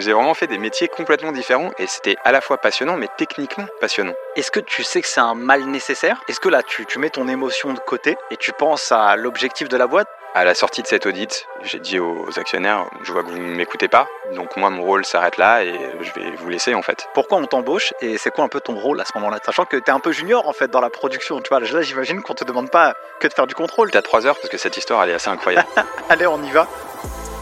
[0.00, 3.66] J'ai vraiment fait des métiers complètement différents et c'était à la fois passionnant mais techniquement
[3.80, 4.14] passionnant.
[4.34, 6.22] Est-ce que tu sais que c'est un mal nécessaire?
[6.26, 9.68] Est-ce que là, tu, tu mets ton émotion de côté et tu penses à l'objectif
[9.68, 10.08] de la boîte?
[10.34, 13.56] À la sortie de cet audit, j'ai dit aux actionnaires, je vois que vous ne
[13.56, 17.08] m'écoutez pas, donc moi mon rôle s'arrête là et je vais vous laisser en fait.
[17.14, 19.38] Pourquoi on t'embauche et c'est quoi un peu ton rôle à ce moment-là?
[19.44, 21.60] Sachant que t'es un peu junior en fait dans la production, tu vois.
[21.60, 23.90] Là, j'imagine qu'on te demande pas que de faire du contrôle.
[23.90, 25.68] T'as 3 heures parce que cette histoire elle est assez incroyable.
[26.08, 26.68] Allez, on y va.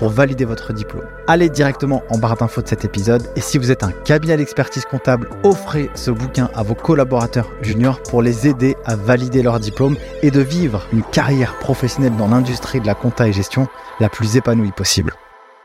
[0.00, 1.04] pour valider votre diplôme.
[1.28, 4.86] Allez directement en barre d'infos de cet épisode et si vous êtes un cabinet d'expertise
[4.86, 9.96] comptable, offrez ce bouquin à vos collaborateurs juniors pour les aider à valider leur diplôme
[10.22, 13.68] et de vivre une carrière professionnelle dans l'industrie de la compta et gestion
[14.00, 15.12] la plus épanouie possible.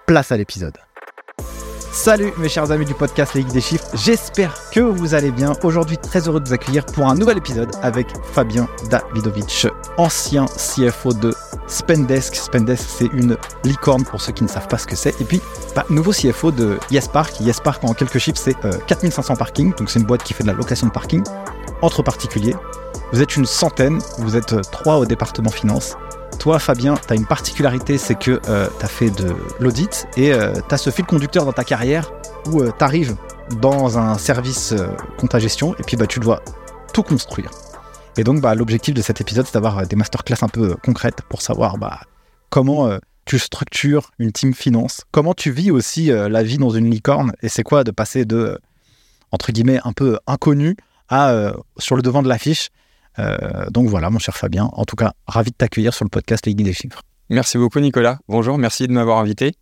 [0.05, 0.84] Place à l'épisode.
[1.95, 5.53] Salut mes chers amis du podcast Les des Chiffres, j'espère que vous allez bien.
[5.63, 9.65] Aujourd'hui, très heureux de vous accueillir pour un nouvel épisode avec Fabien Davidovich,
[9.97, 11.33] ancien CFO de
[11.67, 12.35] Spendesk.
[12.35, 15.19] Spendesk, c'est une licorne pour ceux qui ne savent pas ce que c'est.
[15.21, 15.39] Et puis,
[15.73, 17.39] bah, nouveau CFO de YesPark.
[17.39, 18.57] YesPark, en quelques chiffres, c'est
[18.87, 19.73] 4500 parkings.
[19.75, 21.23] Donc, c'est une boîte qui fait de la location de parking
[21.81, 22.57] entre particuliers.
[23.13, 25.95] Vous êtes une centaine, vous êtes trois au département finance.
[26.39, 30.31] Toi, Fabien, tu as une particularité, c'est que euh, tu as fait de l'audit et
[30.31, 32.11] euh, tu as ce fil conducteur dans ta carrière
[32.47, 33.15] où tu arrives
[33.61, 36.43] dans un service euh, compta gestion et puis bah, tu dois
[36.93, 37.51] tout construire.
[38.17, 41.41] Et donc, bah, l'objectif de cet épisode, c'est d'avoir des masterclass un peu concrètes pour
[41.41, 42.01] savoir bah,
[42.49, 42.89] comment
[43.25, 47.49] tu structures une team finance, comment tu vis aussi la vie dans une licorne et
[47.49, 48.59] c'est quoi de passer de,
[49.31, 50.77] entre guillemets, un peu inconnu
[51.09, 52.69] à sur le devant de l'affiche.
[53.19, 56.45] Euh, donc voilà, mon cher Fabien, en tout cas, ravi de t'accueillir sur le podcast
[56.45, 57.01] Les Guides des Chiffres.
[57.29, 58.19] Merci beaucoup Nicolas.
[58.27, 59.53] Bonjour, merci de m'avoir invité.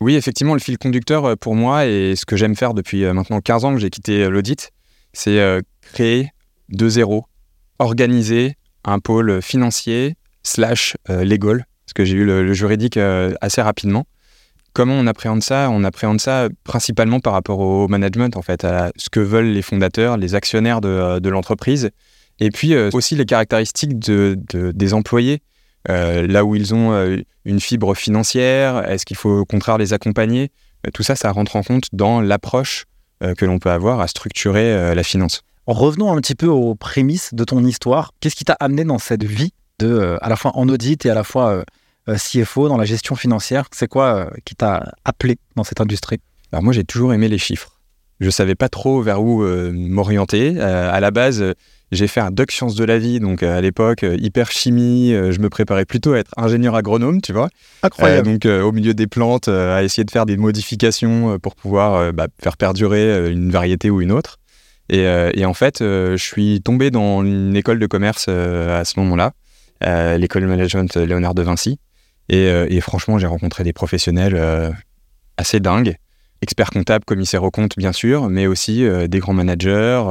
[0.00, 3.12] Oui, effectivement, le fil conducteur euh, pour moi et ce que j'aime faire depuis euh,
[3.12, 4.70] maintenant 15 ans que j'ai quitté l'audit,
[5.12, 5.40] c'est
[5.80, 6.30] créer
[6.68, 7.24] de zéro,
[7.78, 12.98] organiser un pôle financier slash legal, parce que j'ai eu le, juridique
[13.40, 14.06] assez rapidement.
[14.74, 15.70] Comment on appréhende ça?
[15.72, 19.62] On appréhende ça principalement par rapport au management, en fait, à ce que veulent les
[19.62, 21.90] fondateurs, les actionnaires de, de l'entreprise
[22.40, 25.42] et puis euh, aussi les caractéristiques de, des employés,
[25.88, 29.92] euh, là où ils ont euh, une fibre financière, est-ce qu'il faut au contraire les
[29.92, 30.50] accompagner?
[30.94, 32.84] Tout ça, ça rentre en compte dans l'approche
[33.36, 35.42] que l'on peut avoir à structurer la finance.
[35.66, 38.12] Revenons un petit peu aux prémices de ton histoire.
[38.20, 41.14] Qu'est-ce qui t'a amené dans cette vie de, à la fois en audit et à
[41.14, 41.64] la fois
[42.06, 43.66] CFO dans la gestion financière?
[43.72, 46.20] C'est quoi qui t'a appelé dans cette industrie?
[46.52, 47.80] Alors moi, j'ai toujours aimé les chiffres.
[48.20, 50.60] Je savais pas trop vers où m'orienter.
[50.60, 51.44] à la base,
[51.90, 55.14] j'ai fait un doc sciences de la vie, donc euh, à l'époque, euh, hyper chimie.
[55.14, 57.48] Euh, je me préparais plutôt à être ingénieur agronome, tu vois.
[57.82, 58.38] Incroyable.
[58.38, 62.56] donc au milieu des plantes, à essayer de faire des modifications pour pouvoir bah, faire
[62.56, 64.38] perdurer une variété ou une autre.
[64.90, 65.04] Et,
[65.34, 69.32] et en fait, je suis tombé dans une école de commerce à ce moment-là,
[70.16, 71.78] l'école de management Léonard de Vinci.
[72.28, 74.74] Et, et franchement, j'ai rencontré des professionnels
[75.36, 75.96] assez dingues
[76.40, 80.02] experts comptables, commissaires aux comptes, bien sûr, mais aussi des grands managers,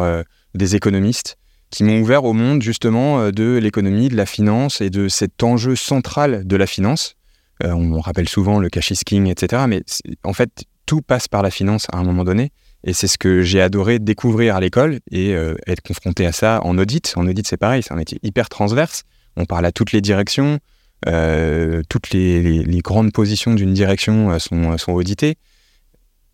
[0.55, 1.37] des économistes
[1.69, 5.43] qui m'ont ouvert au monde justement euh, de l'économie, de la finance et de cet
[5.43, 7.15] enjeu central de la finance.
[7.63, 9.63] Euh, on rappelle souvent le cash is king, etc.
[9.67, 9.83] Mais
[10.23, 12.51] en fait, tout passe par la finance à un moment donné.
[12.83, 16.61] Et c'est ce que j'ai adoré découvrir à l'école et euh, être confronté à ça
[16.63, 17.13] en audit.
[17.17, 19.03] En audit, c'est pareil, c'est un métier hyper transverse.
[19.35, 20.59] On parle à toutes les directions,
[21.05, 25.35] toutes les, grandes positions d'une direction sont, sont, auditées.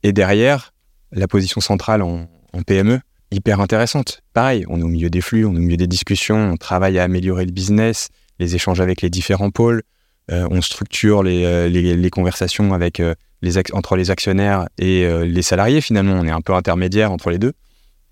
[0.04, 0.74] Et derrière,
[1.12, 2.28] la position centrale en
[2.66, 3.02] PME,
[3.34, 4.22] hyper intéressante.
[4.34, 7.00] Pareil, on est au milieu des flux, on est au milieu des discussions, on travaille
[7.00, 9.84] à améliorer le business, les échanges avec les différents pôles,
[10.32, 15.82] euh, on structure les, euh, conversations avec, euh, les entre les actionnaires et les salariés.
[15.82, 17.52] Finalement, on est un peu intermédiaire entre les deux.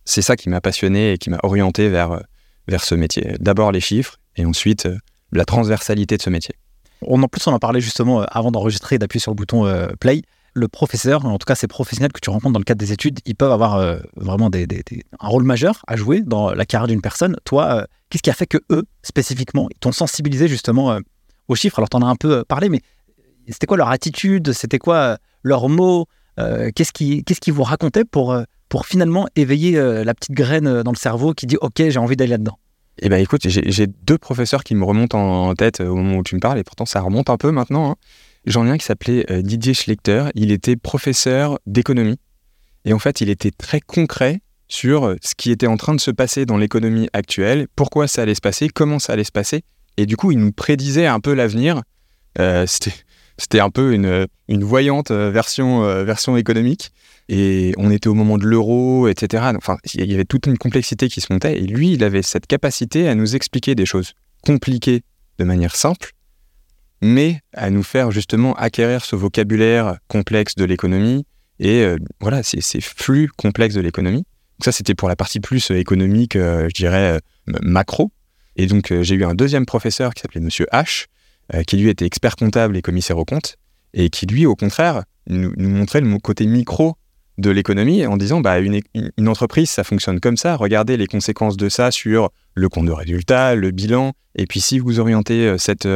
[0.04, 2.22] C'est ça qui m'a passionné et qui m'a orienté vers,
[2.68, 3.36] vers ce métier.
[3.40, 4.90] D'abord les chiffres et ensuite
[5.32, 6.56] la transversalité de ce métier.
[7.04, 10.24] On en plus, on en parlait justement avant d'enregistrer et d'appuyer sur le bouton play
[10.54, 13.20] le professeur, en tout cas ces professionnels que tu rencontres dans le cadre des études,
[13.26, 14.68] ils peuvent avoir euh, vraiment des,
[15.20, 17.36] un rôle majeur à jouer dans la carrière d'une personne.
[17.46, 21.00] Toi, euh, qu'est-ce qui a fait que eux, spécifiquement, ils t'ont sensibilisé justement euh,
[21.48, 21.80] aux chiffres?
[21.80, 22.82] Alors, tu en as un peu parlé, mais
[23.48, 24.52] c'était quoi leur attitude?
[24.54, 26.06] C'était quoi leurs mots?
[26.38, 28.36] Qu'est-ce qu'ils qui vous racontaient pour,
[28.68, 29.74] pour finalement éveiller
[30.04, 32.58] la petite graine dans le cerveau qui dit Ok, j'ai envie d'aller là-dedans?
[33.00, 36.34] Eh bien, écoute, j'ai deux professeurs qui me remontent en tête au moment où tu
[36.34, 37.92] me parles, et pourtant ça remonte un peu maintenant.
[37.92, 37.96] Hein.
[38.46, 40.26] J'en ai un qui s'appelait euh, Didier Schlechter.
[40.36, 42.20] Il était professeur d'économie.
[42.86, 46.12] Et en fait, il était très concret sur ce qui était en train de se
[46.12, 49.64] passer dans l'économie actuelle, pourquoi ça allait se passer, comment ça allait se passer.
[49.98, 51.82] Et du coup, il nous prédisait un peu l'avenir.
[52.40, 52.66] Euh,
[53.38, 56.92] c'était un peu une, une voyante euh, version, euh, version économique.
[57.30, 59.52] Et on était au moment de l'euro, etc.
[59.56, 61.58] Enfin, il y avait toute une complexité qui se montait.
[61.58, 65.04] Et lui, il avait cette capacité à nous expliquer des choses compliquées
[65.38, 66.12] de manière simple,
[67.02, 71.26] mais à nous faire justement acquérir ce vocabulaire complexe de l'économie
[71.60, 71.86] et
[72.20, 74.24] voilà, ces flux complexes de l'économie.
[74.64, 77.20] Ça, c'était pour la partie plus économique, je dirais,
[77.62, 78.12] macro.
[78.56, 81.06] Et donc, j'ai eu un deuxième professeur qui s'appelait Monsieur H,
[81.54, 83.58] euh, qui lui était expert comptable et commissaire aux comptes,
[83.94, 86.96] et qui lui, au contraire, nous, montrait le côté micro
[87.38, 88.80] de l'économie en disant bah, une,
[89.28, 93.56] entreprise, ça fonctionne comme ça, regardez les conséquences de ça sur le compte de résultat,
[93.56, 95.88] le bilan, et puis si vous orientez euh, cette,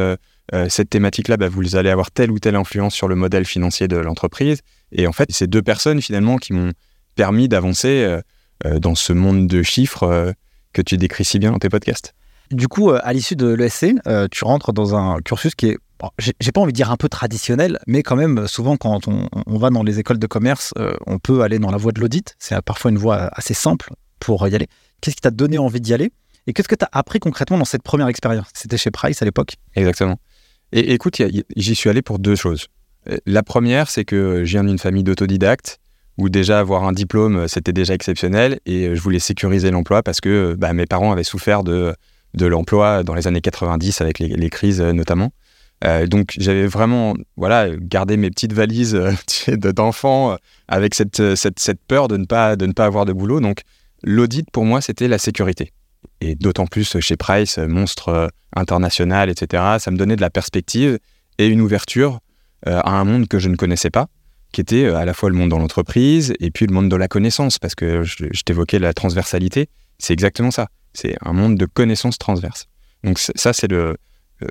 [0.54, 3.88] euh, cette thématique-là, bah, vous allez avoir telle ou telle influence sur le modèle financier
[3.88, 4.60] de l'entreprise.
[4.92, 6.72] Et en fait, c'est deux personnes finalement qui m'ont
[7.14, 8.20] permis d'avancer
[8.64, 10.34] dans ce monde de chiffres
[10.72, 12.14] que tu décris si bien dans tes podcasts.
[12.50, 15.78] Du coup, euh, à l'issue de l'ESC, euh, tu rentres dans un cursus qui est,
[16.20, 19.70] j'ai pas envie de dire un peu traditionnel, mais quand même, souvent, quand on, va
[19.70, 22.36] dans les écoles de commerce, euh, on peut aller dans la voie de l'audit.
[22.38, 23.90] C'est parfois une voie assez simple
[24.20, 24.68] pour y aller.
[25.00, 26.12] Qu'est-ce qui t'a donné envie d'y aller?
[26.46, 28.46] Et qu'est-ce que tu as appris concrètement dans cette première expérience?
[28.52, 29.54] C'était chez Price à l'époque?
[29.74, 30.16] Exactement.
[30.72, 31.20] Et écoute,
[31.56, 32.66] j'y suis allé pour deux choses.
[33.24, 35.78] La première, c'est que je viens d'une famille d'autodidactes
[36.18, 40.54] où déjà avoir un diplôme, c'était déjà exceptionnel et je voulais sécuriser l'emploi parce que
[40.58, 41.94] bah, mes parents avaient souffert de
[42.36, 45.32] de l'emploi dans les années 90 avec les, crises euh, notamment.
[45.84, 49.12] Euh, donc j'avais vraiment voilà gardé mes petites valises euh,
[49.56, 50.36] d'enfants
[50.68, 53.40] avec cette, cette, peur de ne, pas, de ne pas avoir de boulot.
[53.40, 53.62] Donc
[54.02, 55.72] l'audit pour moi c'était la sécurité.
[56.20, 59.62] Et d'autant plus chez Price, monstre international, etc.
[59.78, 60.98] Ça me donnait de la perspective
[61.38, 62.20] et une ouverture
[62.64, 64.06] à un monde que je ne connaissais pas,
[64.52, 67.08] qui était à la fois le monde dans l'entreprise et puis le monde de la
[67.08, 69.68] connaissance, parce que je t'évoquais la transversalité.
[69.98, 70.68] C'est exactement ça.
[70.92, 72.68] C'est un monde de connaissances transverses.
[73.04, 73.94] Donc ça, c'est euh,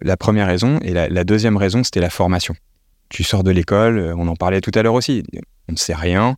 [0.01, 0.79] la première raison.
[0.81, 2.55] Et la, deuxième raison, c'était la formation.
[3.09, 5.23] Tu sors de l'école, euh, on en parlait tout à l'heure aussi,
[5.67, 6.37] on ne sait rien,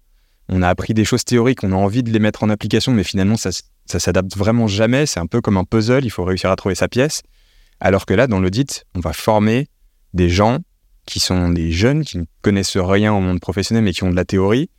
[0.49, 3.03] on a appris des choses théoriques, on a envie de les mettre en application, mais
[3.03, 3.51] finalement, ça,
[3.87, 5.05] ça s'adapte vraiment jamais.
[5.05, 7.21] C'est un peu comme un puzzle, il faut réussir à trouver sa pièce.
[7.79, 9.67] Alors que là, dans l'audit, on va former
[10.13, 10.59] des gens
[11.05, 14.15] qui sont des jeunes, qui ne connaissent rien au monde professionnel, mais qui ont de
[14.15, 14.69] la théorie,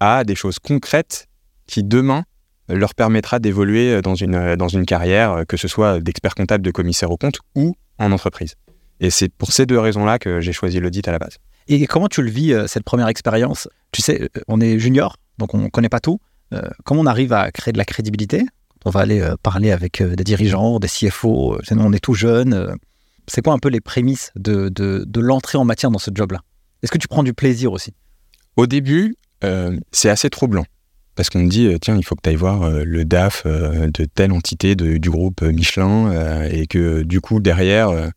[0.00, 1.28] à des choses concrètes
[1.66, 2.24] qui, demain,
[2.68, 6.34] leur permettra d'évoluer euh, dans une, euh, dans une carrière, euh, que ce soit d'expert
[6.34, 8.54] comptable, de commissaire au compte ou en entreprise.
[9.00, 11.36] Et c'est pour ces deux raisons-là que j'ai choisi l'audit à la base.
[11.68, 13.68] Et comment tu le vis, cette première expérience?
[13.92, 16.20] Tu sais, on est junior, donc on ne connaît pas tout.
[16.84, 18.44] Comment on arrive à créer de la crédibilité?
[18.84, 22.76] On va aller parler avec des dirigeants, des CFO, on est tout jeune.
[23.26, 24.70] c'est quoi un peu les prémices de,
[25.20, 26.40] l'entrée en matière dans ce job-là?
[26.82, 27.94] Est-ce que tu prends du plaisir aussi?
[28.56, 29.16] Au début,
[29.92, 30.64] c'est assez troublant.
[31.14, 33.44] Parce qu'on me dit euh, tiens il faut que tu ailles voir euh, le DAF
[33.46, 38.10] euh, de telle entité du groupe Michelin et que du coup derrière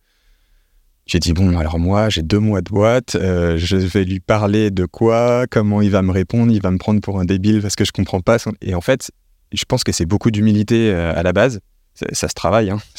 [1.07, 4.86] j'ai dit bon alors moi j'ai deux mois de boîte je vais lui parler de
[4.86, 7.86] quoi comment il va me répondre il va me prendre pour un débile parce que
[7.86, 9.12] je comprends pas et en fait
[9.54, 11.59] je pense que c'est beaucoup d'humilité à la base
[11.95, 12.80] ça, se travaille hein.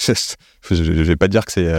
[0.71, 1.71] je, ne vais pas dire que c'est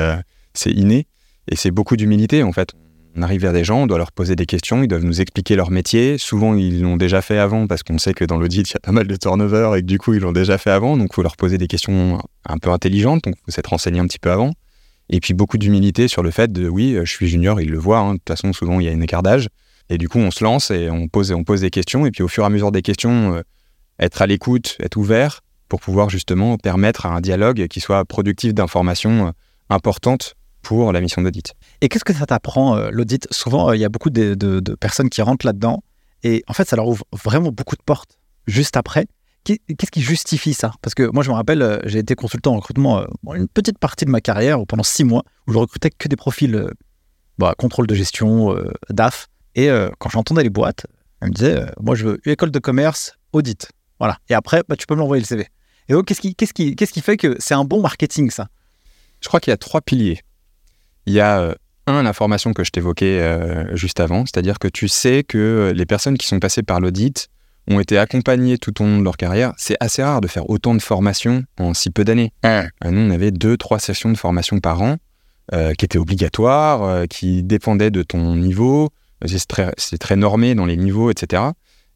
[0.53, 1.07] c'est inné
[1.51, 2.73] et c'est beaucoup d'humilité en fait
[3.15, 5.55] on arrive vers des gens, on doit leur poser des questions, ils doivent nous expliquer
[5.55, 6.17] leur métier.
[6.17, 8.79] Souvent, ils l'ont déjà fait avant parce qu'on sait que dans l'audit, il y a
[8.79, 10.95] pas mal de turnover et que du coup, ils l'ont déjà fait avant.
[10.95, 13.23] Donc, il faut leur poser des questions un peu intelligentes.
[13.23, 14.53] Donc, il faut s'être renseigné un petit peu avant.
[15.09, 17.99] Et puis, beaucoup d'humilité sur le fait de oui, je suis junior, ils le voient.
[17.99, 18.13] Hein.
[18.13, 19.49] De toute façon, souvent, il y a une écart d'âge.
[19.89, 22.05] Et du coup, on se lance et on pose, on pose des questions.
[22.05, 23.41] Et puis, au fur et à mesure des questions, euh,
[23.99, 28.53] être à l'écoute, être ouvert pour pouvoir justement permettre à un dialogue qui soit productif
[28.53, 29.31] d'informations euh,
[29.69, 31.53] importantes pour la mission d'audit.
[31.81, 33.27] Et qu'est-ce que ça t'apprend, euh, l'audit?
[33.31, 35.83] Souvent, euh, il y a beaucoup de, personnes qui rentrent là-dedans
[36.23, 39.05] et en fait, ça leur ouvre vraiment beaucoup de portes juste après.
[39.57, 40.73] Qu'est-ce qui justifie ça?
[40.81, 44.05] Parce que moi, je me rappelle, euh, j'ai été consultant en recrutement une petite partie
[44.05, 46.67] de ma carrière pendant six mois où je recrutais que des profils
[47.37, 48.55] bah, contrôle de gestion,
[48.89, 49.27] DAF.
[49.55, 50.85] Et quand j'entendais les boîtes,
[51.21, 53.71] elles me disaient Moi, je veux école de commerce, audit.
[53.99, 54.17] Voilà.
[54.29, 55.47] Et après, bah, tu peux me l'envoyer le CV.
[55.87, 58.47] Et donc, qu'est-ce qui, qui, qui fait que c'est un bon marketing, ça?
[59.21, 60.19] Je crois qu'il y a trois piliers.
[61.05, 61.55] Il y a
[61.87, 66.17] un, l'information que je t'évoquais euh, juste avant, c'est-à-dire que tu sais que les personnes
[66.17, 67.29] qui sont passées par l'audit
[67.69, 69.53] ont été accompagnées tout au long de leur carrière.
[69.57, 72.33] C'est assez rare de faire autant de formations en si peu d'années.
[72.45, 74.97] Euh, nous, on avait deux, trois sessions de formation par an
[75.53, 78.89] euh, qui étaient obligatoires, qui dépendaient de ton niveau.
[79.25, 81.43] C'est très, très, normé dans les niveaux, etc.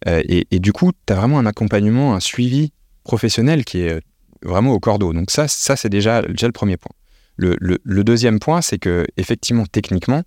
[0.06, 4.01] Et, et, du coup, tu as vraiment un accompagnement, un suivi professionnel qui est
[4.44, 5.13] vraiment au cordeau.
[5.13, 6.92] Donc ça, ça c'est déjà, déjà le premier point.
[7.36, 10.22] Le, deuxième point, c'est que effectivement, techniquement,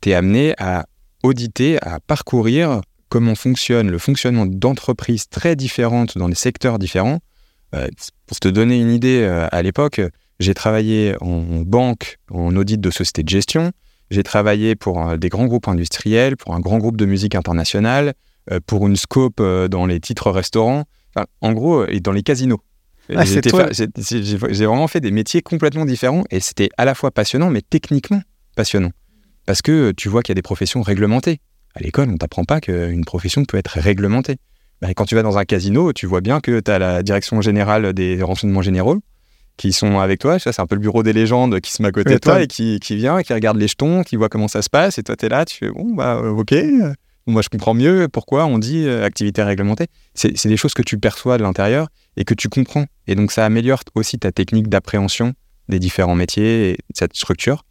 [0.00, 0.86] tu es amené à
[1.22, 7.20] auditer, à parcourir comment fonctionne le fonctionnement d'entreprises très différentes dans des secteurs différents.
[7.74, 7.88] Euh,
[8.26, 10.00] pour te donner une idée, euh, à l'époque,
[10.40, 13.72] j'ai travaillé en banque, en audit de société de gestion.
[14.10, 18.14] J'ai travaillé pour euh, des grands groupes industriels, pour un grand groupe de musique internationale,
[18.66, 20.84] pour une scope dans les titres restaurants,
[21.42, 22.62] en gros, et dans les casinos.
[23.14, 27.60] Ah, j'ai vraiment fait des métiers complètement différents et c'était à la fois passionnant, mais
[27.60, 28.22] techniquement
[28.56, 28.90] passionnant.
[29.44, 31.40] Parce que tu vois qu'il y a des professions réglementées.
[31.78, 34.36] À l'école, on t'apprend pas qu'une profession peut être réglementée.
[34.82, 37.40] Bah, quand tu vas dans un casino, tu vois bien que tu as la direction
[37.40, 38.98] générale des renseignements généraux
[39.56, 40.38] qui sont avec toi.
[40.38, 42.42] Ça, c'est un peu le bureau des légendes qui se met à côté de toi
[42.42, 44.98] et qui, qui, vient, qui regarde les jetons, qui voit comment ça se passe.
[44.98, 46.54] Et toi, tu es là, tu fais bon, bah, ok.
[47.28, 49.86] Moi, je comprends mieux pourquoi on dit euh, activité réglementée.
[50.14, 52.86] C'est des choses que tu perçois de l'intérieur et que tu comprends.
[53.06, 55.34] Et donc, ça améliore aussi ta technique d'appréhension
[55.68, 57.64] des différents métiers et cette structure.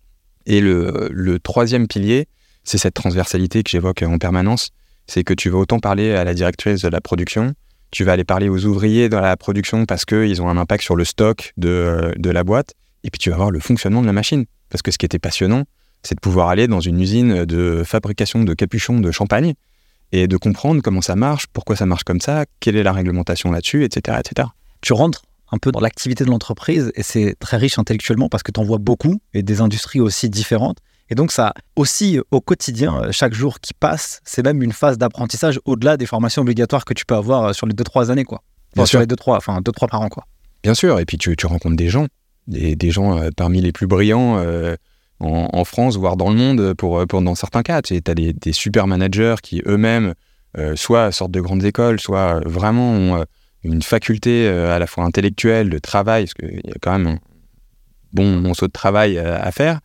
[0.45, 2.27] Et le, troisième pilier,
[2.67, 4.71] c'est cette transversalité que j'évoque en permanence.
[5.07, 7.53] C'est que tu vas autant parler à la directrice de la production,
[7.91, 10.97] tu vas aller parler aux ouvriers dans la production parce qu'ils ont un impact sur
[10.97, 12.73] le stock de, de, la boîte,
[13.05, 14.45] et puis tu vas voir le fonctionnement de la machine.
[14.69, 15.63] Parce que ce qui était passionnant,
[16.03, 19.53] c'est de pouvoir aller dans une usine de fabrication de capuchons de champagne
[20.11, 23.49] et de comprendre comment ça marche, pourquoi ça marche comme ça, quelle est la réglementation
[23.49, 24.49] là-dessus, etc., etc.
[24.81, 28.51] Tu rentres un peu dans l'activité de l'entreprise et c'est très riche intellectuellement parce que
[28.51, 30.79] tu en vois beaucoup et des industries aussi différentes.
[31.09, 34.97] Et donc ça aussi au quotidien, euh, chaque jour qui passe, c'est même une phase
[34.97, 38.25] d'apprentissage au-delà des formations obligatoires que tu peux avoir euh, sur les 2-3 années.
[38.25, 38.43] quoi.
[38.75, 40.09] Enfin, sur les 2-3, enfin 2-3 par an.
[40.09, 40.25] quoi.
[40.63, 42.07] Bien sûr, et puis tu, rencontres des gens,
[42.47, 44.43] des, des gens euh, parmi les plus brillants
[45.19, 47.81] en, France, voire dans le monde, pour, pour dans certains cas.
[47.81, 50.13] Tu as des, des, super managers qui eux-mêmes
[50.75, 53.25] soit sortent de grandes écoles, soit vraiment ont
[53.63, 57.07] une faculté euh, à la fois intellectuelle, de travail, parce qu'il y a quand même
[57.07, 57.19] un
[58.13, 59.79] bon monceau de travail euh, à faire,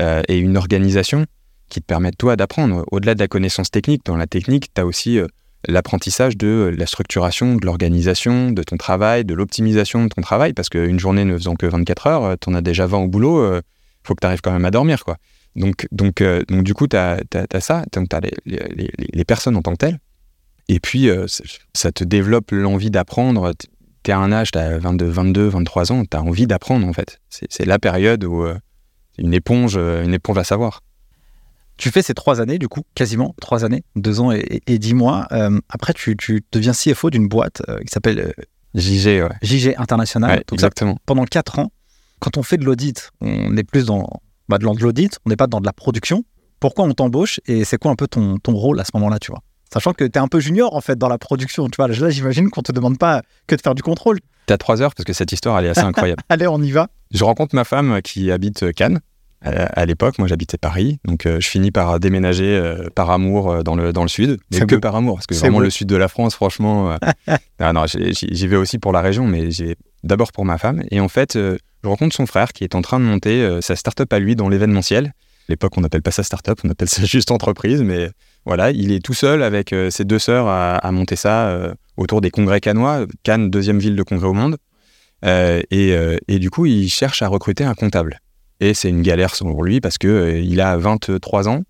[0.00, 1.26] euh, et une organisation
[1.68, 2.84] qui te permettent, toi, d'apprendre.
[2.90, 5.18] Au-delà de la connaissance technique, dans la technique, tu as aussi
[5.66, 10.68] l'apprentissage de la structuration, de l'organisation, de ton travail, de l'optimisation de ton travail, parce
[10.68, 13.62] qu'une journée ne faisant que 24 heures, tu en as déjà 20 au boulot, il
[14.02, 15.02] faut que tu arrives quand même à dormir.
[15.04, 15.16] quoi.
[15.56, 17.20] Donc, donc, donc du coup, tu as,
[17.60, 19.98] ça, tu as les, les, personnes en tant que telles,
[20.68, 21.26] et puis, euh,
[21.74, 23.52] ça te développe l'envie d'apprendre.
[24.02, 26.86] Tu es à un âge, tu as 22, 22, 23 ans, tu as envie d'apprendre
[26.86, 27.20] en fait.
[27.28, 28.56] C'est la période où euh,
[29.18, 30.82] une éponge, euh, une éponge à savoir.
[31.76, 35.26] Tu fais ces trois années, du coup, quasiment trois années, deux ans et, dix mois.
[35.68, 38.34] après, tu, tu, deviens CFO d'une boîte qui s'appelle
[38.74, 39.28] JG, ouais.
[39.42, 40.44] JG International.
[40.52, 40.96] exactement.
[41.06, 41.72] pendant quatre ans,
[42.20, 44.06] quand on fait de l'audit, on est plus dans,
[44.48, 46.24] bah, de l'audit, on n'est pas dans de la production.
[46.60, 49.32] Pourquoi on t'embauche et c'est quoi un peu ton, ton rôle à ce moment-là, tu
[49.32, 49.40] vois?
[49.72, 51.66] Sachant que tu es un peu junior en fait dans la production.
[51.68, 54.20] Tu vois, là, j'imagine qu'on te demande pas que de faire du contrôle.
[54.46, 56.22] Tu as trois heures parce que cette histoire, elle est assez incroyable.
[56.28, 56.88] Allez, on y va.
[57.12, 59.00] Je rencontre ma femme qui habite Cannes.
[59.44, 63.62] À l'époque, moi j'habitais Paris, donc euh, je finis par déménager euh, par amour euh,
[63.64, 65.96] dans, le, dans le sud, mais que par amour, parce que vraiment le sud de
[65.96, 66.96] la France, franchement,
[67.60, 70.84] non, non j'y vais aussi pour la région, mais j'ai d'abord pour ma femme.
[70.92, 74.12] Et en fait, je rencontre son frère qui est en train de monter sa start-up
[74.12, 75.06] à lui dans l'événementiel.
[75.06, 75.10] À
[75.48, 78.10] l'époque, on n'appelle pas ça start-up, on appelle ça juste entreprise, mais
[78.46, 82.60] voilà, il est tout seul avec ses deux sœurs à, monter ça autour des congrès
[82.60, 83.06] cannois.
[83.24, 84.56] Cannes, deuxième ville de congrès au monde.
[85.24, 88.20] Euh, et, du coup, il cherche à recruter un comptable.
[88.60, 91.62] Et c'est une galère pour lui parce qu'il il a 23 ans.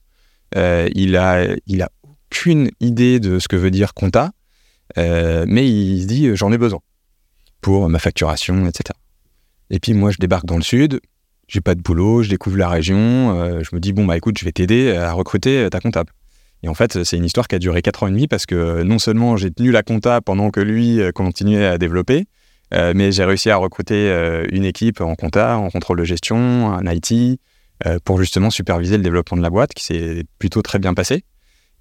[0.56, 4.32] il a, il a aucune idée de ce que veut dire compta.
[4.96, 6.80] mais il se dit j'en ai besoin
[7.60, 8.98] pour ma facturation, etc.
[9.70, 11.00] Et puis moi, je débarque dans le sud,
[11.48, 14.44] j'ai pas de boulot, je découvre la région, je me dis bon bah écoute, je
[14.44, 16.12] vais t'aider à recruter ta comptable.
[16.62, 18.82] Et en fait, c'est une histoire qui a duré 4 ans et demi parce que
[18.82, 22.26] non seulement j'ai tenu la compta pendant que lui euh, continuait à développer,
[22.74, 26.66] euh, mais j'ai réussi à recruter euh, une équipe en compta, en contrôle de gestion,
[26.66, 27.40] en IT,
[28.04, 31.24] pour justement superviser le développement de la boîte qui s'est plutôt très bien passé.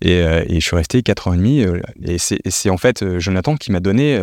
[0.01, 1.63] Et, je suis resté 4 ans et demi.
[2.03, 4.19] et c'est en fait Jonathan qui m'a donné,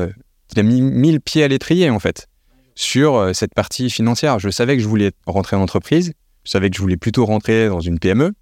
[0.52, 2.26] il a mis mille pieds à l'étrier en fait
[2.74, 4.40] sur cette partie financière.
[4.40, 7.68] Je savais que je voulais rentrer en entreprise, je savais que je voulais plutôt rentrer
[7.68, 8.32] dans une PME,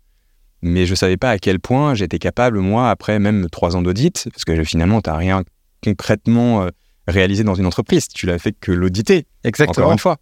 [0.62, 3.83] mais je ne savais pas à quel point j'étais capable, moi, après même trois ans
[3.83, 5.45] d'audit, parce que finalement, tu n'as rien
[5.83, 6.68] concrètement euh,
[7.06, 9.86] réalisé dans une entreprise, tu l'as fait que l'auditer, Exactement.
[9.86, 10.18] encore une fois.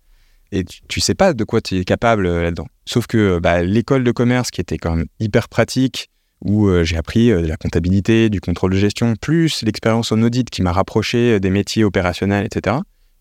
[0.53, 2.67] Et tu, ne sais pas de quoi tu es capable euh, là-dedans.
[2.87, 6.11] Sauf que bah, l'école de commerce, qui était quand même hyper pratique,
[6.43, 10.49] où euh, j'ai appris de la comptabilité, du contrôle de gestion, plus l'expérience en audit
[10.51, 12.77] qui m'a rapproché des métiers opérationnels, etc.,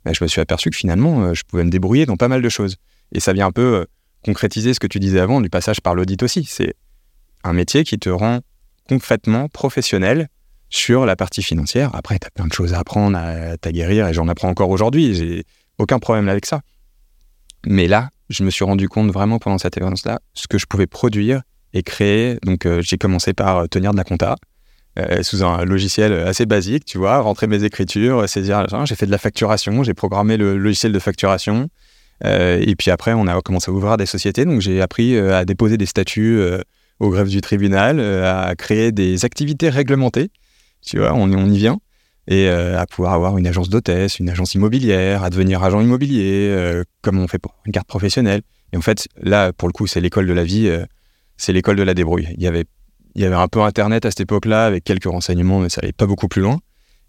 [0.05, 2.49] bah, je me suis aperçu que finalement, je pouvais me débrouiller dans pas mal de
[2.49, 2.75] choses.
[3.13, 3.85] Et ça vient un peu
[4.23, 6.43] concrétiser ce que tu disais avant du passage par l'audit aussi.
[6.43, 6.75] C'est
[7.43, 8.41] un métier qui te rend
[8.87, 10.27] concrètement professionnel
[10.73, 11.91] sur la partie financière.
[11.93, 15.13] Après, tu as plein de choses à apprendre, à t'aguerrir, et j'en apprends encore aujourd'hui.
[15.13, 15.43] J'ai
[15.77, 16.61] aucun problème avec ça.
[17.67, 20.87] Mais là, je me suis rendu compte vraiment pendant cette expérience-là ce que je pouvais
[20.87, 22.39] produire et créer.
[22.43, 24.35] Donc, euh, j'ai commencé par tenir de la compta.
[24.99, 29.11] euh, sous un logiciel assez basique, tu vois, rentrer mes écritures, saisir, j'ai fait de
[29.11, 31.69] la facturation, j'ai programmé le logiciel de facturation.
[32.23, 34.45] et puis après, on a commencé à ouvrir des sociétés.
[34.45, 36.41] Donc, j'ai appris à déposer des statuts
[36.99, 40.29] au greffe du tribunal, à créer des activités réglementées.
[40.85, 41.79] Tu vois, on, y vient
[42.27, 46.49] et euh, à pouvoir avoir une agence d'hôtesse, une agence immobilière, à devenir agent immobilier,
[46.49, 48.41] euh, comme on fait pour une carte professionnelle.
[48.71, 50.85] Et en fait, là, pour le coup, c'est l'école de la vie, euh,
[51.35, 52.27] c'est l'école de la débrouille.
[52.37, 52.65] Il y avait,
[53.17, 56.41] un peu Internet à cette époque-là, avec quelques renseignements, mais ça n'allait pas beaucoup plus
[56.41, 56.59] loin.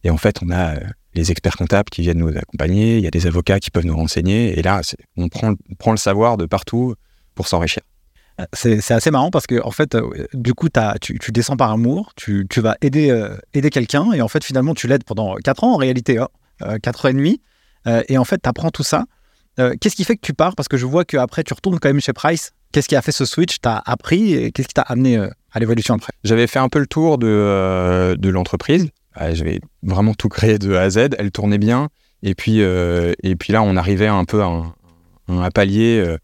[0.03, 0.75] Et en fait, on a
[1.15, 3.97] les experts comptables qui viennent nous accompagner, il y a des avocats qui peuvent nous
[3.97, 4.81] renseigner, et là,
[5.17, 6.95] on prend le savoir de partout
[7.35, 7.83] pour s'enrichir.
[8.53, 10.69] C'est assez marrant parce que, en fait, euh, du coup,
[11.01, 14.89] tu, descends par amour, tu, vas aider, euh, aider quelqu'un, et en fait, finalement, tu
[14.89, 16.29] l'aides pendant 4 ans en réalité, hein,
[16.83, 17.41] 4 euh, ans et demi,
[18.09, 19.05] et en fait, tu apprends tout ça.
[19.57, 20.57] Qu'est-ce qui fait que tu pars?
[20.57, 22.53] Parce que je vois qu'après, tu retournes quand même chez Price.
[22.73, 23.61] Qu'est-ce qui a fait ce switch?
[23.61, 25.17] Tu as appris et qu'est-ce qui t'a amené
[25.53, 26.13] à l'évolution après?
[26.25, 28.89] J'avais fait un peu le tour de, l'entreprise.
[29.17, 31.11] J'avais vraiment tout créé de A à Z.
[31.19, 31.89] Elle tournait bien.
[32.23, 34.51] Et puis, et puis là, on arrivait un peu à
[35.29, 36.17] un palier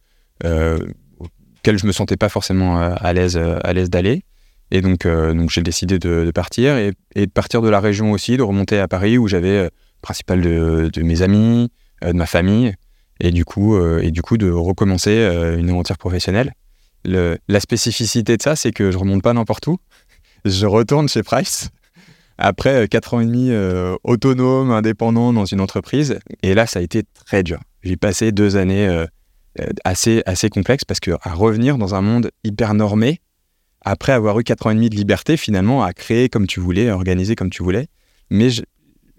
[1.60, 4.24] auquel je me sentais pas forcément euh, à l'aise euh, à l'aise d'aller.
[4.70, 8.42] Et donc, euh, j'ai décidé de, partir et, de partir de la région aussi, de
[8.42, 9.68] remonter à Paris où j'avais
[10.00, 12.72] principal de, mes amis, de ma famille,
[13.18, 16.52] et du coup, et du coup de recommencer une aventure professionnelle.
[17.04, 19.78] Le, la spécificité de ça, c'est que je remonte pas n'importe où.
[20.44, 21.70] Je retourne chez Price
[22.38, 23.50] après 4 ans et demi
[24.04, 26.20] autonome, indépendant dans une entreprise.
[26.44, 27.58] Et là, ça a été très dur.
[27.82, 29.04] J'ai passé deux années
[29.84, 33.20] assez, assez complexe parce que à revenir dans un monde hyper normé,
[33.82, 36.88] après avoir eu 4 ans et demi de liberté, finalement, à créer comme tu voulais,
[36.88, 37.88] à organiser comme tu voulais.
[38.30, 38.48] Mais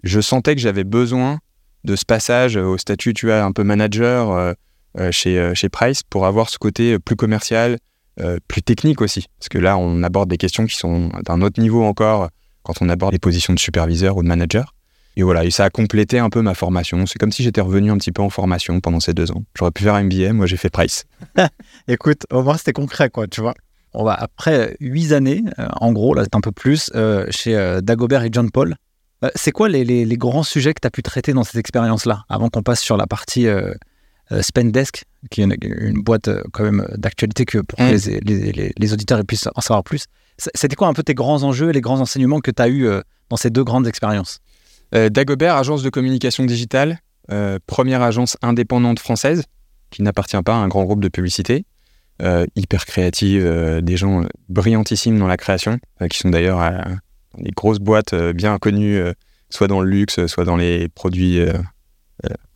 [0.02, 1.38] je, sentais que j'avais besoin
[1.84, 4.52] de ce passage au statut, tu as un peu manager euh,
[4.98, 7.78] euh, chez, chez Price pour avoir ce côté plus commercial,
[8.46, 9.26] plus technique aussi.
[9.38, 12.28] Parce que là, on aborde des questions qui sont d'un autre niveau encore
[12.62, 14.74] quand on aborde les positions de superviseur ou de manager.
[15.16, 17.04] Et voilà, et ça a complété un peu ma formation.
[17.06, 19.42] C'est comme si j'étais revenu un petit peu en formation pendant ces deux ans.
[19.54, 21.04] J'aurais pu faire un MBA, moi j'ai fait Price.
[21.88, 23.54] Écoute, au moins c'était concret, quoi, tu vois.
[23.94, 27.54] On va après huit années, euh, en gros, là c'est un peu plus, euh, chez
[27.54, 28.76] euh, Dagobert et John Paul.
[29.34, 32.48] c'est quoi les, les, grands sujets que tu as pu traiter dans cette expérience-là, avant
[32.48, 33.46] qu'on passe sur la partie
[34.40, 38.20] Spendesk, qui est une, boîte quand même d'actualité que pour que mm.
[38.24, 40.06] les, les, auditeurs puissent en savoir plus.
[40.38, 42.88] C'était quoi un peu tes grands enjeux et les grands enseignements que tu as eus
[43.28, 44.40] dans ces deux grandes expériences?
[44.92, 47.00] Dagobert, agence de communication digitale,
[47.30, 49.44] euh, première agence indépendante française
[49.90, 51.64] qui n'appartient pas à un grand groupe de publicité.
[52.20, 53.44] Euh, hyper créative,
[53.82, 55.78] des gens brillantissimes dans la création,
[56.10, 56.60] qui sont d'ailleurs
[57.38, 59.00] des grosses boîtes bien connues,
[59.50, 61.40] soit dans le luxe, soit dans les produits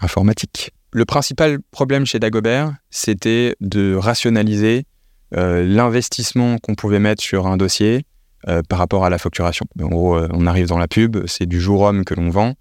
[0.00, 0.72] informatiques.
[0.92, 4.84] Le principal problème chez Dagobert, c'était de rationaliser
[5.32, 8.06] l'investissement qu'on pouvait mettre sur un dossier
[8.48, 9.66] euh, par rapport à la facturation.
[9.82, 12.54] En gros, euh, on arrive dans la pub, c'est du jour homme que l'on vend.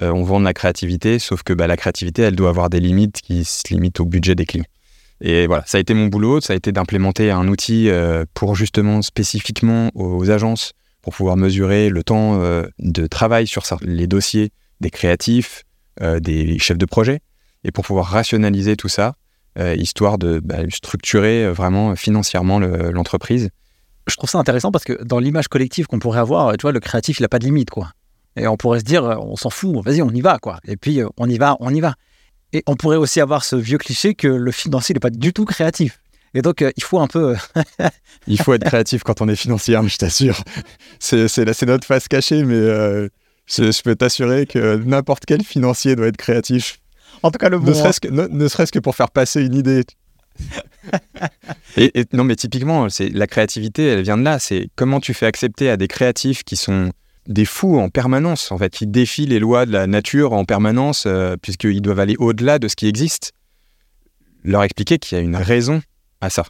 [0.00, 2.78] Euh, on vend de la créativité, sauf que bah, la créativité, elle doit avoir des
[2.78, 4.66] limites qui se limitent au budget des clients.
[5.20, 7.88] Et voilà, ça a été mon boulot, ça a été d'implémenter un outil
[8.34, 12.40] pour justement spécifiquement aux agences pour pouvoir mesurer le temps
[12.80, 14.50] de travail sur les dossiers
[14.80, 15.62] des créatifs,
[16.00, 17.20] des chefs de projet,
[17.62, 19.14] et pour pouvoir rationaliser tout ça,
[19.76, 23.50] histoire de bah, structurer vraiment financièrement l'entreprise
[24.06, 26.80] je trouve ça intéressant parce que dans l'image collective qu'on pourrait avoir, tu vois, le
[26.80, 27.92] créatif, il n'a pas de limite, quoi.
[28.36, 30.58] Et on pourrait se dire, on s'en fout, vas-y, on y va, quoi.
[30.66, 31.94] Et puis, euh, on y va, on y va.
[32.52, 35.44] Et on pourrait aussi avoir ce vieux cliché que le financier n'est pas du tout
[35.44, 36.00] créatif.
[36.34, 37.36] Et donc, euh, il faut un peu.
[37.58, 37.88] Euh,
[38.26, 40.42] il faut être créatif quand on est financier, hein, je t'assure.
[40.98, 42.56] C'est, c'est, notre face cachée, mais
[43.46, 46.78] je, peux t'assurer que n'importe quel financier doit être créatif.
[47.22, 47.66] En tout cas, le bon.
[47.66, 49.84] Ne serait-ce que, ne serait-ce que pour faire passer une idée.
[51.76, 54.38] et, non, mais typiquement, c'est la créativité, elle vient de là.
[54.38, 56.90] C'est comment tu fais accepter à des créatifs qui sont
[57.28, 61.04] des fous en permanence, en fait, qui défient les lois de la nature en permanence,
[61.06, 63.32] euh, puisqu'ils doivent aller au-delà de ce qui existe,
[64.44, 65.82] leur expliquer qu'il y a une raison
[66.20, 66.44] à ça.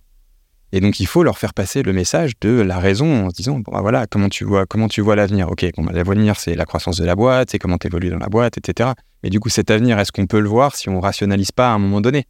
[0.75, 3.61] Et donc, il faut leur faire passer le message de la raison en se disant,
[3.61, 4.65] bah, voilà, comment tu vois,
[4.99, 5.51] vois l'avenir?
[5.51, 8.29] Ok, bah, l'avenir, c'est la croissance de la boîte, c'est comment tu évolues dans la
[8.29, 8.93] boîte, etc.
[9.23, 11.75] Mais du coup, cet avenir, est-ce qu'on peut le voir si on rationalise pas à
[11.75, 12.27] un moment donné?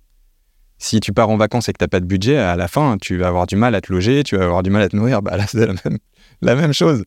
[0.83, 2.97] Si tu pars en vacances et que tu n'as pas de budget, à la fin,
[3.01, 4.97] tu vas avoir du mal à te loger, tu vas avoir du mal à te
[4.97, 5.23] nourrir.
[5.23, 5.68] Bah là, c'est
[6.42, 7.05] la même, chose.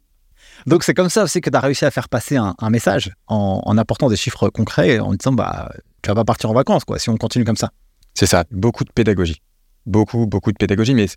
[0.65, 3.77] Donc c'est comme ça aussi que tu as réussi à faire passer un, message en,
[3.77, 7.09] apportant des chiffres concrets, en disant bah tu vas pas partir en vacances quoi si
[7.09, 7.71] on continue comme ça.
[8.13, 9.41] C'est ça, beaucoup de pédagogie,
[9.85, 11.07] beaucoup beaucoup de pédagogie, mais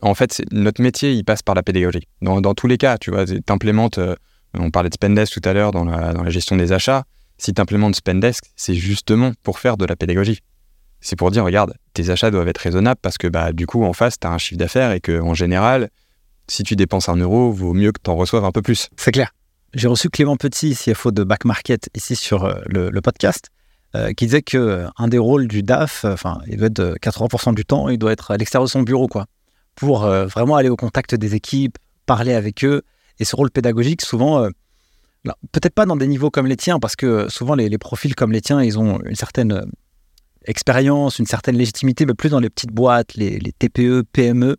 [0.00, 2.08] en fait notre métier il passe par la pédagogie.
[2.22, 4.16] Dans, tous les cas, tu vois, tu implémentes, euh,
[4.58, 7.04] on parlait de Spendesk tout à l'heure dans la, dans la gestion des achats.
[7.36, 10.40] Si tu implémentes Spendesk, c'est justement pour faire de la pédagogie
[11.00, 13.92] c'est pour dire, regarde, tes achats doivent être raisonnables parce que bah, du coup, en
[13.92, 15.90] face, tu as un chiffre d'affaires et qu'en général,
[16.48, 18.88] si tu dépenses un euro, vaut mieux que tu en reçoives un peu plus.
[18.96, 19.32] C'est clair.
[19.72, 23.50] J'ai reçu Clément Petit, CFO de Back Market, ici sur euh, le, podcast,
[23.94, 26.94] euh, qui disait que euh, un des rôles du DAF, enfin, il doit être de
[27.00, 29.26] 80% du temps, il doit être à l'extérieur de son bureau, quoi,
[29.76, 32.82] pour vraiment aller au contact des équipes, parler avec eux.
[33.20, 34.48] Et ce rôle pédagogique, souvent,
[35.52, 38.32] peut-être pas dans des niveaux comme les tiens, parce que souvent les, les profils comme
[38.32, 39.70] les tiens, ils ont une certaine
[40.46, 44.56] expérience, une certaine légitimité, mais plus dans les petites boîtes, les, les TPE, PME.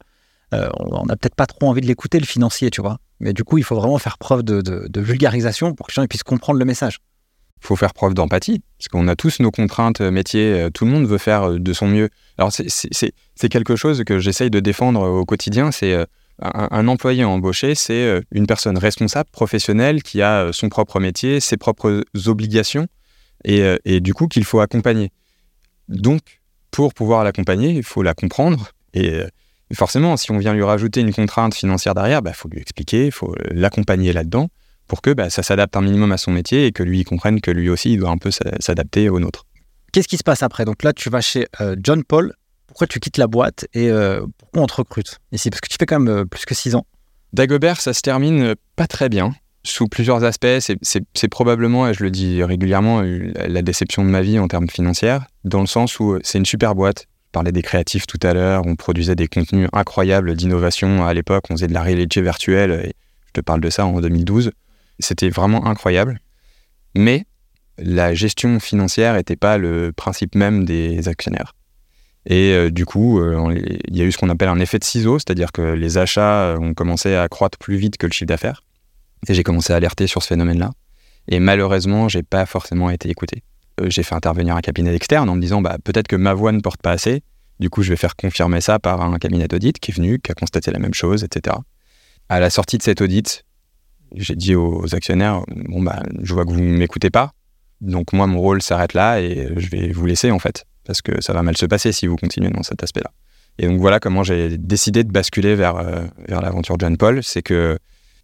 [0.53, 2.97] euh, on n'a peut-être pas trop envie de l'écouter, le financier, tu vois.
[3.19, 6.23] Mais du coup, il faut vraiment faire preuve de, vulgarisation pour que les gens puissent
[6.23, 6.99] comprendre le message.
[7.63, 10.91] faut faire preuve d'empathie, parce qu'on a tous nos contraintes euh, métiers, euh, tout le
[10.91, 12.09] monde veut faire de son mieux.
[12.37, 15.95] Alors c'est- quelque chose que j'essaye de défendre au quotidien, c'est
[16.41, 22.03] un, employé embauché, c'est une personne responsable, professionnelle, qui a son propre métier, ses propres
[22.25, 22.87] obligations,
[23.45, 25.11] et du coup qu'il faut accompagner.
[25.91, 26.39] Donc,
[26.71, 29.27] pour pouvoir l'accompagner, il faut la comprendre, et euh,
[29.73, 33.11] forcément, si on vient lui rajouter une contrainte financière derrière, il faut lui expliquer, il
[33.11, 34.49] faut l'accompagner là-dedans,
[34.87, 37.51] pour que bah, ça s'adapte un minimum à son métier et que lui comprenne que
[37.51, 39.45] lui aussi il doit un peu s'a- s'adapter au nôtre.
[39.91, 40.65] Qu'est-ce qui se passe après?
[40.65, 42.33] Donc là, tu vas chez euh, John Paul.
[42.67, 45.49] Pourquoi tu quittes la boîte et euh, pourquoi on te recrute ici?
[45.49, 46.85] Parce que tu fais quand même euh, plus que 6 ans.
[47.33, 50.59] Dagobert, ça se termine pas très bien, sous plusieurs aspects.
[50.59, 55.17] C'est- probablement, et je le dis régulièrement, la déception de ma vie en termes financiers,
[55.43, 57.07] dans le sens où euh, c'est une super boîte.
[57.27, 61.45] Je parlais des créatifs tout à l'heure, on produisait des contenus incroyables d'innovation à l'époque,
[61.49, 62.93] on faisait de la réalité virtuelle, et
[63.27, 64.51] je te parle de ça en 2012.
[64.99, 66.19] C'était vraiment incroyable.
[66.95, 67.25] Mais
[67.77, 71.55] la gestion financière n'était pas le principe même des actionnaires.
[72.25, 73.55] Et euh, du coup, euh,
[73.87, 76.55] il y a eu ce qu'on appelle un effet de ciseau, c'est-à-dire que les achats
[76.59, 78.63] ont commencé à croître plus vite que le chiffre d'affaires.
[79.27, 80.71] Et j'ai commencé à alerter sur ce phénomène-là.
[81.27, 83.43] Et malheureusement, j'ai pas forcément été écouté.
[83.79, 86.51] Euh, j'ai fait intervenir un cabinet externe en me disant bah, peut-être que ma voix
[86.51, 87.23] ne porte pas assez.
[87.59, 90.31] Du coup, je vais faire confirmer ça par un cabinet d'audit qui est venu, qui
[90.31, 91.57] a constaté la même chose, etc.
[92.29, 93.45] À la sortie de cet audit,
[94.15, 97.33] j'ai dit aux actionnaires bon bah, je vois que vous ne m'écoutez pas,
[97.79, 101.21] donc moi mon rôle s'arrête là et je vais vous laisser en fait, parce que
[101.21, 103.11] ça va mal se passer si vous continuez dans cet aspect-là.
[103.57, 107.41] Et donc voilà comment j'ai décidé de basculer vers, euh, vers l'aventure John Paul, c'est
[107.41, 107.77] que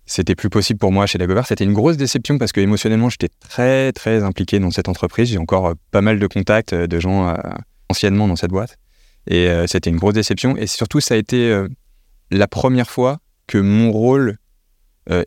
[0.08, 1.46] c'était plus possible pour moi chez Dagobert.
[1.46, 5.30] C'était une grosse déception parce que émotionnellement j'étais très très impliqué dans cette entreprise.
[5.30, 7.36] J'ai encore euh, pas mal de contacts euh, de gens euh,
[7.90, 8.78] anciennement dans cette boîte.
[9.30, 10.56] Et c'était une grosse déception.
[10.56, 11.66] Et surtout, ça a été
[12.32, 14.38] la première fois que mon rôle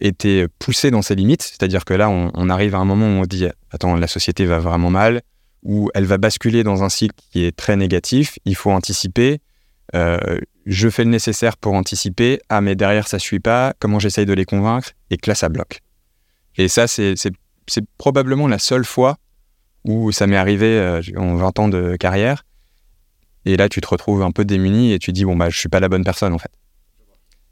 [0.00, 1.42] était poussé dans ses limites.
[1.42, 4.58] C'est-à-dire que là, on, arrive à un moment où on dit Attends, la société va
[4.58, 5.20] vraiment mal,
[5.62, 9.42] ou elle va basculer dans un cycle qui est très négatif, il faut anticiper.
[10.70, 12.40] Je fais le nécessaire pour anticiper.
[12.48, 13.74] Ah, mais derrière, ça ne suit pas.
[13.80, 14.90] Comment j'essaye de les convaincre?
[15.10, 15.80] Et que là, ça bloque.
[16.56, 17.16] Et ça, c'est
[17.98, 19.16] probablement la seule fois
[19.84, 22.44] où ça m'est arrivé euh, en 20 ans de carrière.
[23.46, 25.68] Et là, tu te retrouves un peu démuni et tu dis, bon, bah, je suis
[25.68, 26.52] pas la bonne personne, en fait.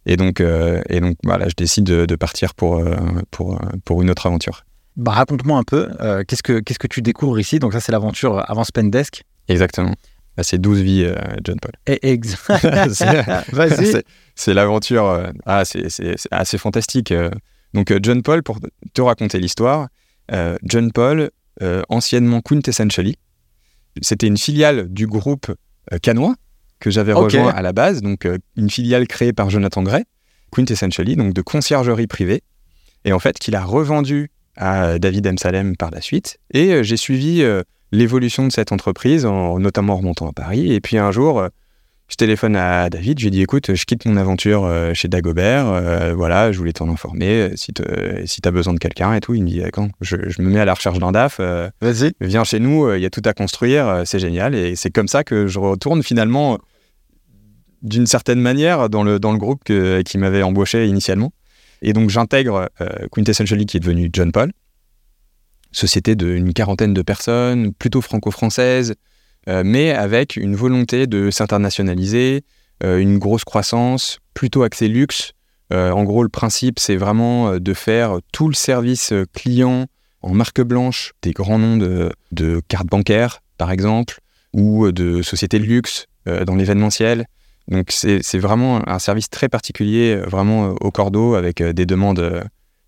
[0.07, 2.95] Et donc, euh, et donc voilà, je décide de, de partir pour, euh,
[3.33, 4.63] pour, pour une autre aventure.
[4.95, 5.89] Bah, raconte-moi un peu,
[6.29, 7.59] qu'est-ce, que, qu'est-ce que tu découvres ici?
[7.59, 9.25] Donc ça, c'est l'aventure avant Spendesk.
[9.49, 9.95] Exactement.
[10.39, 11.73] Là, c'est 12 vies, euh, John Paul.
[11.87, 12.37] Et ex-
[12.93, 13.23] C'est-
[13.53, 13.87] Vas-y.
[13.87, 14.05] c'est-
[14.37, 15.05] c'est l'aventure.
[15.07, 15.89] euh, ah, c'est
[16.31, 17.11] assez fantastique.
[17.13, 17.29] euh.
[17.75, 18.61] Donc, John Paul, pour
[18.95, 19.89] te raconter l'histoire,
[20.63, 21.31] John Paul,
[21.89, 23.17] anciennement Quintessentially,
[24.01, 25.53] c'était une filiale du groupe
[26.03, 26.35] Canois
[26.81, 30.05] que j'avais rejoint à la base, donc une filiale créée par Jonathan Gray,
[30.53, 32.43] Quintessentially, donc de conciergerie privée,
[33.05, 35.37] et en fait qu'il a revendu à David M.
[35.37, 36.39] Salem par la suite.
[36.55, 37.43] Et j'ai suivi
[37.93, 40.73] l'évolution de cette entreprise, en, notamment en remontant à Paris.
[40.73, 41.49] Et puis un jour, euh,
[42.09, 45.67] je téléphone à David, je lui dis écoute, je quitte mon aventure euh, chez Dagobert,
[45.67, 47.83] euh, voilà, je voulais t'en informer, si tu
[48.25, 49.35] si as besoin de quelqu'un et tout.
[49.35, 52.13] Il me dit quand je, je me mets à la recherche d'un DAF, euh, Vas-y.
[52.23, 54.55] viens chez nous, il y a tout à construire, c'est génial.
[54.55, 56.59] Et c'est comme ça que je retourne finalement,
[57.83, 61.33] d'une certaine manière, dans le, dans le groupe que- qui m'avait embauché initialement.
[61.83, 64.51] Et donc j'intègre euh, Quintessentially qui est devenu John Paul,
[65.73, 68.95] société d'une quarantaine de personnes, plutôt franco-française,
[69.49, 72.45] euh, mais avec une volonté de s'internationaliser,
[72.85, 75.33] euh, une grosse croissance, plutôt axée luxe.
[75.73, 79.87] Euh, en gros, le principe, c'est vraiment de faire tout le service client
[80.23, 84.21] en marque blanche des grands noms de, de cartes bancaires, par exemple,
[84.53, 87.27] ou de sociétés de luxe dans l'événementiel.
[87.69, 92.45] Donc c'est vraiment un service très particulier, vraiment au cordeau, avec des demandes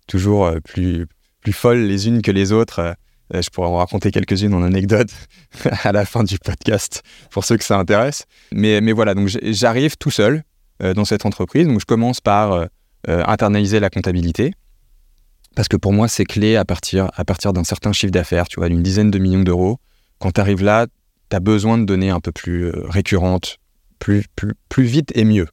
[0.07, 1.07] toujours plus,
[1.41, 2.95] plus folles les unes que les autres.
[3.33, 5.09] Euh, je pourrais en raconter quelques-unes en anecdote
[5.83, 8.25] à la fin du podcast pour ceux que ça intéresse.
[8.51, 10.43] Mais, voilà, donc j'arrive tout seul
[10.83, 11.67] euh, dans cette entreprise.
[11.67, 12.67] Donc je commence par euh,
[13.07, 14.53] internaliser la comptabilité.
[15.55, 18.59] Parce que pour moi, c'est clé à partir, à partir d'un certain chiffre d'affaires, tu
[18.59, 19.79] vois, d'une dizaine de millions d'euros.
[20.19, 20.87] Quand tu arrives là,
[21.29, 23.57] tu as besoin de données un peu plus récurrentes,
[23.99, 25.47] plus, plus, plus vite et mieux.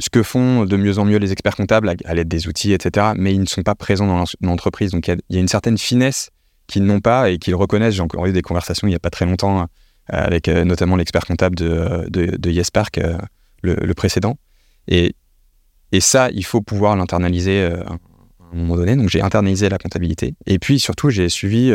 [0.00, 3.12] Ce que font de mieux en mieux les experts comptables à, l'aide des outils, etc.
[3.16, 4.90] Mais ils ne sont pas présents dans l'entreprise.
[4.90, 6.30] Donc il y, a une certaine finesse
[6.66, 7.94] qu'ils n'ont pas et qu'ils reconnaissent.
[7.94, 9.64] J'ai encore eu des conversations il n'y a pas très longtemps euh,
[10.08, 13.16] avec euh, notamment l'expert comptable de, de, YesPark, euh,
[13.62, 14.36] le, précédent.
[14.88, 15.14] Et,
[16.00, 17.92] ça, il faut pouvoir l'internaliser à
[18.52, 18.96] un moment donné.
[18.96, 20.34] Donc j'ai internalisé la comptabilité.
[20.44, 21.72] Et puis surtout, j'ai suivi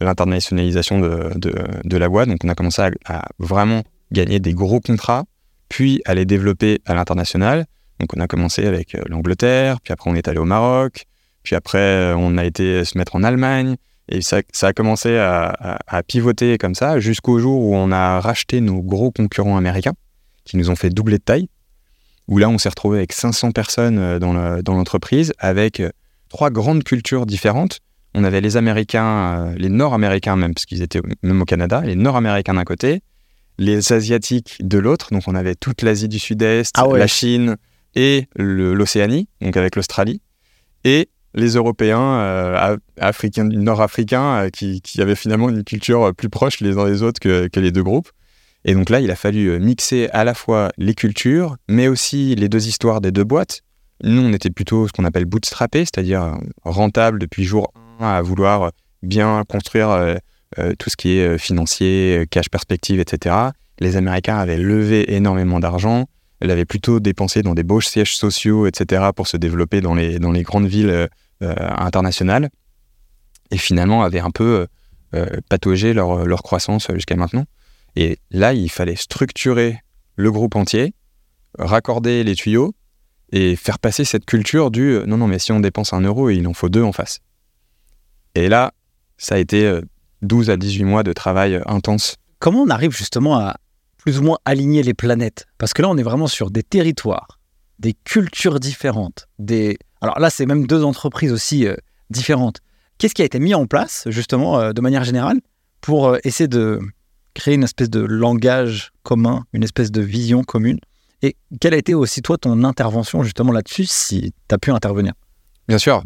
[0.00, 2.28] l'internationalisation de, la boîte.
[2.28, 5.24] Donc on a commencé à vraiment gagner des gros contrats
[5.70, 7.64] puis à les développer à l'international.
[7.98, 11.06] Donc on a commencé avec euh, l'Angleterre, puis après on est allé au Maroc,
[11.42, 13.76] puis après euh, on a été se mettre en Allemagne,
[14.08, 18.82] et ça, a commencé à, pivoter comme ça jusqu'au jour où on a racheté nos
[18.82, 19.92] gros concurrents américains,
[20.44, 21.48] qui nous ont fait doubler de taille,
[22.26, 25.80] où là on s'est retrouvé avec 500 personnes euh, dans l'entreprise, avec
[26.28, 27.78] trois grandes cultures différentes.
[28.14, 32.54] On avait les Américains, les Nord-Américains même, parce qu'ils étaient même au Canada, les Nord-Américains
[32.54, 33.02] d'un côté,
[33.60, 35.12] les Asiatiques de l'autre.
[35.12, 37.56] Donc on avait toute l'Asie du Sud-Est, ah la Chine
[37.94, 40.22] et l'Océanie, donc avec l'Australie.
[40.84, 46.60] Et les Européens, euh, africains, nord-africains, euh, qui, avaient finalement une culture euh, plus proche
[46.60, 48.10] les uns des autres que, les deux groupes.
[48.64, 52.48] Et donc là, il a fallu mixer à la fois les cultures, mais aussi les
[52.48, 53.60] deux histoires des deux boîtes.
[54.02, 58.72] Nous, on était plutôt ce qu'on appelle bootstrappé, c'est-à-dire rentable depuis jour 1 à vouloir
[59.02, 60.16] bien construire
[60.56, 63.36] tout ce qui est euh, financier, euh, cash perspective, etc.
[63.78, 66.08] Les Américains avaient levé énormément d'argent.
[66.42, 70.18] Ils avaient plutôt dépensé dans des beaux sièges sociaux, etc., pour se développer dans les,
[70.18, 71.08] dans les grandes villes
[71.40, 72.48] internationales.
[73.50, 74.66] Et finalement, avaient un peu
[75.50, 77.44] pataugé leur, leur croissance jusqu'à maintenant.
[77.94, 79.80] Et là, il fallait structurer
[80.16, 80.94] le groupe entier,
[81.58, 82.74] raccorder les tuyaux
[83.32, 86.46] et faire passer cette culture du non, non, mais si on dépense un euro, il
[86.48, 87.20] en faut deux en face.
[88.34, 88.72] Et là,
[89.18, 89.80] ça a été
[90.22, 92.16] 12 à 18 mois de travail intense.
[92.38, 93.56] Comment on arrive justement à
[93.98, 95.46] plus ou moins aligner les planètes?
[95.58, 97.38] Parce que là, on est vraiment sur des territoires,
[97.78, 99.78] des cultures différentes, des...
[100.00, 101.76] Alors là, c'est même deux entreprises aussi euh,
[102.08, 102.60] différentes.
[102.98, 105.40] Qu'est-ce qui a été mis en place, justement, euh, de manière générale,
[105.80, 106.80] pour euh, essayer de
[107.34, 110.78] créer une espèce de langage commun, une espèce de vision commune?
[111.22, 115.12] Et quelle a été aussi, toi, ton intervention, justement, là-dessus, si tu as pu intervenir?
[115.68, 116.02] Bien sûr.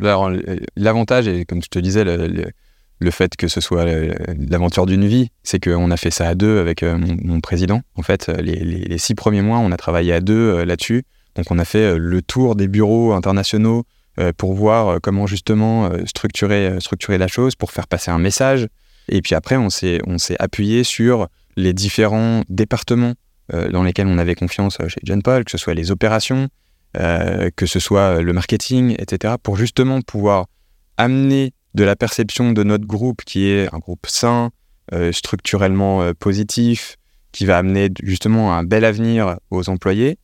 [0.77, 2.51] L'avantage, et comme je te disais, le, le
[3.11, 3.85] fait que ce soit
[4.39, 7.83] l'aventure d'une vie, c'est qu'on a fait ça à deux avec euh, mon, président.
[7.97, 11.05] En fait, les, six premiers mois, on a travaillé à deux euh, là-dessus.
[11.37, 13.85] Donc, on a fait euh, le tour des bureaux internationaux
[14.37, 18.69] pour voir comment justement structurer, structurer la chose, pour faire passer un message.
[19.09, 19.99] Et puis après, on s'est
[20.39, 23.15] appuyé sur les différents départements
[23.53, 26.47] dans lesquels on avait confiance chez John Paul, que ce soit les opérations,
[26.95, 30.47] que ce soit le marketing, etc., pour justement pouvoir
[30.97, 34.51] amener de la perception de notre groupe qui est un groupe sain,
[34.93, 36.97] euh, structurellement euh, positif,
[37.33, 40.19] qui va amener justement un bel avenir aux employés,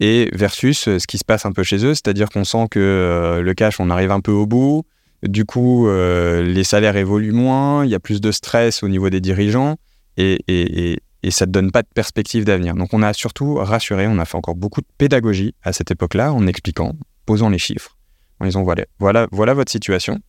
[0.00, 3.40] et versus euh, ce qui se passe un peu chez eux, c'est-à-dire qu'on sent que
[3.42, 4.84] le cash, on arrive un peu au bout,
[5.22, 9.20] du coup, les salaires évoluent moins, il y a plus de stress au niveau des
[9.20, 9.76] dirigeants,
[10.16, 12.74] et, ça ne donne pas de perspective d'avenir.
[12.74, 16.32] Donc on a surtout rassuré, on a fait encore beaucoup de pédagogie à cette époque-là,
[16.32, 16.92] en expliquant,
[17.24, 17.96] posant les chiffres,
[18.38, 20.20] en disant voilà, voilà votre situation,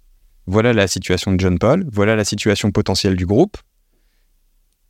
[0.48, 3.58] voilà la situation de John Paul, voilà la situation potentielle du groupe,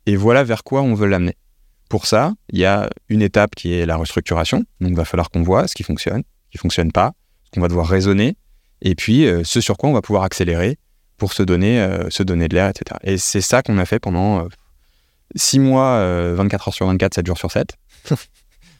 [0.06, 1.36] et voilà vers quoi on veut l'amener.
[1.90, 5.30] Pour ça, il y a une étape qui est la restructuration, donc il va falloir
[5.30, 7.12] qu'on voit ce qui fonctionne, ce qui ne fonctionne pas,
[7.44, 8.36] ce qu'on va devoir raisonner,
[8.82, 10.78] et puis euh, ce sur quoi on va pouvoir accélérer
[11.16, 12.98] pour se donner, euh, se donner de l'air, etc.
[13.02, 14.46] Et c'est ça qu'on a fait pendant
[15.34, 17.74] 6 euh, mois, 24 heures sur 24, 7 jours sur 7,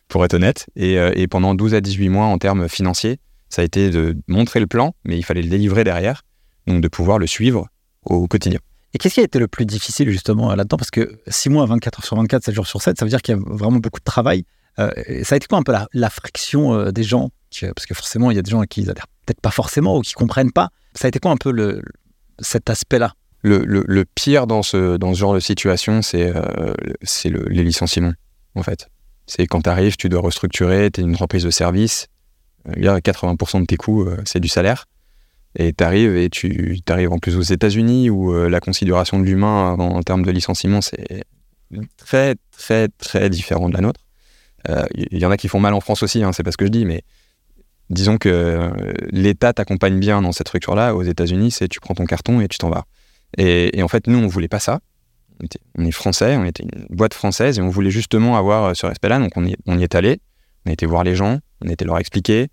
[0.09, 3.65] pour être honnête, et, et pendant 12 à 18 mois en termes financiers, ça a
[3.65, 6.23] été de montrer le plan, mais il fallait le délivrer derrière,
[6.69, 7.69] donc de pouvoir le suivre
[8.05, 8.61] au quotidien.
[8.95, 10.77] Et qu'est-ce qui a été le plus difficile justement là-dedans?
[10.77, 13.21] Parce que 6 mois, 24 heures sur 24, 7 jours sur 7, ça veut dire
[13.21, 14.45] qu'il y a vraiment beaucoup de travail.
[14.79, 14.91] Euh,
[15.25, 17.31] ça a été quoi un peu la, friction euh, des gens
[17.75, 20.15] Parce que forcément, il y a des gens qui adhèrent peut-être pas forcément ou qui
[20.15, 20.71] comprennent pas.
[20.95, 21.83] Ça a été quoi un peu le,
[22.39, 23.13] cet aspect-là?
[23.43, 26.75] Le, pire dans ce, dans ce genre de situation, c'est euh,
[27.25, 28.15] les licenciements,
[28.55, 28.89] en fait.
[29.27, 32.07] C'est quand tu arrives, tu dois restructurer, tu es une entreprise de service,
[32.75, 34.87] il y a 80% de tes coûts, c'est du salaire.
[35.57, 39.25] Et tu arrives et tu arrives en plus aux États-Unis où euh, la considération de
[39.25, 41.25] l'humain en, termes de licenciement, c'est
[41.97, 44.01] très, très, très différent de la nôtre.
[44.69, 46.57] Il euh, y, en a qui font mal en France aussi, hein, c'est pas ce
[46.57, 47.03] que je dis, mais
[47.91, 48.71] disons que euh,
[49.11, 50.95] l'État t'accompagne bien dans cette structure-là.
[50.95, 52.85] Aux États-Unis, c'est tu prends ton carton et tu t'en vas.
[53.37, 54.81] Et, en fait, nous, on voulait pas ça.
[55.77, 59.21] On, est français, on était une boîte française et on voulait justement avoir ce respect-là.
[59.21, 60.21] Donc on y, on y est allé,
[60.67, 62.49] on a été voir les gens, on a été leur expliquer.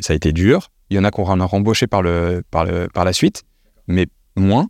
[0.00, 2.86] ça a été dur, il y en a qu'on a rembauché par, le, par, le,
[2.86, 3.42] par la suite,
[3.88, 4.68] mais moins.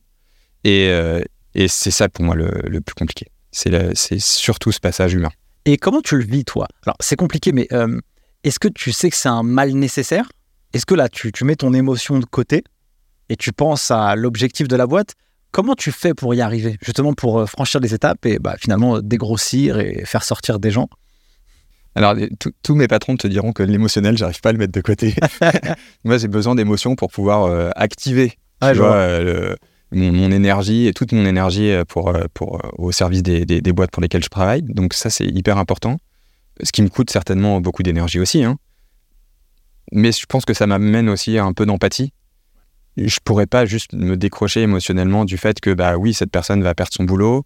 [0.64, 1.20] Et, euh,
[1.54, 3.26] et c'est ça pour moi le, le plus compliqué.
[3.52, 5.28] C'est surtout ce passage humain.
[5.66, 6.66] Et comment tu le vis, toi?
[6.86, 8.00] Alors, c'est compliqué, mais euh,
[8.42, 10.30] est-ce que tu sais que c'est un mal nécessaire?
[10.72, 12.64] Est-ce que là, tu, tu mets ton émotion de côté
[13.28, 15.12] et tu penses à l'objectif de la boîte?
[15.52, 19.00] Comment tu fais pour y arriver Justement pour euh, franchir les étapes et bah, finalement
[19.00, 20.88] dégrossir et faire sortir des gens?
[21.94, 22.14] Alors,
[22.62, 25.14] tous mes patrons te diront que l'émotionnel, j'arrive pas à le mettre de côté.
[26.04, 29.54] Moi, j'ai besoin d'émotions pour pouvoir euh, activer tu vois, euh,
[29.92, 34.24] mon, énergie et toute mon énergie pour, pour, au service des, des, boîtes pour lesquelles
[34.24, 34.62] je travaille.
[34.62, 35.98] Donc, ça, c'est hyper important.
[36.62, 38.42] Ce qui me coûte certainement beaucoup d'énergie aussi.
[38.42, 38.56] Hein.
[39.92, 42.12] Mais je pense que ça m'amène aussi un peu d'empathie
[42.96, 46.74] je pourrais pas juste me décrocher émotionnellement du fait que bah oui cette personne va
[46.74, 47.44] perdre son boulot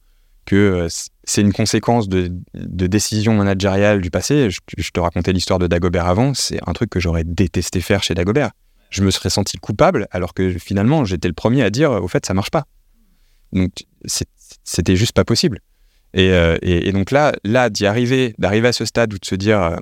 [0.48, 0.88] que euh,
[1.24, 4.48] c'est une conséquence de, décisions managériales du passé.
[4.50, 8.14] Je, te racontais l'histoire de Dagobert avant, c'est un truc que j'aurais détesté faire chez
[8.14, 8.52] Dagobert.
[8.88, 12.24] Je me serais senti coupable alors que finalement j'étais le premier à dire au fait
[12.24, 12.64] ça marche pas.
[13.52, 13.70] Donc
[14.64, 15.60] c'était juste pas possible.
[16.16, 17.34] Euh, et, et, donc là,
[17.68, 19.76] d'y arriver, d'arriver à ce stade où de se dire euh,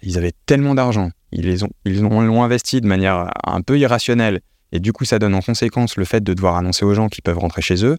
[0.00, 4.40] ils avaient tellement d'argent, ils ont, ils l'ont investi de manière un peu irrationnelle,
[4.72, 7.22] et du coup, ça donne en conséquence le fait de devoir annoncer aux gens qu'ils
[7.22, 7.98] peuvent rentrer chez eux.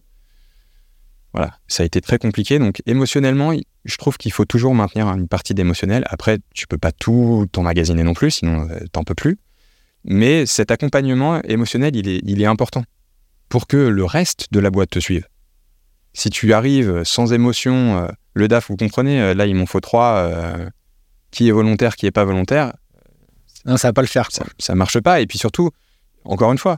[1.32, 2.58] Voilà, ça a été très compliqué.
[2.58, 3.52] Donc, émotionnellement,
[3.84, 6.04] je trouve qu'il faut toujours maintenir une partie d'émotionnel.
[6.08, 9.38] Après, tu peux pas tout t'emmagasiner non plus, sinon euh, t'en peux plus.
[10.04, 12.84] Mais cet accompagnement émotionnel, il est, il est important
[13.48, 15.26] pour que le reste de la boîte te suive.
[16.12, 19.80] Si tu arrives sans émotion, euh, le DAF, vous comprenez, euh, là, il m'en faut
[19.80, 20.30] trois,
[21.30, 22.74] qui est volontaire, qui est pas volontaire.
[23.64, 24.30] Non, ça va pas le faire.
[24.30, 25.20] Ça, ça marche pas.
[25.22, 25.70] Et puis surtout,
[26.24, 26.76] encore une fois,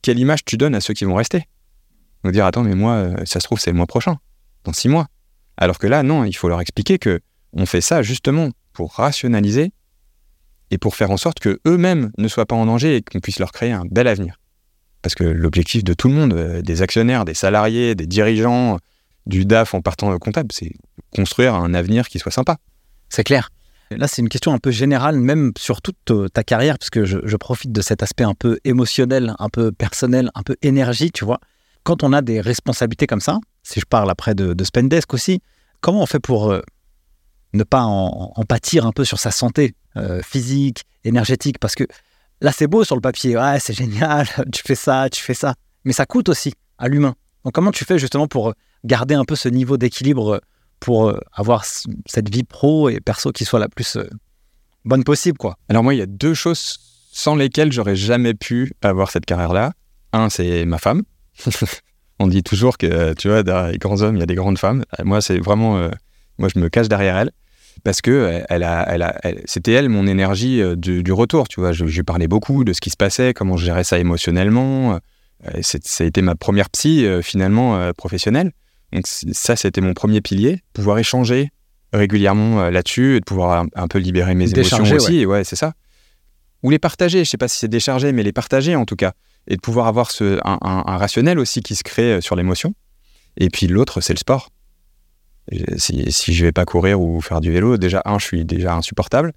[0.00, 1.44] quelle image tu donnes à ceux qui vont rester?
[2.24, 4.16] Nous dire, attends, mais moi, euh, ça se trouve, c'est le mois prochain,
[4.64, 5.06] dans six mois.
[5.56, 7.20] Alors que là, non, il faut leur expliquer que
[7.52, 9.72] on fait ça justement pour rationaliser
[10.70, 13.38] et pour faire en sorte que eux-mêmes ne soient pas en danger et qu'on puisse
[13.38, 14.40] leur créer un bel avenir.
[15.02, 18.78] Parce que l'objectif de tout le monde, euh, des actionnaires, des salariés, des dirigeants,
[19.26, 20.72] du DAF en partant comptable, c'est
[21.14, 22.58] construire un avenir qui soit sympa.
[23.08, 23.50] C'est clair.
[23.90, 27.36] Là, c'est une question un peu générale, même sur toute ta carrière, parce que je,
[27.36, 31.38] profite de cet aspect un peu émotionnel, un peu personnel, un peu énergie, tu vois.
[31.84, 35.40] Quand on a des responsabilités comme ça, si je parle après de, de Spendesk aussi,
[35.80, 36.62] comment on fait pour euh,
[37.52, 41.58] ne pas en, pâtir un peu sur sa santé euh, physique, énergétique?
[41.58, 41.84] Parce que
[42.40, 45.54] là, c'est beau sur le papier, ouais, c'est génial, tu fais ça, tu fais ça,
[45.84, 47.14] mais ça coûte aussi à l'humain.
[47.44, 50.40] Donc, comment tu fais justement pour garder un peu ce niveau d'équilibre
[50.80, 54.08] pour euh, avoir cette vie pro et perso qui soit la plus euh,
[54.84, 55.56] bonne possible, quoi?
[55.68, 56.78] Alors moi, il y a deux choses
[57.12, 59.72] sans lesquelles j'aurais jamais pu avoir cette carrière-là.
[60.12, 61.02] Un, c'est ma femme.
[62.20, 64.58] On dit toujours que, tu vois, derrière les grands hommes, il y a des grandes
[64.58, 64.84] femmes.
[64.98, 65.90] Euh, moi, c'est vraiment...
[66.38, 67.32] moi, je me cache derrière elle
[67.82, 71.72] parce que elle a, elle a, c'était elle mon énergie du, retour, tu vois.
[71.72, 75.00] Je, je, lui parlais beaucoup de ce qui se passait, comment je gérais ça émotionnellement.
[75.60, 78.52] ça a été ma première psy, finalement, professionnelle.
[78.92, 81.50] Donc ça, c'était mon premier pilier, pouvoir échanger
[81.94, 85.26] régulièrement euh, là-dessus et de pouvoir un, peu libérer mes émotions aussi.
[85.26, 85.72] Ouais, c'est ça.
[86.62, 89.12] Ou les partager, je sais pas si c'est décharger, mais les partager en tout cas.
[89.46, 92.74] Et de pouvoir avoir ce, un, rationnel aussi qui se crée euh, sur l'émotion.
[93.36, 94.50] Et puis l'autre, c'est le sport.
[95.76, 98.74] Si, si je vais pas courir ou faire du vélo, déjà, un, je suis déjà
[98.74, 99.32] insupportable.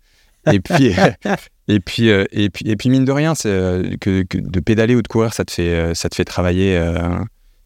[0.52, 0.94] Et puis,
[1.68, 5.02] et puis, euh, et puis, et puis, mine de rien, c'est que, de pédaler ou
[5.02, 6.78] de courir, ça te fait, ça te fait travailler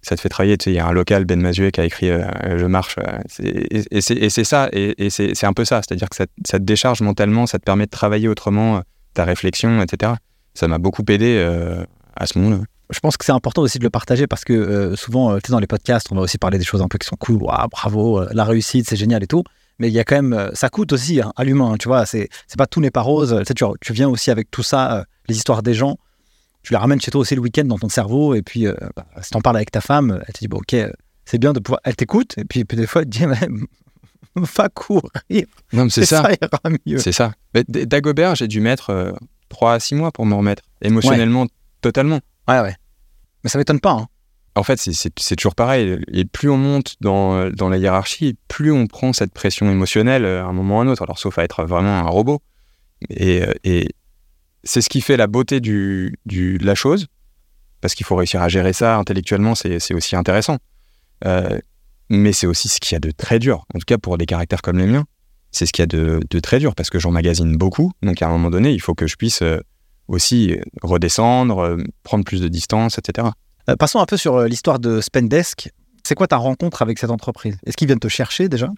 [0.01, 0.58] ça te fait travailler.
[0.58, 2.23] Tu sais, il y a un local, Ben Mazuet, qui a écrit euh,
[2.58, 2.95] Je marche.
[3.39, 5.82] et, c'est ça, et, c'est un peu ça.
[5.82, 8.82] C'est-à-dire que ça, te décharge mentalement, ça te permet de travailler autrement euh,
[9.13, 10.13] ta réflexion, etc.
[10.54, 12.63] Ça m'a beaucoup aidé euh, à ce moment-là.
[12.89, 15.60] Je pense que c'est important aussi de le partager parce que souvent, tu sais, dans
[15.60, 17.38] les podcasts, on va aussi parler des choses un peu qui sont cool.
[17.71, 19.43] bravo, la réussite, c'est génial et tout.
[19.80, 22.06] Mais il y a quand même, ça coûte aussi hein, à l'humain, tu vois.
[22.06, 23.34] C'est pas tout n'est pas rose.
[23.39, 25.97] Tu, sais, tu, tu, viens aussi avec tout ça, les histoires des gens
[26.63, 29.06] tu la ramènes chez toi aussi le week-end dans ton cerveau, et puis euh, bah,
[29.21, 30.76] si t'en parles avec ta femme, elle te dit, bon, ok,
[31.26, 31.82] c'est bien de pouvoir.
[31.84, 33.26] Elle t'écoute, et puis, des fois, elle te dit,
[34.36, 35.10] va courir.
[35.74, 36.28] Non, mais c'est ça.
[36.97, 37.34] C'est ça.
[37.67, 39.12] Dagobert, j'ai dû mettre euh,
[39.50, 41.47] 3 à 6 mois pour me remettre, émotionnellement,
[41.82, 42.20] totalement.
[42.48, 42.76] Ouais, ouais.
[43.44, 43.91] Mais ça m'étonne pas.
[43.91, 44.08] Hein.
[44.56, 46.00] En fait, c'est toujours pareil.
[46.12, 50.44] Et plus on monte dans, dans, la hiérarchie, plus on prend cette pression émotionnelle euh,
[50.44, 51.04] à un moment ou à un autre.
[51.04, 52.41] Alors, sauf à être vraiment un robot.
[53.10, 53.88] Et, euh, et,
[54.63, 57.08] c'est ce qui fait la beauté du, de la chose,
[57.82, 60.58] parce qu'il faut réussir à gérer ça intellectuellement, c'est aussi intéressant.
[61.25, 61.60] Euh,
[62.10, 64.25] mais c'est aussi ce qu'il y a de très dur, en tout cas pour des
[64.25, 65.06] caractères comme les miens,
[65.52, 68.32] c'est ce qu'il y a de, très dur, parce que j'emmagasine beaucoup, donc à un
[68.32, 69.60] moment donné, il faut que je puisse euh,
[70.12, 73.29] aussi redescendre, euh, prendre plus de distance, etc.
[73.79, 75.69] passons un peu sur l'histoire de Spendesk.
[76.03, 77.57] C'est quoi ta rencontre avec cette entreprise?
[77.65, 78.69] Est-ce qu'ils viennent te chercher déjà?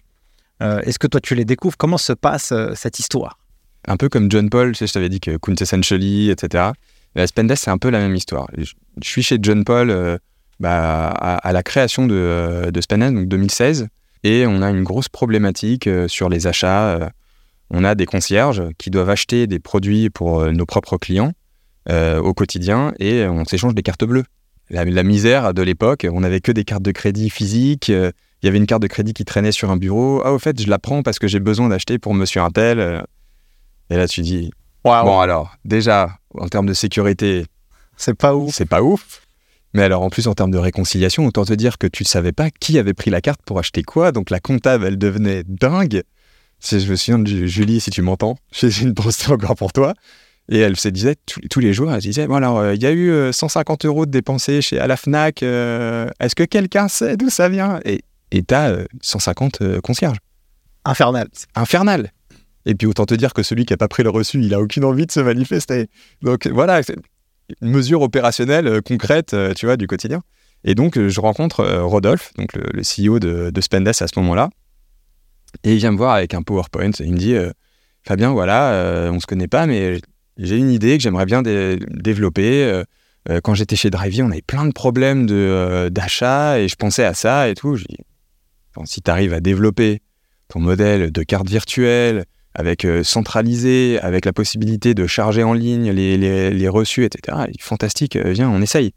[0.60, 1.76] Est-ce que toi tu les découvres?
[1.76, 3.38] Comment se passe cette histoire?
[3.86, 6.72] Un peu comme John Paul, tu sais, je t'avais dit que Quintessentially, etc.
[7.14, 8.48] La Spendesk, c'est un peu la même histoire.
[8.56, 8.72] Je,
[9.02, 10.18] suis chez John Paul euh,
[10.58, 13.88] bah, à, la création de, euh, de Spendesk, donc 2016,
[14.24, 17.10] et on a une grosse problématique euh, sur les achats.
[17.76, 21.32] On a des concierges qui doivent acheter des produits pour euh, nos propres clients
[21.90, 24.24] euh, au quotidien et on s'échange des cartes bleues.
[24.70, 27.90] La, la misère de l'époque, on n'avait que des cartes de crédit physiques.
[27.90, 28.12] euh,
[28.42, 30.22] Il y avait une carte de crédit qui traînait sur un bureau.
[30.24, 33.04] Ah, au fait, je la prends parce que j'ai besoin d'acheter pour monsieur un tel.
[33.90, 34.50] Et là, tu dis,
[34.82, 37.44] bon, alors, déjà, en termes de sécurité,
[37.96, 38.54] C'est pas ouf.
[38.54, 39.20] c'est pas ouf.
[39.74, 42.32] Mais alors, en plus, en termes de réconciliation, autant te dire que tu ne savais
[42.32, 44.12] pas qui avait pris la carte pour acheter quoi.
[44.12, 46.02] Donc, la comptable, elle devenait dingue.
[46.60, 49.72] Si je me souviens de Ju- Julie, si tu m'entends, j'ai une pensée encore pour
[49.72, 49.94] toi.
[50.50, 52.82] Et elle se disait tous, tous les jours, elle se disait, bon alors, euh, il
[52.82, 55.42] y a eu euh, 150 euros de dépensés chez à la FNAC.
[55.42, 57.80] euh, Est-ce que quelqu'un sait d'où ça vient?
[57.84, 60.18] Et et t'as euh, 150 euh, concierges.
[60.84, 61.28] Infernal.
[61.54, 62.10] Infernal.
[62.66, 64.60] Et puis, autant te dire que celui qui n'a pas pris le reçu, il a
[64.60, 65.88] aucune envie de se manifester.
[66.22, 66.80] Donc, voilà,
[67.62, 70.20] une mesure opérationnelle euh, concrète, euh, tu vois, du quotidien.
[70.64, 74.08] Et donc, euh, je rencontre euh, Rodolphe, donc le, le CEO de, de Spendesk à
[74.08, 74.50] ce moment-là.
[75.62, 76.90] Et il vient me voir avec un PowerPoint.
[76.90, 77.50] Et il me dit euh,
[78.06, 80.00] Fabien, voilà, euh, on se connaît pas, mais
[80.36, 82.64] j'ai une idée que j'aimerais bien dé- développer.
[82.64, 82.82] Euh,
[83.30, 85.26] euh, quand j'étais chez Drivey, on avait plein de problèmes
[85.90, 87.76] d'achat et je pensais à ça et tout.
[87.76, 87.96] Je dis
[88.84, 90.02] si tu arrives à développer
[90.48, 92.24] ton modèle de carte virtuelle,
[92.54, 97.38] avec centralisé, avec la possibilité de charger en ligne les, les, les reçus, etc.
[97.60, 98.92] Fantastique, viens, on essaye.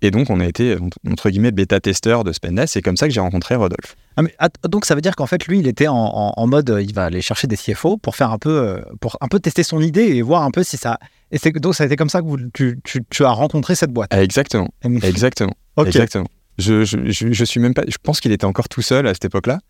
[0.00, 0.76] Et donc, on a été,
[1.10, 2.72] entre guillemets, bêta-testeur de Spendesk.
[2.72, 3.96] C'est comme ça que j'ai rencontré Rodolphe.
[4.16, 4.34] Ah, mais
[4.68, 6.92] donc ça veut dire qu'en fait lui il était en, en- en mode euh, il
[6.92, 9.80] va aller chercher des CFO pour faire un peu euh, pour un peu tester son
[9.80, 10.98] idée et voir un peu si ça
[11.30, 13.76] et c'est donc ça a été comme ça que vous- tu, tu- tu as rencontré
[13.76, 14.10] cette boîte.
[14.12, 14.70] Ah, exactement,
[15.04, 15.86] exactement, Ok.
[15.86, 16.26] exactement.
[16.58, 17.84] Je, je, je, je suis même pas.
[17.86, 19.60] Je pense qu'il était encore tout seul à cette époque-là,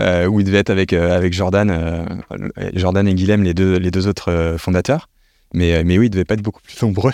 [0.00, 2.04] euh, où il devait être avec euh, avec Jordan, euh,
[2.74, 5.08] Jordan et Guilhem, les deux les deux autres fondateurs.
[5.54, 7.12] Mais mais oui, il devait pas être beaucoup plus nombreux.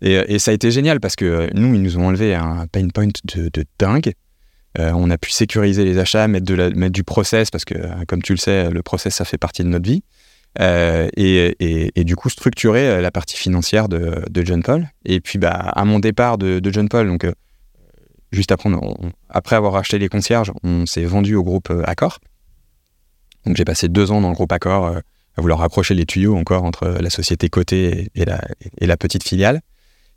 [0.00, 2.34] Et, euh, et ça a été génial parce que euh, nous, ils nous ont enlevé
[2.34, 4.12] un pain point de, dingue.
[4.78, 7.74] Euh, on a pu sécuriser les achats, mettre, du process, parce que,
[8.06, 10.02] comme tu le sais, le process, ça fait partie de notre vie.
[10.60, 14.88] Et, du coup, structurer la partie financière de, John Paul.
[15.04, 17.26] Et puis, bah, à mon départ de, John Paul, donc,
[18.30, 22.20] juste après, avoir acheté les concierges, on s'est vendu au groupe Accor.
[23.46, 26.62] Donc, j'ai passé deux ans dans le groupe Accor à vouloir rapprocher les tuyaux encore
[26.62, 29.60] entre la société cotée et la petite filiale.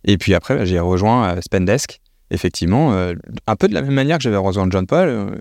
[0.03, 1.99] Et puis après, bah, j'ai rejoint euh, Spendesk,
[2.31, 3.13] effectivement, euh,
[3.47, 5.07] un peu de la même manière que j'avais rejoint John Paul.
[5.09, 5.35] euh,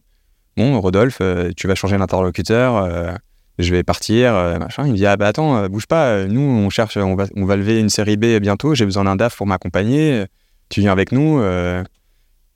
[0.56, 1.22] bon, Rodolphe,
[1.56, 3.12] tu vas changer d'interlocuteur, euh,
[3.58, 4.86] je vais partir, machin.
[4.86, 7.56] Il me dit, ah bah attends, bouge pas, nous, on cherche, on va, on va
[7.56, 10.24] lever une série B bientôt, j'ai besoin d'un DAF pour m'accompagner,
[10.70, 11.40] tu viens avec nous.
[11.40, 11.84] Je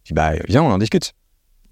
[0.07, 1.13] dis, bah viens, on en discute.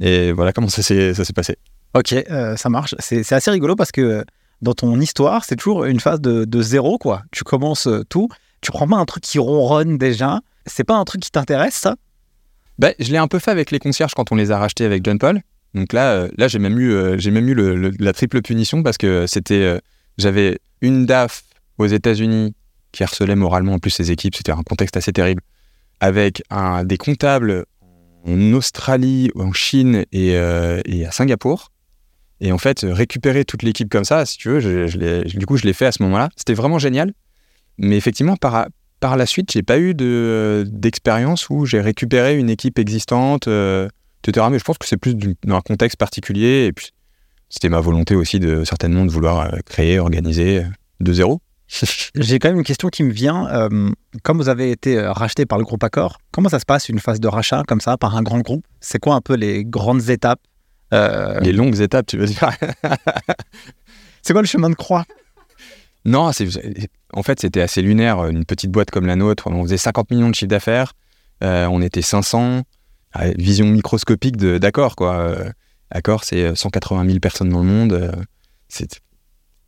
[0.00, 1.56] Et voilà comment ça s'est passé.
[1.94, 2.14] Ok,
[2.56, 2.94] ça marche.
[2.98, 4.24] C'est assez rigolo parce que
[4.60, 7.22] dans ton histoire, c'est toujours une phase de, de zéro, quoi.
[7.30, 8.28] Tu commences tout,
[8.62, 10.40] tu prends pas un truc qui ronronne déjà?
[10.66, 11.96] C'est pas un truc qui t'intéresse, ça?
[12.78, 15.04] Bah, je l'ai un peu fait avec les concierges quand on les a rachetés avec
[15.04, 15.42] John Paul.
[15.74, 17.54] Donc là, euh, là j'ai même eu, euh, j'ai même eu
[17.98, 19.78] la triple punition parce que c'était, euh,
[20.18, 21.44] j'avais une DAF
[21.78, 22.54] aux États-Unis
[22.92, 24.34] qui harcelait moralement en plus ses équipes.
[24.34, 25.42] C'était un contexte assez terrible.
[26.00, 26.42] Avec
[26.84, 27.64] des comptables
[28.26, 31.70] en Australie, en Chine et, à Singapour.
[32.40, 34.88] Et en fait, récupérer toute l'équipe comme ça, si tu veux,
[35.24, 36.28] du coup, je l'ai fait à ce moment-là.
[36.36, 37.14] C'était vraiment génial.
[37.82, 38.66] Mais effectivement, par,
[39.00, 43.88] par la suite, j'ai pas eu de- d'expérience où j'ai récupéré une équipe existante, euh,
[44.24, 44.46] etc.
[44.50, 46.66] Mais je pense que c'est plus dans un contexte particulier.
[46.66, 46.90] Et puis,
[47.50, 50.68] c'était ma volonté aussi, de, certainement, de vouloir euh, créer, organiser euh,
[51.00, 51.40] de zéro.
[52.14, 53.48] J'ai quand même une question qui me vient.
[53.48, 53.90] Euh,
[54.22, 57.18] comme vous avez été racheté par le groupe Accor, comment ça se passe une phase
[57.18, 58.64] de rachat comme ça par un grand groupe?
[58.80, 60.40] C'est quoi un peu les grandes étapes
[60.92, 62.50] Euh, Les longues étapes, tu veux dire?
[64.22, 65.04] C'est quoi le chemin de croix?
[66.04, 66.30] Non,
[67.12, 68.24] en fait, c'était assez lunaire.
[68.26, 70.92] Une petite boîte comme la nôtre, on faisait 50 millions de chiffre d'affaires,
[71.44, 72.62] euh, on était 500,
[73.12, 75.16] Ah, vision microscopique d'accord, quoi.
[75.16, 75.50] Euh,
[75.90, 77.92] Accor, c'est 180 000 personnes dans le monde.
[77.92, 78.10] euh,
[78.68, 79.02] c'est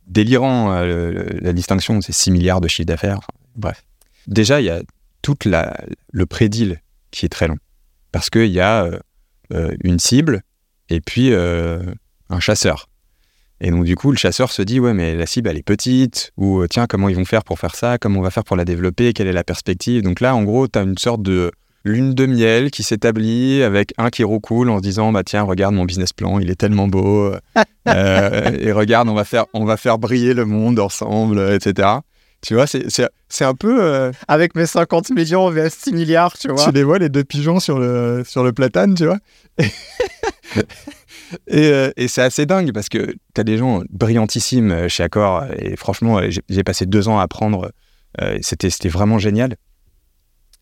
[0.07, 3.19] délirant, euh, la distinction, c'est 6 milliards de chiffre d'affaires.
[3.55, 3.83] Bref.
[4.27, 4.81] Déjà, il y a
[5.21, 6.81] tout le pré-deal
[7.11, 7.57] qui est très long.
[8.11, 8.99] Parce qu'il y a euh,
[9.53, 10.41] euh, une cible
[10.89, 11.83] et puis euh,
[12.29, 12.89] un chasseur.
[13.61, 16.31] Et donc, du coup, le chasseur se dit, ouais, mais la cible, elle est petite,
[16.37, 18.57] ou euh, tiens, comment ils vont faire pour faire ça, comment on va faire pour
[18.57, 20.01] la développer, quelle est la perspective?
[20.03, 21.51] Donc là, en gros, tu as une sorte de
[21.85, 25.73] lune de miel qui s'établit avec un qui roucoule en se disant, bah tiens, regarde
[25.75, 27.31] mon business plan, il est tellement beau,
[27.87, 31.87] euh, et regarde, on va, faire, on va faire briller le monde ensemble, euh, etc.
[32.41, 33.81] Tu vois, c'est un peu...
[33.83, 36.63] euh, Avec mes 50 millions vs 6 milliards, tu vois.
[36.63, 39.17] tu les vois, les deux pigeons sur le, sur le platane, tu vois?
[41.47, 45.03] et euh, et c'est assez dingue parce que tu as des gens brillantissimes euh, chez
[45.03, 45.45] Accor.
[45.59, 47.71] Et franchement, euh, j'ai passé deux ans à apprendre.
[48.41, 49.57] C'était vraiment génial.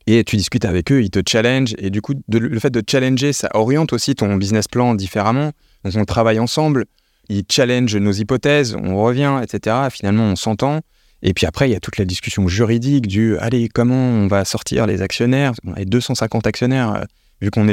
[0.07, 1.76] Et tu discutes avec eux, ils te challengent.
[1.78, 5.51] Et du coup, le fait de challenger, ça oriente aussi ton business plan différemment.
[5.84, 6.86] Donc on travaille ensemble.
[7.30, 9.89] il challenge nos hypothèses, on revient, etc.
[9.91, 10.82] Finalement, on s'entend.
[11.22, 14.45] Et puis après, il y a toute la discussion juridique du allez, comment on va
[14.45, 15.53] sortir les actionnaires?
[15.64, 17.05] On avait 250 actionnaires,
[17.39, 17.68] vu qu'on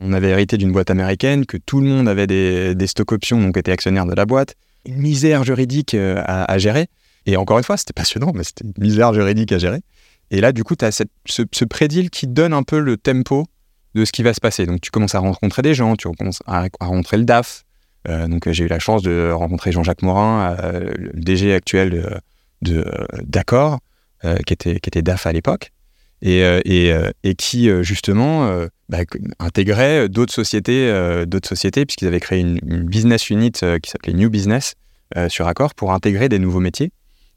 [0.00, 3.40] on avait hérité d'une boîte américaine, que tout le monde avait des, des stock options,
[3.40, 4.54] donc était actionnaire de la boîte.
[4.86, 6.88] Une misère juridique euh, à, gérer.
[7.26, 9.80] Et encore une fois, c'était passionnant, mais c'était une misère juridique à gérer.
[10.30, 13.46] Et là, du coup, tu as ce, prédile qui donne un peu le tempo
[13.94, 14.66] de ce qui va se passer.
[14.66, 17.64] Donc, tu commences à rencontrer des gens, tu commences à, rencontrer le DAF.
[18.08, 22.10] Euh, donc, j'ai eu la chance de rencontrer Jean-Jacques Morin, euh, le DG actuel de,
[22.62, 22.84] de
[23.22, 23.78] d'Accor,
[24.46, 25.70] qui, était, qui était DAF à l'époque,
[26.24, 28.50] et, euh, euh, et qui, euh, justement,
[28.88, 28.98] bah,
[29.38, 30.90] intégrait d'autres sociétés,
[31.26, 34.74] d'autres sociétés puisqu'ils avaient créé une, business unit qui s'appelait New Business
[35.28, 36.90] sur Accor pour intégrer des nouveaux métiers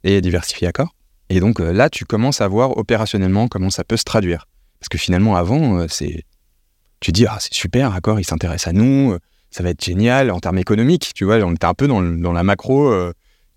[0.03, 0.95] et diversifier Accor.
[1.29, 4.47] Et donc là, tu commences à voir opérationnellement comment ça peut se traduire.
[4.79, 6.23] Parce que finalement, avant, c'est
[6.99, 9.15] tu dis, ah, c'est super, Accor, il s'intéresse à nous,
[9.51, 11.11] ça va être génial en termes économiques.
[11.13, 12.91] Tu vois, on était un peu dans, la macro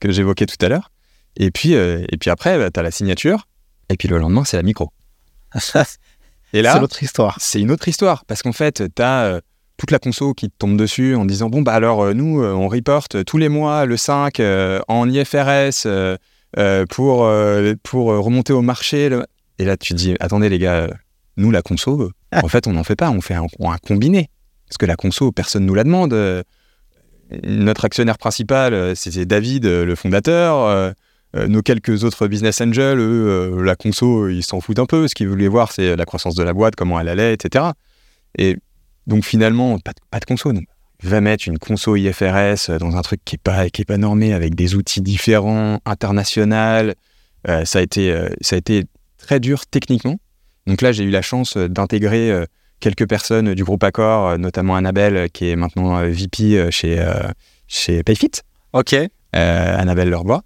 [0.01, 0.91] que j'évoquais tout à l'heure.
[1.37, 3.47] Et puis, et puis après, bah, tu as la signature,
[3.89, 4.91] et puis le lendemain, c'est la micro.
[6.53, 7.37] Et là, c'est l'autre histoire.
[7.41, 9.41] c'est une autre histoire parce qu'en fait, tu as
[9.77, 12.53] toute la conso qui te tombe dessus en disant bon bah alors euh, nous euh,
[12.53, 16.17] on reporte tous les mois le 5 euh, en IFRS euh,
[16.59, 19.25] euh, pour euh, pour euh, remonter au marché le-
[19.59, 20.89] et là tu te dis attendez les gars euh,
[21.39, 22.11] nous la conso euh,
[22.43, 24.29] en fait on n'en fait pas on fait un, un combiné
[24.69, 26.43] parce que la conso personne nous la demande Euh,
[27.45, 30.93] notre actionnaire principal euh, c'était David euh, le fondateur euh, euh,
[31.35, 33.29] nos quelques autres business angels, eux,
[33.59, 35.07] euh, la conso, ils s'en foutent un peu.
[35.09, 37.67] Ce qu'ils voulaient voir, c'est la croissance de la boîte, comment elle allait, etc.
[38.37, 38.57] Et
[39.07, 40.53] donc finalement, pas de, pas de conso.
[40.53, 40.65] Donc,
[41.03, 44.33] va mettre une conso IFRS dans un truc qui n'est pas, qui est pas normé,
[44.35, 46.95] avec des outils différents, international.
[47.49, 48.85] Euh, ça, a été, euh, ça a été
[49.17, 50.17] très dur techniquement.
[50.67, 52.45] Donc là, j'ai eu la chance euh, d'intégrer euh,
[52.81, 56.71] quelques personnes du groupe Accor, euh, notamment Annabelle, euh, qui est maintenant euh, VP euh,
[56.71, 57.13] chez, euh,
[57.67, 58.31] chez Payfit
[58.73, 58.93] Ok.
[58.95, 60.43] euh, Annabelle Lerbois,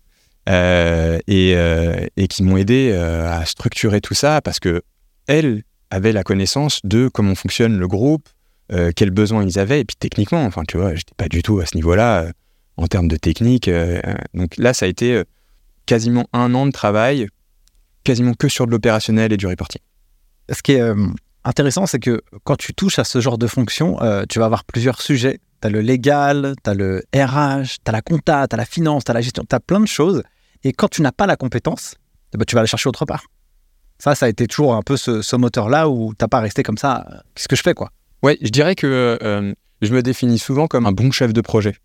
[0.47, 4.83] euh, et, euh, et qui m'ont aidé euh, à structurer tout ça parce que
[5.27, 8.29] elles avaient la connaissance de comment fonctionne le groupe,
[8.97, 11.67] quels besoins ils avaient, et puis techniquement, enfin tu vois, j'étais pas du tout à
[11.67, 12.27] ce niveau-là
[12.77, 13.71] en termes de technique.
[14.33, 15.23] donc là, ça a été
[15.87, 17.29] quasiment un an de travail,
[18.03, 19.81] quasiment que sur de l'opérationnel et du reporting.
[20.51, 20.83] Ce qui est
[21.45, 25.01] intéressant, c'est que quand tu touches à ce genre de fonction, tu vas avoir plusieurs
[25.01, 25.39] sujets.
[25.63, 28.65] Tu as le légal, tu as le RH, tu as la compta, tu as la
[28.65, 30.25] finance, tu as la gestion, tu as plein de choses.
[30.65, 31.95] Et quand tu n'as pas la compétence,
[32.35, 33.25] eh ben, tu vas la chercher autre part.
[33.99, 37.07] Ça, ça a été toujours un peu ce, moteur-là où t'as pas resté comme ça.
[37.35, 37.91] Qu'est-ce que je fais, quoi?
[38.23, 39.53] Ouais, je dirais que euh,
[39.83, 41.77] je me définis souvent comme un bon chef de projet.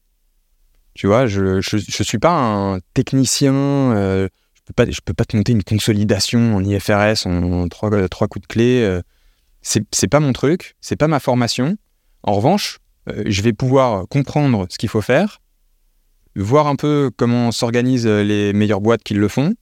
[0.95, 3.53] Tu vois, je je suis pas un technicien.
[3.53, 8.27] euh, je peux pas peux pas te monter une consolidation en IFRS en, trois trois
[8.27, 8.81] coups de clé.
[8.83, 9.01] euh,
[9.61, 11.77] c'est c'est pas mon truc, c'est pas ma formation.
[12.23, 15.41] En revanche, euh, je vais pouvoir comprendre ce qu'il faut faire,
[16.35, 19.53] voir un peu comment s'organisent les meilleures boîtes qui le font,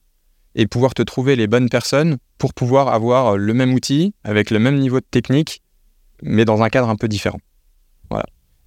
[0.54, 4.58] et pouvoir te trouver les bonnes personnes pour pouvoir avoir le même outil avec le
[4.58, 5.62] même niveau de technique
[6.22, 7.38] mais dans un cadre un peu différent.
[8.10, 8.26] Voilà.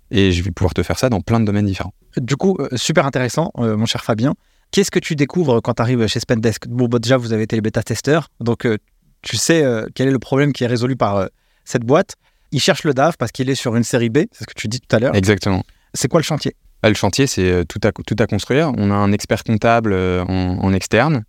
[0.10, 1.94] Et je vais pouvoir te faire ça dans plein de domaines différents.
[2.18, 4.34] Du coup, euh, super intéressant, euh, mon cher Fabien.
[4.72, 6.68] Qu'est-ce que tu découvres quand tu arrives chez Spendesk?
[6.68, 8.78] Bon, bah, déjà, vous avez été les bêta-testeurs, donc euh,
[9.22, 11.28] tu sais euh, quel est le problème qui est résolu par euh,
[11.66, 12.16] cette boîte?
[12.54, 14.68] Il cherche le DAF parce qu'il est sur une série B, c'est ce que tu
[14.68, 15.16] dis tout à l'heure.
[15.16, 15.64] Exactement.
[15.94, 16.56] C'est quoi le chantier?
[16.84, 18.72] Là, le chantier, c'est euh, tout à, tout à construire.
[18.78, 21.24] On a un expert comptable euh, en, externe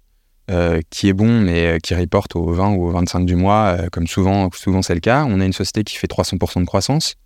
[0.50, 4.06] euh, qui est bon, mais qui reporte au 20 ou au 25 du mois, comme
[4.06, 4.50] souvent,
[4.82, 5.24] c'est le cas.
[5.28, 7.16] On a une société qui fait 300% de croissance.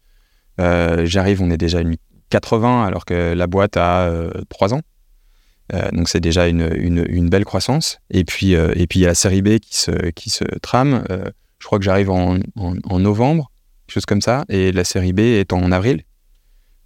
[0.59, 1.97] J'arrive, on est déjà une
[2.31, 4.81] 80 alors que la boîte a euh, 3 ans.
[5.93, 7.99] Donc c'est déjà une, belle croissance.
[8.11, 9.77] Et puis, et il y a la série B qui
[10.31, 11.05] se, trame.
[11.59, 13.51] Je crois que j'arrive en, en, en novembre,
[13.87, 14.45] quelque chose comme ça.
[14.49, 16.03] Et la série B est en avril.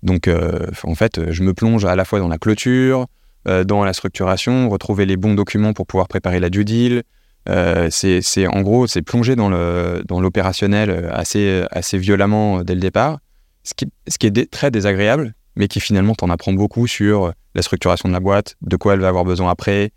[0.02, 3.06] Donc, euh, en fait, je me plonge à la fois dans la clôture,
[3.48, 7.02] euh, dans la structuration, retrouver les bons documents pour pouvoir préparer la due deal.
[7.48, 12.80] Euh, c'est, en gros, c'est plonger dans, le, dans l'opérationnel assez, assez violemment dès le
[12.80, 13.18] départ,
[13.64, 18.12] ce qui, est très désagréable, mais qui finalement t'en apprend beaucoup sur la structuration de
[18.12, 19.92] la boîte, de quoi elle va avoir besoin après,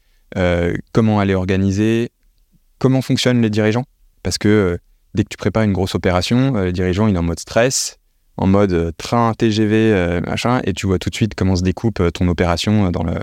[0.94, 2.12] comment elle est organisée,
[2.80, 3.86] comment fonctionnent les dirigeants.
[4.24, 4.80] Parce que
[5.14, 8.00] dès que tu prépares une grosse opération, euh, le dirigeant il est en mode stress,
[8.38, 11.62] en mode euh, train, TGV, euh, machin, et tu vois tout de suite comment se
[11.62, 13.16] découpe euh, ton opération dans, le,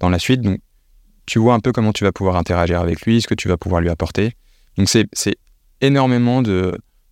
[0.00, 0.42] dans la suite.
[0.42, 0.60] Donc,
[1.26, 3.56] tu vois un peu comment tu vas pouvoir interagir avec lui, ce que tu vas
[3.56, 4.32] pouvoir lui apporter.
[4.76, 5.36] Donc, c'est
[5.80, 6.42] énormément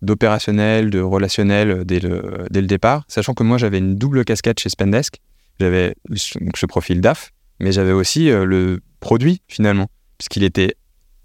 [0.01, 4.59] d'opérationnel, de relationnel dès le, dès le départ, sachant que moi, j'avais une double casquette
[4.59, 5.17] chez Spendesk.
[5.59, 9.87] J'avais ce profil DAF, mais j'avais aussi le produit, finalement,
[10.17, 10.75] puisqu'il était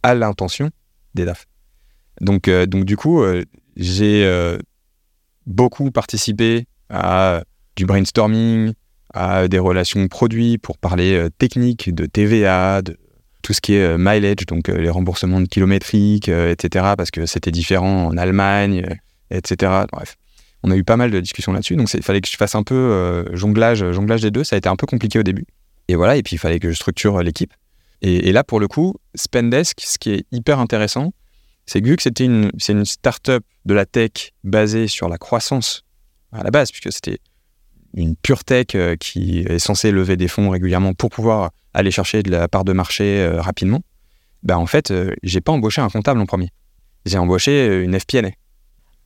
[0.02, 0.70] à l'intention
[1.14, 1.46] des DAF.
[2.20, 3.22] Donc, donc du coup,
[3.76, 4.58] j'ai
[5.46, 7.42] beaucoup participé à
[7.76, 8.72] du brainstorming,
[9.14, 12.96] à des relations produits pour parler euh, technique de TVA, de
[13.42, 17.26] tout ce qui est euh, mileage, donc euh, les remboursements de kilométriques, etc., parce que
[17.26, 18.86] c'était différent en Allemagne,
[19.30, 19.84] etc.
[19.92, 20.16] Bref,
[20.62, 22.62] on a eu pas mal de discussions là-dessus, donc il fallait que je fasse un
[22.62, 24.44] peu jonglage, jonglage des deux.
[24.44, 25.44] Ça a été un peu compliqué au début.
[25.88, 27.52] Et voilà, et puis il fallait que je structure l'équipe.
[28.00, 31.12] Et, et, là, pour le coup, Spendesk, ce qui est hyper intéressant,
[31.66, 35.18] c'est que vu que c'était une, c'est une start-up de la tech basée sur la
[35.18, 35.84] croissance
[36.32, 37.18] à la base, puisque c'était
[37.94, 42.22] une pure tech euh, qui est censée lever des fonds régulièrement pour pouvoir aller chercher
[42.22, 43.82] de la part de marché euh, rapidement,
[44.42, 46.48] bah en fait, euh, j'ai pas embauché un comptable en premier.
[47.06, 48.30] J'ai embauché une FPNA.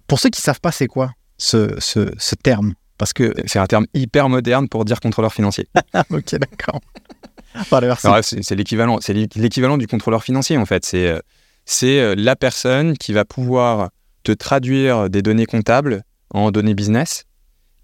[0.07, 2.75] Pour ceux qui savent pas, c'est quoi ce, ce, ce terme?
[2.99, 5.69] Parce que c'est un terme hyper moderne pour dire contrôleur financier.
[6.11, 6.81] ok, d'accord.
[8.23, 10.85] c'est l'équivalent, c'est l'équivalent du contrôleur financier en fait.
[10.85, 11.21] C'est
[11.67, 13.91] c'est la personne qui va pouvoir
[14.23, 17.27] te traduire des données comptables en données business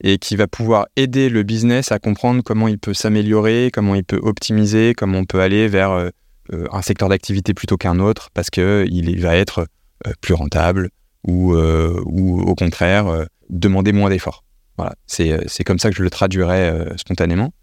[0.02, 4.04] et qui va pouvoir aider le business à comprendre comment il peut s'améliorer, comment il
[4.04, 6.08] peut optimiser, comment on peut aller vers euh,
[6.52, 9.66] euh, un secteur d'activité plutôt qu'un autre parce qu'il va être
[10.06, 10.90] euh, plus rentable
[11.24, 14.42] ou, ou au contraire demander moins d'efforts.
[14.76, 17.54] Voilà, c'est comme ça que je le traduirais spontanément.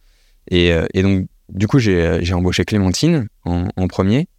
[0.49, 4.29] Et, donc, du coup, j'ai embauché Clémentine en, en premier.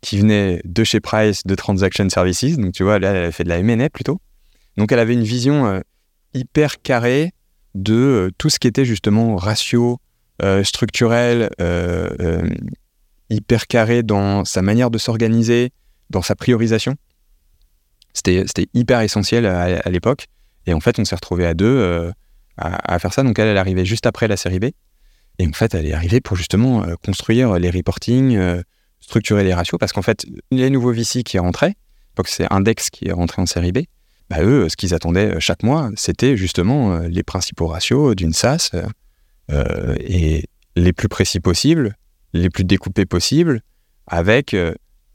[0.00, 2.56] Qui venait de chez Price de Transaction Services.
[2.56, 4.20] Donc, tu vois, là, elle a fait de la M&A plutôt.
[4.76, 5.82] Donc, elle avait une vision
[6.34, 7.32] hyper carré
[7.74, 9.98] de euh, tout ce qui était justement ratio,
[10.42, 12.48] euh, structurel, euh,
[13.30, 15.70] hyper carré dans sa manière de s'organiser,
[16.10, 16.94] dans sa priorisation.
[18.12, 20.26] C'était hyper essentiel à, l'époque.
[20.66, 22.12] Et en fait, on s'est retrouvé à deux
[22.56, 23.24] à, faire ça.
[23.24, 24.66] Donc elle, elle arrivait juste après la série B.
[25.40, 28.38] Et en fait, elle est arrivée pour justement construire les reporting,
[29.04, 31.74] structurer les ratios, parce qu'en fait, les nouveaux VC qui rentraient,
[32.26, 33.80] c'est Index qui est rentré en série B,
[34.30, 38.32] bah, eux, ce qu'ils attendaient euh, chaque mois, c'était justement euh, les principaux ratios d'une
[38.32, 38.70] SaaS
[39.50, 40.44] euh, et
[40.76, 41.96] les plus précis possibles,
[42.32, 43.60] les plus découpés possibles,
[44.06, 44.56] avec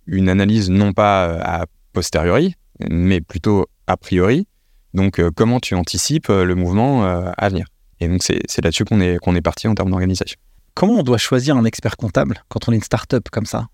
[0.07, 2.55] une analyse non pas a posteriori,
[2.89, 4.47] mais plutôt a priori.
[4.93, 7.67] Donc, comment tu anticipes le mouvement à venir?
[7.99, 10.39] Et donc, c'est là-dessus qu'on est, qu'on est parti en termes d'organisation.
[10.75, 13.67] Comment on doit choisir un expert comptable quand on est une start-up comme ça?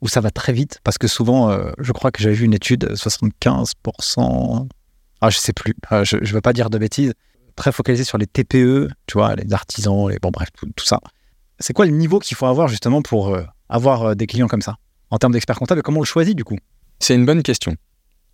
[0.00, 2.92] Où ça va très vite Parce que souvent, je crois que j'avais vu une étude,
[2.94, 4.66] 75%
[5.20, 7.14] ah, je sais plus, ah, je ne veux pas dire de bêtises,
[7.54, 11.00] très focalisé sur les TPE, tu vois, les artisans, les, bon bref, tout, ça.
[11.58, 14.60] C'est quoi le niveau qu'il faut avoir justement pour euh, avoir euh, des clients comme
[14.60, 14.76] ça
[15.10, 16.58] En termes d'expert comptable, comment on le choisit du coup?
[17.00, 17.74] C'est une bonne question.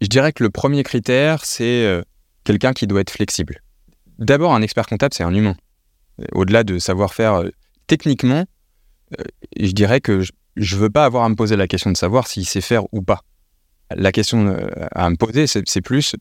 [0.01, 2.03] Je dirais que le premier critère, c'est euh,
[2.43, 3.63] quelqu'un qui doit être flexible.
[4.19, 5.57] D'abord, un expert comptable, c'est un humain.
[6.33, 7.43] Au-delà de savoir faire
[7.87, 8.45] techniquement,
[9.59, 10.23] je dirais que
[10.57, 13.03] ne veux pas avoir à me poser la question de savoir s'il sait faire ou
[13.03, 13.23] pas.
[13.95, 14.57] La question
[14.93, 16.15] à me poser, c'est plus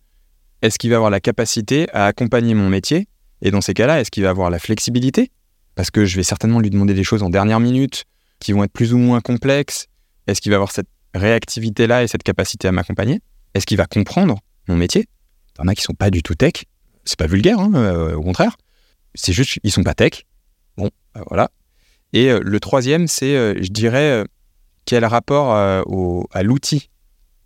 [0.61, 3.07] est-ce qu'il va avoir la capacité à accompagner mon métier?
[3.41, 5.31] Et dans ces cas-là, est-ce qu'il va avoir la flexibilité?
[5.73, 8.05] Parce que je vais certainement lui demander des choses en dernière minute
[8.39, 9.87] qui vont être plus ou moins complexes.
[10.27, 13.21] Est-ce qu'il va avoir cette réactivité-là et cette capacité à m'accompagner?
[13.55, 15.07] Est-ce qu'il va comprendre mon métier?
[15.55, 16.65] Il y en a qui sont pas du tout tech.
[17.05, 18.55] C'est pas vulgaire, hein, euh, au contraire.
[19.15, 20.25] C'est juste ils sont pas tech.
[20.77, 21.49] Bon, euh, voilà.
[22.13, 24.25] Et euh, le troisième, c'est, je dirais,
[24.85, 26.89] quel rapport à l'outil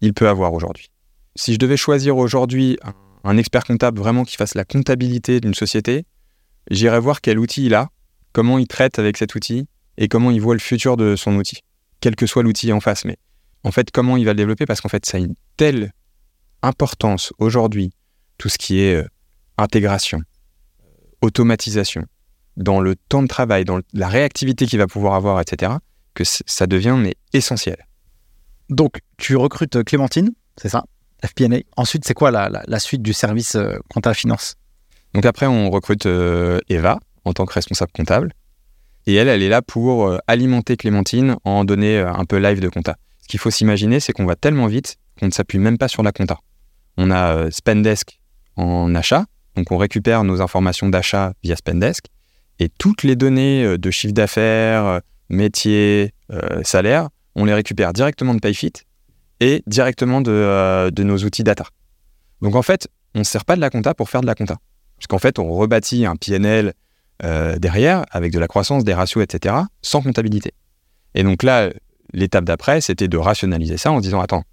[0.02, 0.90] il peut avoir aujourd'hui.
[1.36, 2.78] Si je devais choisir aujourd'hui
[3.24, 6.06] un expert comptable vraiment qui fasse la comptabilité d'une société,
[6.72, 7.90] j'irai voir quel outil il a,
[8.32, 11.62] comment il traite avec cet outil et comment il voit le futur de son outil,
[12.02, 13.06] quel que soit l'outil en face.
[13.06, 13.18] Mais
[13.64, 15.92] en fait, comment il va le développer parce qu'en fait, ça a une telle
[16.62, 17.92] importance aujourd'hui,
[18.38, 19.08] tout ce qui est euh,
[19.58, 20.22] intégration,
[21.22, 22.06] automatisation,
[22.58, 25.74] dans le temps de travail, dans la réactivité qu'il va pouvoir avoir, etc.,
[26.14, 27.78] que ça devient mais essentiel.
[28.70, 30.86] Donc, tu recrutes Clémentine, c'est ça
[31.26, 31.60] FP&A.
[31.78, 34.56] Ensuite, c'est quoi la, suite du service euh, compta finance?
[35.14, 38.34] Donc après, on recrute euh, Eva en tant que responsable comptable.
[39.08, 42.70] Et elle, elle est là pour euh, alimenter Clémentine en donner un peu live de
[42.70, 42.98] compta.
[43.22, 46.04] Ce qu'il faut s'imaginer, c'est qu'on va tellement vite qu'on ne s'appuie même pas sur
[46.04, 46.38] la compta.
[46.98, 48.20] On a Spendesk
[48.58, 49.26] en achat,
[49.56, 52.06] donc on récupère nos informations d'achat via Spendesk,
[52.60, 56.14] et toutes les données de chiffre d'affaires, métier,
[56.64, 58.74] salaire, on les récupère directement de Payfit
[59.40, 61.66] et directement euh, de, nos outils data.
[62.42, 64.58] Donc en fait, on ne sert pas de la compta pour faire de la compta.
[64.98, 66.74] Puisqu'en fait, on rebâtit un PNL
[67.24, 70.54] euh, derrière avec de la croissance, des ratios, etc., sans comptabilité.
[71.14, 71.70] Et donc là,
[72.14, 74.44] l'étape d'après, c'était de rationaliser ça en disant, attends,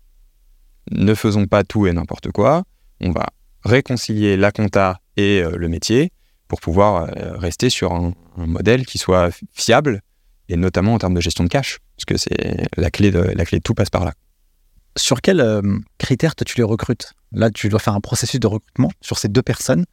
[0.90, 2.64] ne faisons pas tout et n'importe quoi,
[3.00, 3.28] on va
[3.64, 6.11] réconcilier la compta et euh, le métier
[6.53, 10.03] pour pouvoir rester sur un, modèle qui soit fiable,
[10.50, 13.46] et notamment en termes de gestion de cash, parce que c'est la clé de, la
[13.46, 14.12] clé de tout passe par là.
[14.98, 15.62] Sur quels euh,
[15.96, 17.14] critères tu les recrutes?
[17.32, 19.86] Là, tu dois faire un processus de recrutement sur ces deux personnes.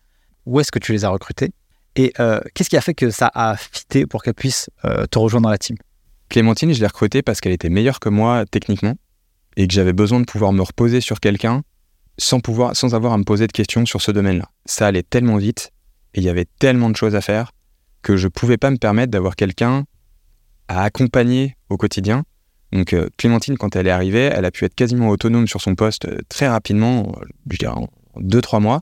[0.46, 1.52] Où est-ce que tu les as recrutées?
[1.96, 5.18] Et euh, qu'est-ce qui a fait que ça a fité pour qu'elle puisse euh, te
[5.18, 5.78] rejoindre dans la team?
[6.28, 8.96] Clémentine, je l'ai recrutée parce qu'elle était meilleure que moi techniquement
[9.56, 11.62] et que j'avais besoin de pouvoir me reposer sur quelqu'un
[12.18, 14.50] sans pouvoir, sans avoir à me poser de questions sur ce domaine-là.
[14.66, 15.72] Ça allait tellement vite
[16.14, 17.52] et il y avait tellement de choses à faire
[18.02, 19.86] que je pouvais pas me permettre d'avoir quelqu'un
[20.68, 22.24] à accompagner au quotidien.
[22.72, 25.76] Donc euh, Clémentine, quand elle est arrivée, elle a pu être quasiment autonome sur son
[25.76, 27.88] poste euh, très rapidement, euh, je dirais en
[28.18, 28.82] deux trois mois,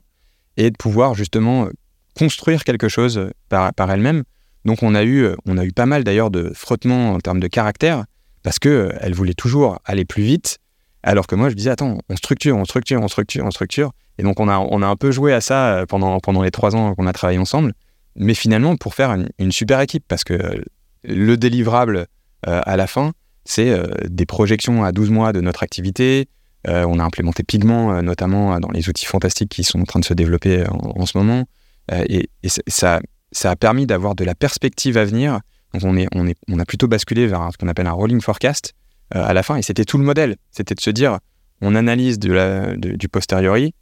[0.56, 1.68] et de pouvoir justement
[2.16, 4.24] construire quelque chose par, elle-même.
[4.64, 7.46] Donc on a eu, on a eu pas mal d'ailleurs de frottements en termes de
[7.46, 8.04] caractère
[8.42, 10.58] parce que euh, elle voulait toujours aller plus vite,
[11.02, 13.92] alors que moi je disais attends, on structure, on structure, on structure, on structure.
[14.18, 16.50] Et donc on a, on a un peu joué à ça euh, pendant, pendant les
[16.50, 17.72] trois ans qu'on a travaillé ensemble,
[18.16, 20.62] mais finalement pour faire une, super équipe parce que euh,
[21.04, 22.06] le délivrable
[22.46, 23.12] euh, à la fin,
[23.44, 23.72] c'est
[24.10, 26.28] des projections à 12 mois de notre activité.
[26.66, 30.12] On a implémenté Pigment, notamment dans les outils fantastiques qui sont en train de se
[30.12, 31.44] développer en, ce moment.
[31.90, 33.00] Et et ça,
[33.32, 35.40] ça a permis d'avoir de la perspective à venir.
[35.72, 38.20] Donc on, est, on, est, on a plutôt basculé vers ce qu'on appelle un rolling
[38.20, 38.74] forecast
[39.10, 39.56] à la fin.
[39.56, 40.36] Et c'était tout le modèle.
[40.50, 41.18] C'était de se dire,
[41.60, 43.74] on analyse de la, de- du posteriori.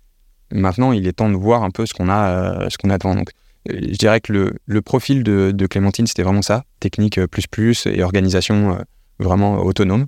[0.53, 2.68] Maintenant, il est temps de voir un peu ce qu'on a, euh,
[2.99, 3.14] devant.
[3.14, 3.31] Donc,
[3.70, 6.64] euh, je dirais que le, profil de, Clémentine, c'était vraiment ça.
[6.81, 8.83] Technique euh, plus plus et organisation euh,
[9.18, 10.07] vraiment autonome.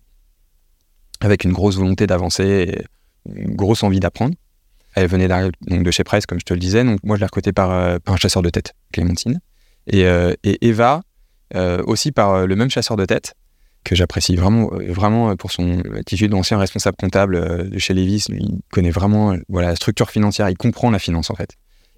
[1.21, 2.85] Avec une grosse volonté d'avancer
[3.35, 4.35] une grosse envie d'apprendre.
[4.95, 6.85] Elle venait donc de chez Price, comme je te le disais.
[6.85, 9.41] Donc moi, je l'ai recrutée par, euh, un chasseur de tête, Clémentine.
[9.87, 11.03] Et, euh, Eva,
[11.55, 13.35] euh, aussi par euh, le même chasseur de tête,
[13.85, 18.26] que j'apprécie vraiment, vraiment euh, pour son attitude d'ancien responsable comptable euh, de chez Levis.
[18.29, 21.51] Il connaît vraiment euh, voilà, la structure financière, il comprend la finance en fait.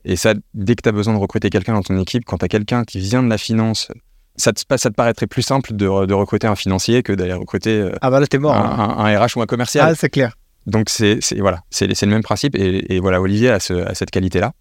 [0.05, 2.45] Et ça, dès que tu as besoin de recruter quelqu'un dans ton équipe, quand tu
[2.45, 3.89] as quelqu'un qui vient de la finance,
[4.37, 7.35] ça te, ça te paraîtrait plus simple de, re- de recruter un financier que d'aller
[7.35, 8.57] recruter Ah bah là t'es mort.
[8.57, 8.95] un, hein.
[8.99, 9.89] un- un RH ou un commercial.
[9.91, 10.37] Ah c'est clair.
[10.67, 14.53] Donc c'est voilà, le même principe et, et voilà Olivier a, ce- a cette qualité-là.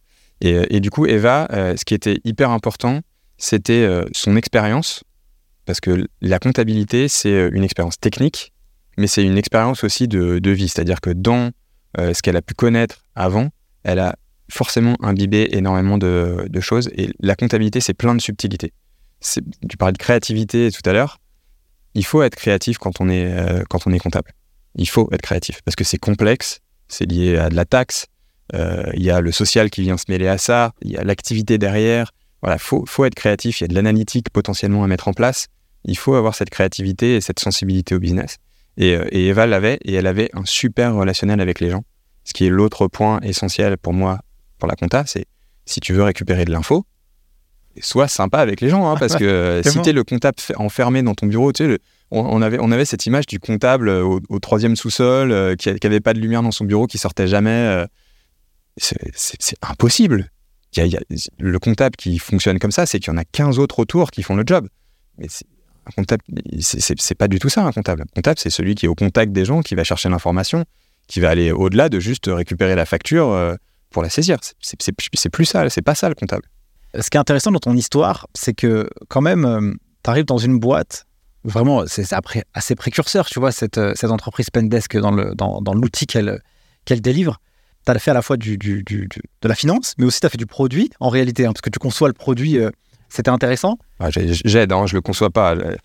[0.41, 2.99] Et, et du coup Eva, euh, ce qui était hyper important,
[3.38, 5.03] c'était euh, son expérience
[5.70, 8.53] parce que la comptabilité c'est euh, une expérience technique,
[8.97, 11.51] mais c'est une expérience aussi de, vie, c'est-à-dire que dans
[11.99, 13.49] euh, ce qu'elle a pu connaître avant,
[13.84, 14.15] elle a
[14.51, 18.74] forcément imbibé énormément de, choses et la comptabilité c'est plein de subtilités.
[19.70, 21.20] Tu parlais de créativité tout à l'heure.
[21.93, 24.32] Il faut être créatif quand on est euh, quand on est comptable.
[24.74, 28.07] Il faut être créatif parce que c'est complexe, c'est lié à de la taxe,
[28.51, 31.59] il y a le social qui vient se mêler à ça, il y a l'activité
[31.59, 32.11] derrière.
[32.41, 35.47] Voilà, faut, faut être créatif, il y a de l'analytique potentiellement à mettre en place.
[35.86, 38.38] Il faut avoir cette créativité et cette sensibilité au business.
[38.77, 41.84] Et, euh, et Eva l'avait, et elle avait un super relationnel avec les gens.
[42.23, 44.19] Ce qui est l'autre point essentiel pour moi,
[44.57, 45.25] pour la compta, c'est
[45.65, 46.86] si tu veux récupérer de l'info,
[47.82, 49.82] sois sympa avec les gens, hein, parce que euh, si Tellement.
[49.84, 51.80] tu es le comptable enfermé dans ton bureau, tu sais, le-
[52.11, 55.55] on, on avait, on avait cette image du comptable euh, au, au troisième sous-sol, euh,
[55.55, 57.49] qui n'avait pas de lumière dans son bureau, qui sortait jamais.
[57.51, 57.86] euh,
[58.77, 60.30] c'est impossible.
[60.75, 61.01] Y a- il y a-
[61.39, 64.23] le comptable qui fonctionne comme ça, c'est qu'il y en a 15 autres autour qui
[64.23, 64.67] font le job.
[65.17, 65.27] Mais
[65.86, 66.23] un comptable,
[66.59, 68.01] c'est- pas du tout ça, un comptable.
[68.03, 70.65] Un comptable, c'est celui qui est au contact des gens, qui va chercher l'information,
[71.07, 73.55] qui va aller au-delà de juste récupérer la facture euh,
[73.89, 74.38] pour la saisir.
[74.61, 76.43] C'est- plus ça, c'est pas ça le comptable.
[76.99, 80.59] Ce qui est intéressant dans ton histoire, c'est que quand même, tu arrives dans une
[80.59, 81.05] boîte,
[81.43, 82.05] vraiment, c'est
[82.53, 86.41] assez précurseur, tu vois, cette, euh, entreprise Pendesk dans l'outil qu'elle
[86.88, 87.39] délivre.
[87.86, 89.07] Tu as fait à la fois du, de
[89.47, 91.80] la finance, mais aussi tu as fait du produit, en réalité, hein, parce que tu
[91.80, 92.69] conçois le produit, euh,
[93.10, 93.78] c'était intéressant?
[93.99, 95.55] Ah, j'ai- J'aide, hein, je le conçois pas.
[95.55, 95.76] Je-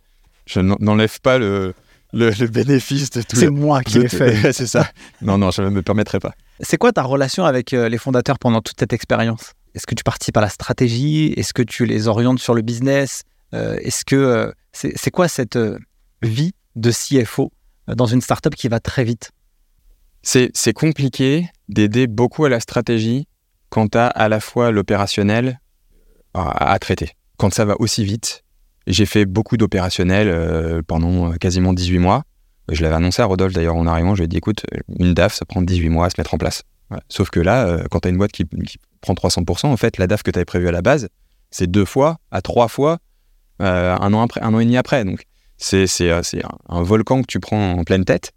[0.47, 1.72] Je n'en- n'enlève pas le,
[2.12, 3.37] le, le bénéfice de tout.
[3.37, 4.53] C'est moi qui l'ai fait.
[4.53, 4.87] c'est ça.
[5.22, 6.35] Non, non, je ne me permettrai pas.
[6.61, 9.53] C'est quoi ta relation avec euh, les fondateurs pendant toute cette expérience?
[9.75, 11.33] Est-ce que tu participes à la stratégie?
[11.37, 13.22] Est-ce que tu les orientes sur le business?
[13.55, 15.79] Euh, Est-ce que euh, c'est quoi cette euh,
[16.22, 17.51] vie de CFO
[17.89, 19.31] euh, dans une startup qui va très vite?
[20.22, 23.27] C'est c'est compliqué d'aider beaucoup à la stratégie
[23.70, 25.59] quand tu as à la fois l'opérationnel
[26.35, 27.11] à, traiter.
[27.37, 28.45] Quand ça va aussi vite,
[28.87, 32.24] j'ai fait beaucoup d'opérationnel euh, pendant euh, quasiment 18 mois.
[32.70, 34.64] Je l'avais annoncé à Rodolphe d'ailleurs en arrivant, je lui ai dit écoute,
[34.99, 36.62] une DAF, ça prend 18 mois à se mettre en place.
[37.09, 39.99] Sauf que là, euh, quand tu as une boîte qui, qui prend 300%, en fait,
[39.99, 41.09] la DAF que tu avais prévue à la base,
[41.51, 42.99] c'est deux fois à trois fois
[43.61, 45.05] un, an après, un an et demi après.
[45.05, 45.24] Donc,
[45.57, 48.32] c'est un volcan que tu prends en pleine tête.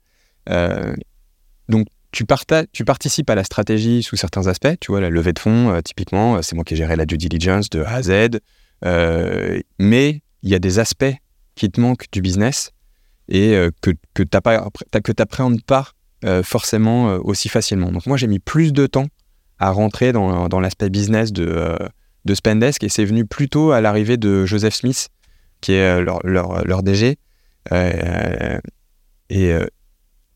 [2.17, 4.75] Tu, participes à la stratégie sous certains aspects.
[4.81, 7.05] Tu vois, la levée de fonds, euh, typiquement, euh, c'est moi qui ai géré la
[7.05, 8.39] due diligence de A à Z.
[8.85, 11.13] Euh, mais il y a des aspects
[11.53, 12.71] qui te manquent du business
[13.29, 15.91] et euh, que, que tu n'appréhendes pas
[16.43, 17.91] forcément aussi facilement.
[17.91, 19.05] Donc, moi, j'ai mis plus de temps
[19.59, 21.77] à rentrer dans, l'aspect business de,
[22.25, 25.09] de Spendesk et c'est venu plutôt à l'arrivée de Joseph Smith,
[25.61, 27.19] qui est leur, leur, leur DG.
[29.29, 29.53] et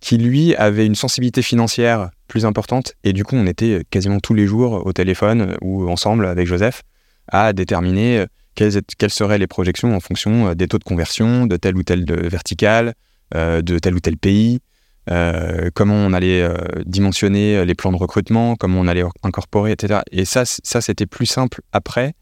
[0.02, 4.34] qui lui avait une sensibilité financière plus importante et du coup on était quasiment tous
[4.34, 6.82] les jours au téléphone euh, ou ensemble avec Joseph
[7.28, 8.26] à déterminer
[8.56, 12.04] quelles, quelles, seraient les projections en fonction des taux de conversion de telle ou telle
[12.06, 12.94] verticale,
[13.34, 14.60] de tel ou tel pays,
[15.08, 16.46] comment on allait
[16.86, 20.02] dimensionner les plans de recrutement, comment on allait incorporer, etc.
[20.12, 22.14] Et ça, ça c'était plus simple après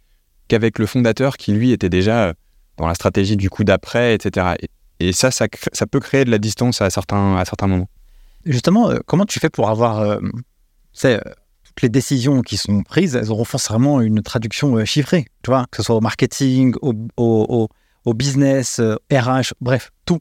[0.50, 2.34] qu'avec le fondateur qui, lui, était déjà
[2.78, 4.56] dans la stratégie du coup d'après, etc.
[4.62, 4.68] Et,
[5.14, 7.90] ça, ça, ça, peut créer de la distance à certains, à certains moments.
[8.46, 10.20] Justement, comment tu fais pour avoir
[10.94, 11.22] c'est
[11.70, 15.66] toutes les décisions qui sont prises, elles auront forcément une traduction euh, chiffrée, tu vois,
[15.72, 17.70] que ce soit au marketing, au, au,
[18.06, 20.20] au, business, RH, euh, bref, tout.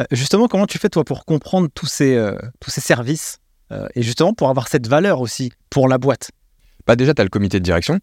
[0.00, 3.38] Euh, justement, comment tu fais toi pour comprendre tous ces, tous ces services
[3.94, 6.30] et justement pour avoir cette valeur aussi pour la boîte?
[6.86, 8.00] Bah Déjà, tu as le comité de direction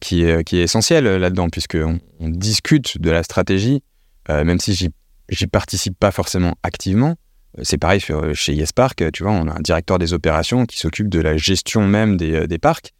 [0.00, 3.82] qui, est, qui est essentiel là-dedans, puisqu'on on discute de la stratégie,
[4.28, 4.90] même si j'y
[5.46, 7.16] participe pas forcément activement.
[7.58, 11.08] Euh, c'est pareil chez YesPark, tu vois, on a un directeur des opérations qui s'occupe
[11.08, 12.92] de la gestion même des, euh, des parcs.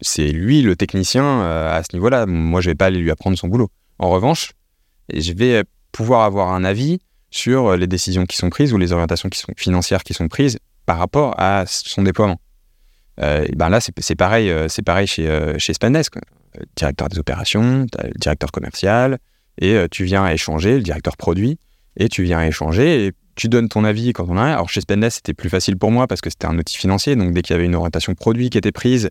[0.00, 2.26] C'est lui le technicien euh, à ce niveau-là.
[2.26, 3.70] Moi, je vais pas aller lui apprendre son boulot.
[3.98, 4.52] En revanche,
[5.12, 6.98] je vais pouvoir avoir un avis
[7.30, 11.34] sur les décisions qui sont prises ou les orientations financières qui sont prises par rapport
[11.38, 12.40] à son déploiement.
[13.18, 14.52] ben là, c'est pareil,
[14.84, 15.72] pareil chez, chez.
[16.76, 19.18] Directeur des opérations, directeur commercial,
[19.58, 21.58] et tu viens échanger, le directeur produit,
[21.96, 24.44] et tu viens échanger, et tu donnes ton avis quand on a.
[24.44, 27.16] Alors chez Spendesk, c'était plus facile pour moi parce que c'était un outil financier.
[27.16, 29.10] Donc dès qu'il y avait une orientation produit qui était prise,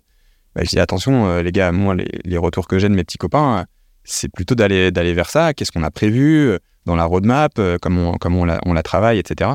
[0.56, 3.18] bah, je dis attention, euh, les gars, moi, les, retours que j'ai de mes petits
[3.18, 3.64] copains, euh,
[4.04, 5.54] c'est plutôt d'aller vers ça.
[5.54, 9.52] Qu'est-ce qu'on a prévu euh, dans la roadmap, comment on, on la travaille, etc.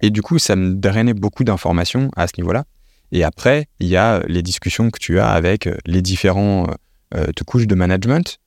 [0.00, 2.64] Et du coup, ça me drainait beaucoup d'informations à ce niveau-là.
[3.12, 6.66] Et après, il y a les discussions que tu as avec les différents
[7.46, 8.40] couches de management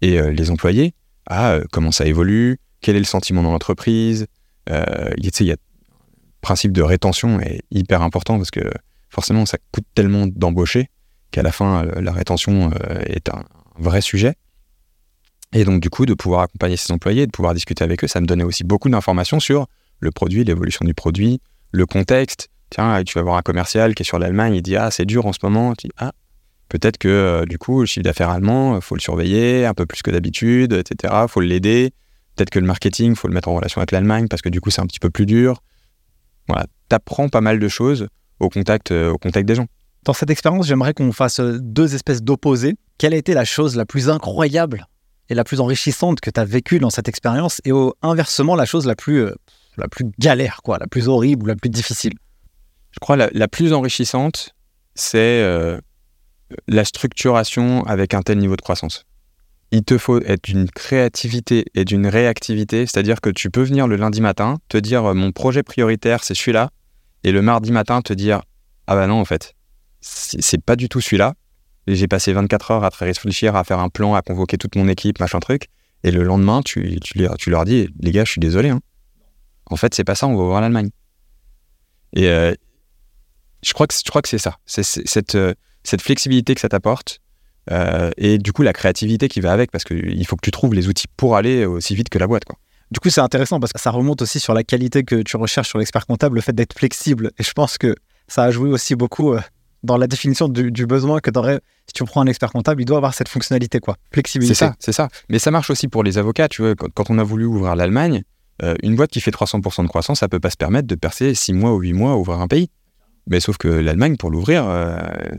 [0.00, 0.94] et les employés.
[1.26, 2.58] Ah, comment ça évolue?
[2.80, 4.26] Quel est le sentiment dans l'entreprise?
[4.70, 5.54] Euh, le
[6.40, 8.70] principe de rétention est hyper important parce que
[9.08, 10.90] forcément, ça coûte tellement d'embaucher
[11.30, 13.44] qu'à la fin, euh, la rétention euh, est un
[13.76, 14.34] vrai sujet.
[15.52, 18.20] Et donc, du coup, de pouvoir accompagner ses employés, de pouvoir discuter avec eux, ça
[18.20, 19.66] me donnait aussi beaucoup d'informations sur
[20.00, 21.40] le produit, l'évolution du produit,
[21.72, 22.48] le contexte.
[22.70, 25.26] Tiens, tu vas voir un commercial qui est sur l'Allemagne, il dit Ah, c'est dur
[25.26, 25.74] en ce moment.
[25.74, 26.12] Tu dis Ah,
[26.68, 30.02] peut-être que du coup, le chiffre d'affaires allemand, il faut le surveiller un peu plus
[30.02, 31.14] que d'habitude, etc.
[31.22, 31.92] Il faut l'aider.
[32.36, 34.60] Peut-être que le marketing, il faut le mettre en relation avec l'Allemagne parce que du
[34.60, 35.62] coup, c'est un petit peu plus dur.
[36.48, 38.08] Voilà, t'apprends pas mal de choses
[38.40, 39.66] au contact, euh, au contact des gens.
[40.04, 42.74] Dans cette expérience, j'aimerais qu'on fasse euh, deux espèces d'opposés.
[42.98, 44.86] Quelle a été la chose la plus incroyable
[45.28, 47.60] et la plus enrichissante que tu as vécue dans cette expérience?
[47.64, 49.34] Et inversement la chose la plus, euh,
[49.78, 52.12] la plus galère, quoi, la plus horrible ou la plus difficile?
[52.92, 54.54] Je crois la, la plus enrichissante,
[54.94, 55.42] c'est
[56.68, 59.04] la structuration avec un tel niveau de croissance
[59.72, 63.96] il te faut être d'une créativité et d'une réactivité, c'est-à-dire que tu peux venir le
[63.96, 66.70] lundi matin, te dire euh, mon projet prioritaire c'est celui-là,
[67.24, 68.42] et le mardi matin te dire
[68.86, 69.54] ah bah non en fait,
[70.00, 71.34] c'est pas du tout celui-là.
[71.88, 75.20] J'ai passé 24 heures à réfléchir, à faire un plan, à convoquer toute mon équipe,
[75.20, 75.68] machin truc,
[76.04, 78.80] et le lendemain tu, tu, leur dis les gars je suis désolé, hein.
[79.66, 80.90] en fait c'est pas ça, on va voir l'Allemagne.
[82.12, 82.54] Et euh,
[83.62, 85.54] je crois que je crois que c'est ça, c'est cette, euh,
[85.86, 87.20] cette flexibilité que ça t'apporte
[87.70, 90.74] euh, et du coup, la créativité qui va avec, parce qu'il faut que tu trouves
[90.74, 92.44] les outils pour aller aussi vite que la boîte.
[92.44, 92.56] Quoi.
[92.90, 95.68] Du coup, c'est intéressant parce que ça remonte aussi sur la qualité que tu recherches
[95.68, 97.30] sur l'expert comptable, le fait d'être flexible.
[97.38, 97.94] Et je pense que
[98.28, 99.40] ça a joué aussi beaucoup euh,
[99.82, 101.40] dans la définition du, besoin que tu
[101.86, 103.96] Si tu prends un expert comptable, il doit avoir cette fonctionnalité, quoi.
[104.12, 104.54] Flexibilité.
[104.54, 105.08] C'est ça, c'est ça.
[105.28, 106.48] Mais ça marche aussi pour les avocats.
[106.48, 108.22] Tu vois, quand, on a voulu ouvrir l'Allemagne,
[108.62, 111.34] euh, une boîte qui fait 300% de croissance, ça peut pas se permettre de percer
[111.34, 112.70] 6 mois ou 8 mois à ouvrir un pays.
[113.28, 114.64] Mais sauf que l'Allemagne, pour l'ouvrir,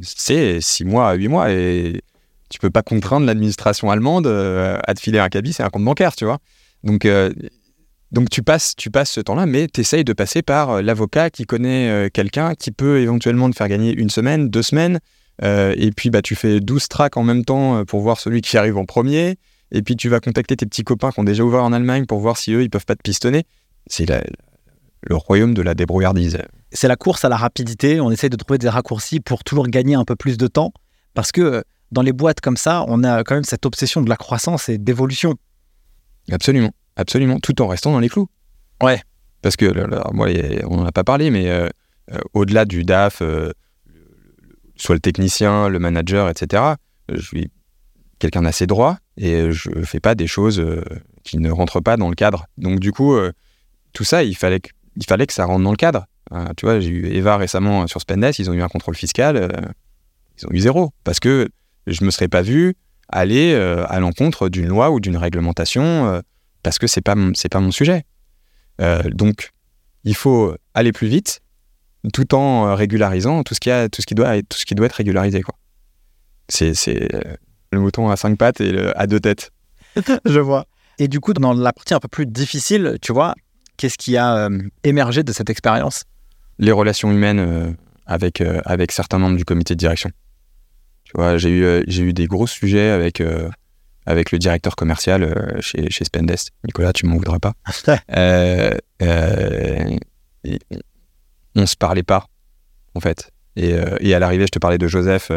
[0.02, 1.52] c'est 6 mois à 8 mois.
[1.52, 2.02] Et
[2.50, 5.84] tu peux pas contraindre l'administration allemande euh, à te filer un cabis et un compte
[5.84, 6.40] bancaire, tu vois.
[6.84, 7.32] Donc, euh,
[8.12, 11.30] donc tu passes, tu passes ce temps-là, mais tu essayes de passer par euh, l'avocat
[11.30, 15.00] qui connaît quelqu'un qui peut éventuellement te faire gagner une semaine, deux semaines.
[15.44, 18.78] et puis bah, tu fais 12 tracks en même temps pour voir celui qui arrive
[18.78, 19.38] en premier.
[19.72, 22.20] Et puis tu vas contacter tes petits copains qui ont déjà ouvert en Allemagne pour
[22.20, 23.44] voir si eux, ils peuvent pas te pistonner.
[23.88, 26.40] C'est le royaume de la débrouillardise.
[26.72, 28.02] C'est la course à la rapidité.
[28.02, 30.74] On essaye de trouver des raccourcis pour toujours gagner un peu plus de temps.
[31.14, 34.18] Parce que dans les boîtes comme ça, on a quand même cette obsession de la
[34.18, 35.36] croissance et d'évolution.
[36.32, 38.28] Absolument, absolument, tout en restant dans les clous.
[38.84, 39.02] Ouais.
[39.42, 39.66] Parce que,
[40.14, 40.28] moi,
[40.66, 41.70] on n'en a pas parlé, mais euh,
[42.12, 43.54] euh, au-delà du DAF, euh,
[44.76, 46.74] soit le technicien, le manager, etc.,
[47.10, 47.52] je suis
[48.20, 50.64] quelqu'un d'assez droit et je ne fais pas des choses
[51.24, 52.48] qui ne rentrent pas dans le cadre.
[52.58, 53.16] Donc, du coup,
[53.94, 56.06] tout ça, il fallait, que, il fallait que ça rentre dans le cadre.
[56.56, 59.50] Tu vois, j'ai eu Eva récemment sur Spendesk, ils ont eu un contrôle fiscal,
[60.40, 60.92] ils ont eu zéro.
[61.04, 61.50] Parce que
[61.88, 62.76] je me serais pas vu
[63.10, 66.22] aller euh, à l'encontre d'une loi ou d'une réglementation euh,
[66.64, 68.04] parce que c'est pas pas mon sujet.
[68.82, 69.52] Euh, donc
[70.04, 71.40] il faut aller plus vite
[72.14, 74.86] tout en régularisant tout ce qui a tout ce qui doit tout ce qui doit
[74.86, 75.56] être régularisé quoi.
[76.50, 77.10] C'est
[77.72, 79.52] le mouton à cinq pattes et à deux têtes.
[80.26, 80.66] Je vois.
[81.00, 83.36] Et du coup, dans la partie un peu plus difficile, tu vois,
[83.76, 86.04] qu'est-ce qui a euh, émergé de cette expérience?
[86.60, 87.72] Les relations humaines euh,
[88.06, 90.10] avec, euh, avec certains membres du comité de direction.
[91.04, 93.24] Tu vois, j'ai eu, euh, j'ai eu des gros sujets avec,
[94.06, 96.52] avec le directeur commercial chez, chez Spendest.
[96.66, 97.54] Nicolas, tu m'en voudras pas.
[101.56, 102.28] On se parlait pas,
[102.94, 103.32] en fait.
[103.56, 105.32] Et, et à l'arrivée, je te parlais de Joseph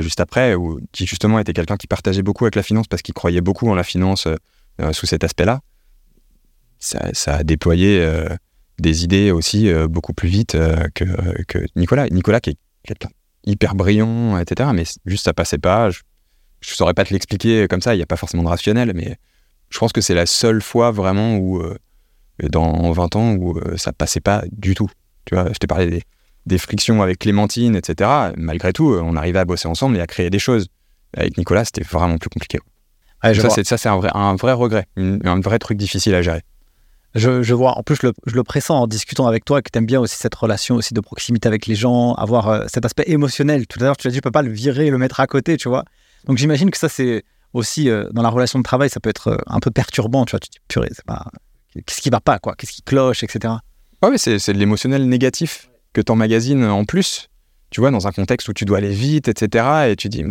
[0.00, 3.14] juste après, où, qui justement était quelqu'un qui partageait beaucoup avec la finance parce qu'il
[3.14, 4.26] croyait beaucoup en la finance
[4.82, 5.60] euh, sous cet aspect-là.
[6.78, 8.28] Ça, ça a déployé euh,
[8.78, 11.04] des idées aussi euh, beaucoup plus vite euh, que,
[11.44, 12.08] que Nicolas.
[12.10, 13.08] Nicolas qui est quelqu'un
[13.46, 14.70] hyper brillant, etc.
[14.74, 15.90] Mais juste ça passait pas.
[15.90, 16.00] Je,
[16.60, 17.94] je saurais pas te l'expliquer comme ça.
[17.94, 19.16] Il n'y a pas forcément de rationnel, mais
[19.70, 21.76] je pense que c'est la seule fois vraiment où, euh,
[22.42, 24.90] dans 20 ans, où euh, ça passait pas du tout.
[25.24, 26.02] Tu vois, je t'ai parlé des,
[26.46, 28.10] des frictions avec Clémentine, etc.
[28.36, 30.68] Malgré tout, on arrivait à bosser ensemble et à créer des choses.
[31.16, 32.58] Avec Nicolas, c'était vraiment plus compliqué.
[33.24, 36.14] Ouais, ça, c'est, ça, c'est un vrai, un vrai regret, une- un vrai truc difficile
[36.14, 36.42] à gérer.
[37.16, 37.78] Je, vois.
[37.78, 40.16] En plus, je le, je pressens en discutant avec toi que tu aimes bien aussi
[40.16, 43.66] cette relation aussi de proximité avec les gens, avoir euh, cet aspect émotionnel.
[43.66, 45.56] Tout à l'heure, tu as dit, je peux pas le virer, le mettre à côté,
[45.56, 45.84] tu vois.
[46.26, 49.28] Donc, j'imagine que ça, c'est aussi euh, dans la relation de travail, ça peut être
[49.28, 50.40] euh, un peu perturbant, tu vois.
[50.40, 51.26] Tu dis, purée, c'est pas.
[51.74, 52.54] Qu'est-ce qui va pas, quoi?
[52.54, 53.54] Qu'est-ce qui cloche, etc.
[54.02, 57.28] Mais c'est, c'est de l'émotionnel négatif que t'emmagasines en plus.
[57.70, 59.88] Tu vois, dans un contexte où tu dois aller vite, etc.
[59.90, 60.22] Et tu dis,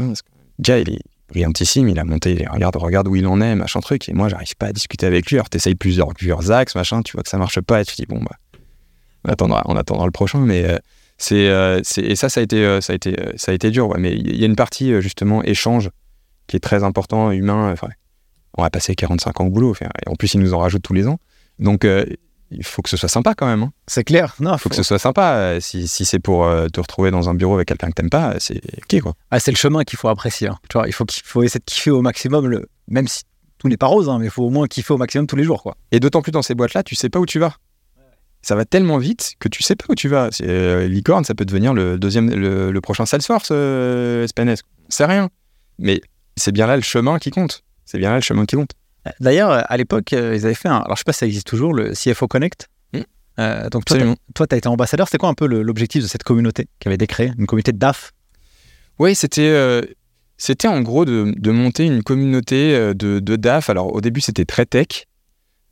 [0.59, 3.79] déjà, il est brillantissime, il a monté, il- regarde, regarde où il en est, machin
[3.79, 4.07] truc.
[4.09, 5.37] Et moi, j'arrive pas à discuter avec lui.
[5.37, 7.81] Alors, t'essayes plusieurs, plusieurs axes, machin, tu vois que ça marche pas.
[7.81, 8.35] Et tu dis, bon, bah,
[9.23, 10.39] on attendra, on attendra le prochain.
[10.39, 10.77] Mais euh,
[11.17, 13.71] c'est, euh, c'est, et ça, ça a été, euh, ça a été, ça a été
[13.71, 13.89] dur.
[13.89, 13.99] Ouais.
[13.99, 15.89] Mais il y a une partie, justement, échange
[16.47, 17.71] qui est très important, humain.
[17.71, 17.89] Enfin,
[18.57, 19.75] on va passer 45 ans au boulot.
[20.07, 21.19] En plus, ils nous en rajoutent tous les ans.
[21.59, 21.85] Donc,
[22.51, 23.63] il faut que ce soit sympa quand même.
[23.63, 23.71] hein.
[23.87, 24.35] C'est clair.
[24.39, 25.33] Non, Il faut que ce soit sympa.
[25.35, 28.09] Euh, Si, si c'est pour euh, te retrouver dans un bureau avec quelqu'un que t'aimes
[28.09, 29.13] pas, c'est ok quoi.
[29.31, 30.47] Ah, c'est le chemin qu'il faut apprécier.
[30.49, 30.57] hein.
[30.69, 32.67] Tu vois, il faut, qu'il faut essayer de kiffer au maximum, le...
[32.87, 33.23] même si
[33.57, 35.43] tout n'est pas rose, hein, mais il faut au moins kiffer au maximum tous les
[35.43, 35.75] jours, quoi.
[35.91, 37.55] Et d'autant plus dans ces boîtes-là, tu sais pas où tu vas.
[38.41, 40.29] Ça va tellement vite que tu sais pas où tu vas.
[40.41, 44.57] Euh, licorne, ça peut devenir le deuxième, le, le prochain Salesforce, euh, SPNS.
[44.87, 45.29] C'est rien.
[45.79, 45.99] Mais
[46.37, 47.63] c'est bien là le chemin qui compte.
[47.85, 48.71] C'est bien là le chemin qui compte.
[49.19, 50.77] D'ailleurs, euh, à l'époque, euh, ils avaient fait un.
[50.77, 52.67] Alors, je sais pas si ça existe toujours, le CFO Connect.
[52.93, 53.01] Hmm.
[53.39, 54.15] Euh, donc, toi, Absolument.
[54.33, 55.07] Toi, tu as été ambassadeur.
[55.07, 57.31] C'était quoi un peu l'objectif de cette communauté qui avait été créée?
[57.37, 58.13] Une communauté de DAF
[58.99, 59.81] Oui, c'était euh,
[60.37, 63.69] c'était en gros de, de monter une communauté de, de DAF.
[63.69, 65.05] Alors au début, c'était très tech,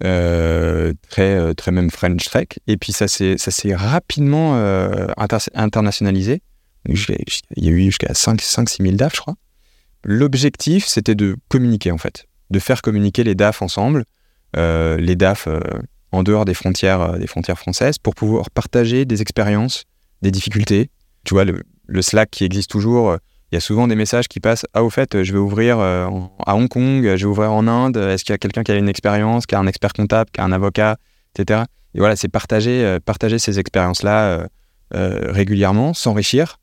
[0.03, 2.47] euh, très, très même French tech.
[2.67, 4.55] Et puis ça s'est ça s'est rapidement
[5.17, 6.41] inter- internationalisé.
[6.87, 6.97] Il
[7.57, 9.35] y a eu jusqu'à 5-6 000 DAF, je crois.
[10.03, 14.05] L'objectif, c'était de communiquer en fait, de faire communiquer les DAF ensemble,
[14.55, 15.59] euh, les DAF euh,
[16.13, 19.83] en dehors des frontières, euh, des frontières françaises, pour pouvoir partager des expériences,
[20.21, 20.89] des difficultés.
[21.25, 23.17] Tu vois, le, le Slack qui existe toujours,
[23.51, 26.55] il y a souvent des messages qui passent Ah, au fait, je vais ouvrir à
[26.55, 28.89] Hong Kong, je vais ouvrir en Inde, est-ce qu'il y a quelqu'un qui a une
[28.89, 30.97] expérience, qui a un expert comptable, qui a un avocat,
[31.35, 31.63] etc.
[31.93, 34.47] Et voilà, c'est partager, partager ces expériences-là
[34.91, 36.57] régulièrement, s'enrichir,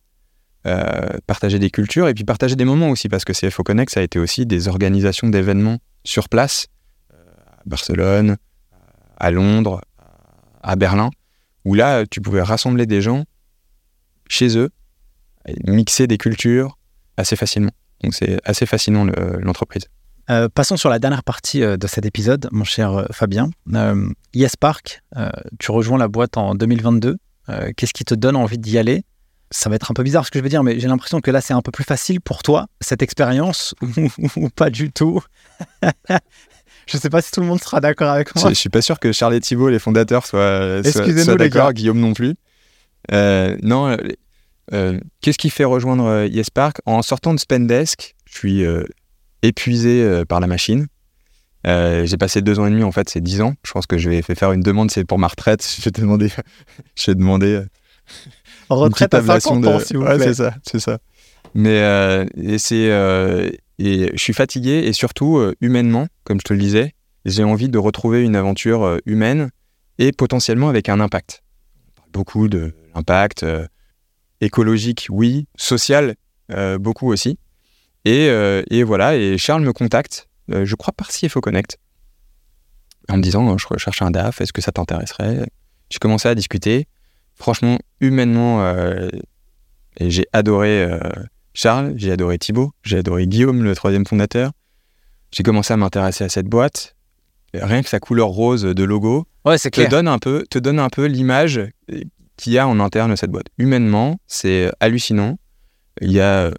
[0.66, 4.00] euh, partager des cultures et puis partager des moments aussi, parce que CFO Connect, ça
[4.00, 6.66] a été aussi des organisations d'événements sur place,
[7.12, 7.16] euh,
[7.58, 8.36] à Barcelone,
[9.16, 9.80] à Londres,
[10.62, 11.10] à Berlin,
[11.64, 13.24] où là, tu pouvais rassembler des gens
[14.28, 14.70] chez eux,
[15.46, 16.78] et mixer des cultures
[17.16, 17.72] assez facilement.
[18.02, 19.84] Donc c'est assez fascinant le- l'entreprise.
[20.28, 23.50] Euh, passons sur la dernière partie de cet épisode, mon cher Fabien.
[24.34, 25.02] Yes Park,
[25.58, 27.16] tu rejoins la boîte en 2022.
[27.48, 29.02] Euh, Qu'est-ce qui te donne envie d'y aller?
[29.50, 31.30] Ça va être un peu bizarre ce que je vais dire, mais j'ai l'impression que
[31.30, 33.74] là, c'est un peu plus facile pour toi, cette expérience,
[34.36, 35.20] ou, pas du tout.
[35.82, 38.48] je ne sais pas si tout le monde sera d'accord avec moi.
[38.48, 41.72] je suis pas sûr que Charles et Thibault, les fondateurs, soient, soient, Excusez-nous, soient d'accord.
[41.72, 42.36] Guillaume non plus.
[43.12, 43.96] Euh, non, euh,
[44.72, 46.78] euh, qu'est-ce qui fait rejoindre euh, Yes Park?
[46.86, 48.84] En sortant de Spendesk, je suis euh,
[49.42, 50.86] épuisé par la machine.
[51.66, 53.54] Euh, j'ai passé deux ans et demi, en fait, c'est dix ans.
[53.66, 55.66] Je pense que je vais faire une demande, c'est pour ma retraite.
[55.76, 56.28] Je vais demander,
[56.96, 57.62] je vais demander
[58.78, 60.26] une Retraite à ablation 50 de- ans, s'il vous Ouais, plaît.
[60.26, 60.98] c'est ça, c'est ça.
[61.54, 66.44] Mais euh, et c'est euh, et je suis fatigué et surtout euh, humainement, comme je
[66.44, 66.94] te le disais,
[67.24, 69.50] j'ai envie de retrouver une aventure humaine
[69.98, 71.42] et potentiellement avec un impact.
[71.88, 73.44] On parle beaucoup de l'impact
[74.40, 76.14] écologique, oui, social,
[76.78, 77.38] beaucoup aussi.
[78.04, 78.26] Et,
[78.70, 81.78] et voilà, et Charles me contacte, je crois par CFO Connect,
[83.10, 85.46] en me disant, je recherche un DAF, est-ce que ça t'intéresserait?
[85.90, 86.86] J'ai commencé à discuter.
[87.40, 89.08] Franchement, humainement, euh,
[89.98, 91.00] j'ai adoré euh,
[91.54, 94.52] Charles, j'ai adoré Thibaut, j'ai adoré Guillaume, le troisième fondateur.
[95.32, 96.96] J'ai commencé à m'intéresser à cette boîte.
[97.54, 100.78] Rien que sa couleur rose de logo Ouais, c'est te donne un peu, te donne
[100.78, 101.70] un peu l'image euh,
[102.36, 103.46] qu'il y a en interne de cette boîte.
[103.56, 105.38] Humainement, c'est hallucinant.
[106.02, 106.50] Il y a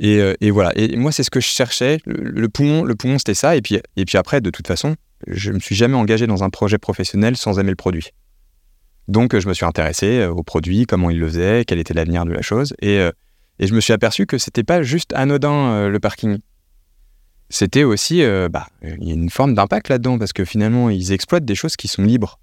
[0.00, 0.72] Et, et voilà.
[0.74, 1.98] Et moi, c'est ce que je cherchais.
[2.04, 3.54] Le, le poumon, le poumon, c'était ça.
[3.54, 4.96] Et puis, et puis après, de toute façon,
[5.28, 8.10] je me suis jamais engagé dans un projet professionnel sans aimer le produit.
[9.08, 12.24] Donc, je me suis intéressé euh, au produit, comment il le faisait, quel était l'avenir
[12.24, 12.74] de la chose.
[12.80, 13.12] Et, euh,
[13.58, 16.38] et je me suis aperçu que c'était pas juste anodin euh, le parking.
[17.50, 21.12] C'était aussi, euh, bah, il y a une forme d'impact là-dedans parce que finalement, ils
[21.12, 22.40] exploitent des choses qui sont libres.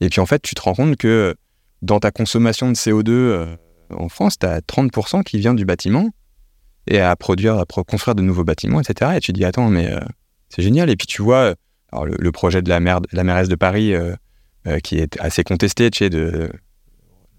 [0.00, 1.34] Et puis en fait, tu te rends compte que
[1.82, 3.56] dans ta consommation de CO2 euh,
[3.90, 6.10] en France, tu as 30% qui vient du bâtiment
[6.86, 9.12] et à produire, à construire de nouveaux bâtiments, etc.
[9.16, 10.00] Et tu te dis, attends, mais euh,
[10.48, 10.90] c'est génial.
[10.90, 11.54] Et puis tu vois,
[11.94, 14.14] euh, le, projet de la, maire, la mairesse de Paris, euh,
[14.66, 16.50] euh, qui est assez contesté, tu sais, de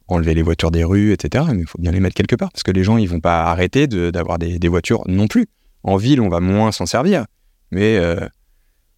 [0.08, 1.46] enlever les voitures des rues, etc.
[1.54, 3.44] Mais il faut bien les mettre quelque part parce que les gens, ils vont pas
[3.46, 5.48] arrêter de- d'avoir des, des voitures non plus.
[5.84, 7.26] En ville, on va moins s'en servir.
[7.72, 8.28] Mais euh,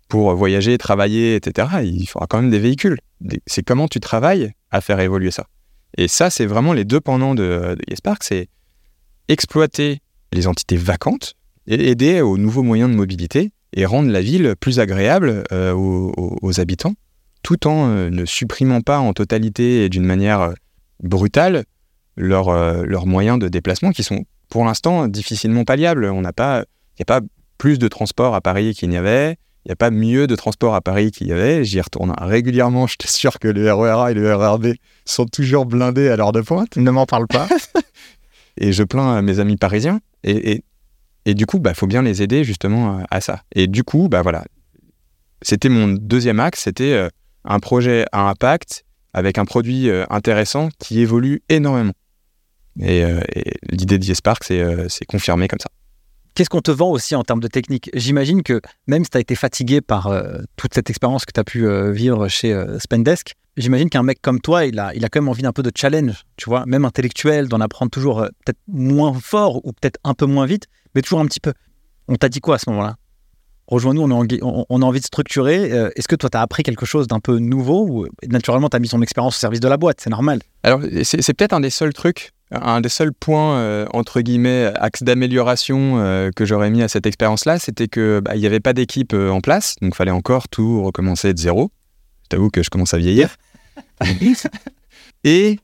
[0.09, 2.97] pour voyager, travailler, etc., il faudra quand même des véhicules.
[3.45, 5.47] C'est comment tu travailles à faire évoluer ça.
[5.97, 8.49] Et ça, c'est vraiment les deux pendants de, de YesPark, c'est
[9.29, 9.99] exploiter
[10.33, 11.33] les entités vacantes
[11.67, 16.59] et aider aux nouveaux moyens de mobilité et rendre la ville plus agréable euh, aux
[16.59, 16.93] habitants,
[17.43, 20.53] tout en euh, ne supprimant pas en totalité et d'une manière euh,
[21.01, 21.65] brutale
[22.15, 26.09] leurs euh, leurs moyens de déplacement qui sont pour l'instant difficilement palliables.
[26.13, 26.33] Il n'y a
[27.05, 27.21] pas
[27.57, 29.37] plus de transport à Paris qu'il n'y avait.
[29.65, 31.65] Il n'y a pas mieux de transport à Paris qu'il y avait.
[31.65, 32.87] J'y retourne régulièrement.
[32.87, 34.73] Je t'assure que le RERA et le RERB
[35.05, 36.77] sont toujours blindés à l'heure de pointe.
[36.77, 37.47] Ne m'en parle pas.
[38.59, 39.99] Et je plains mes amis parisiens.
[40.23, 40.63] Et, et,
[41.25, 43.43] et du coup, il bah, faut bien les aider justement à, à ça.
[43.53, 44.45] Et du coup, bah, voilà.
[45.43, 46.63] C'était mon deuxième axe.
[46.63, 47.09] C'était euh,
[47.47, 48.83] un projet à impact
[49.13, 51.93] avec un produit euh, intéressant qui évolue énormément.
[52.79, 53.21] Et, euh,
[53.71, 55.69] l'idée d'Yespark, c'est euh, c'est confirmé comme ça.
[56.35, 57.89] Qu'est-ce qu'on te vend aussi en termes de technique?
[57.95, 60.13] J'imagine que même si tu as été fatigué par
[60.55, 64.65] toute cette expérience que tu as pu vivre chez Spendesk, j'imagine qu'un mec comme toi,
[64.65, 67.47] il a, il a quand même envie d'un peu de challenge, tu vois, même intellectuel,
[67.47, 71.25] d'en apprendre toujours peut-être moins fort ou peut-être un peu moins vite, mais toujours un
[71.25, 71.53] petit peu.
[72.07, 72.97] On t'a dit quoi à ce moment-là?
[73.67, 75.71] Rejoins-nous, on, a envie- on- on a envie de structurer.
[75.71, 78.77] Euh, Est-ce que toi, tu as appris quelque chose d'un peu nouveau ou naturellement, tu
[78.77, 80.39] as mis ton expérience au service de la boîte C'est normal.
[80.63, 85.03] Alors, c'est peut-être un des seuls trucs, un des seuls points, euh, entre guillemets, axe
[85.03, 89.13] d'amélioration euh, que j'aurais mis à cette expérience-là, c'était que bah, n'y avait pas d'équipe
[89.13, 91.69] en place, donc il fallait encore tout recommencer de zéro.
[92.23, 93.35] Je t'avoue que je commence à vieillir.
[95.23, 95.59] et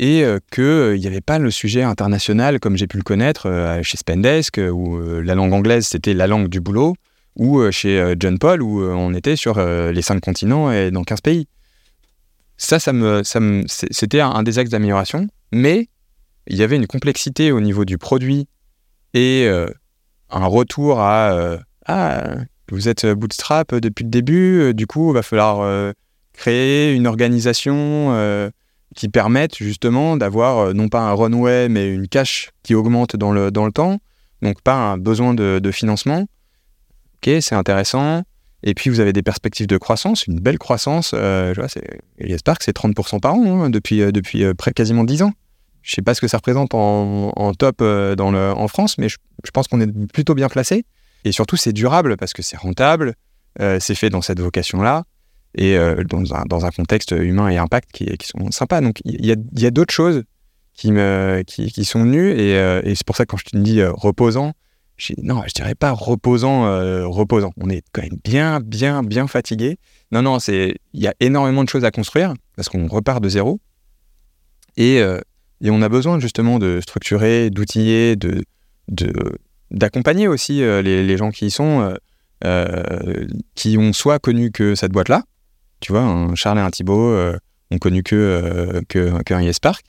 [0.00, 3.82] et euh, qu'il n'y avait pas le sujet international comme j'ai pu le connaître euh,
[3.82, 6.96] chez Spendesk, euh, où euh, la langue anglaise c'était la langue du boulot,
[7.36, 10.72] ou euh, chez euh, John Paul, où euh, on était sur euh, les cinq continents
[10.72, 11.46] et dans 15 pays.
[12.56, 15.88] Ça, ça me, ça me- c'était un, des axes d'amélioration, mais
[16.46, 18.48] il y avait une complexité au niveau du produit
[19.12, 19.68] et euh,
[20.30, 22.36] un retour à euh, ah
[22.70, 25.92] vous êtes bootstrap depuis le début, euh, du coup il va falloir euh,
[26.32, 27.74] créer une organisation
[28.12, 28.48] euh,
[28.94, 33.32] qui permette justement d'avoir euh, non pas un runway mais une cash qui augmente dans
[33.32, 33.98] le, dans le temps,
[34.42, 36.26] donc pas un besoin de, financement.
[37.16, 38.22] Ok, c'est intéressant.
[38.62, 41.12] Et puis vous avez des perspectives de croissance, une belle croissance.
[41.14, 41.62] Euh, je
[42.18, 45.32] Elias Park, c'est 30% par an hein, depuis, euh, depuis euh, près quasiment 10 ans.
[45.82, 49.16] Je sais pas ce que ça représente en, top dans le, en France, mais je,
[49.44, 50.84] je pense qu'on est plutôt bien placé.
[51.24, 53.14] Et surtout, c'est durable parce que c'est rentable,
[53.58, 55.04] c'est fait dans cette vocation-là
[55.54, 58.80] et euh, dans, un, dans un contexte humain et impact qui, sont sympas.
[58.80, 60.24] Donc il y a, y a d'autres choses
[60.74, 63.56] qui, me, qui, qui sont venues et, euh, c'est pour ça que quand je te
[63.56, 64.52] dis euh, reposant,
[64.96, 66.64] je dis, non, je dirais pas reposant,
[67.08, 67.52] reposant.
[67.56, 69.78] On est quand même bien, bien, bien fatigué.
[70.12, 73.30] Non, non, c'est il y a énormément de choses à construire parce qu'on repart de
[73.30, 73.60] zéro
[74.76, 78.44] et, et on a besoin justement de structurer, d'outiller, de,
[79.70, 81.96] d'accompagner aussi les, les gens qui y sont,
[83.54, 85.24] qui ont soit connu que cette boîte-là,
[85.80, 87.36] tu vois, un Charles et un Thibault euh,
[87.70, 89.84] ont connu que euh, que qu'un YesPark,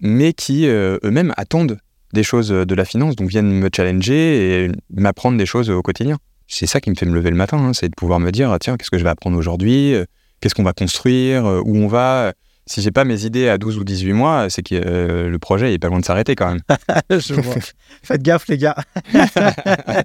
[0.00, 1.78] mais qui euh, eux-mêmes attendent
[2.12, 6.16] des choses de la finance, donc viennent me challenger et m'apprendre des choses au quotidien.
[6.46, 8.56] C'est ça qui me fait me lever le matin, hein, c'est de pouvoir me dire,
[8.60, 9.94] tiens, qu'est-ce que je vais apprendre aujourd'hui,
[10.40, 12.32] qu'est-ce qu'on va construire, où on va.
[12.68, 15.72] Si j'ai pas mes idées à 12 ou 18 mois, c'est que euh, le projet
[15.72, 16.60] est pas loin de s'arrêter quand même.
[17.10, 17.54] Je vois.
[18.02, 18.76] Faites gaffe, les gars.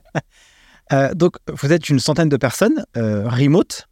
[0.91, 3.88] Euh, donc, vous êtes une centaine de personnes, euh, remote.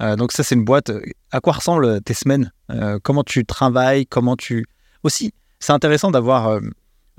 [0.00, 0.90] Euh, donc, ça, c'est une boîte.
[1.30, 2.52] À quoi ressemblent tes semaines?
[2.70, 4.06] Euh, Comment tu travailles?
[4.06, 4.64] Comment tu.
[5.02, 6.60] Aussi, c'est intéressant d'avoir euh,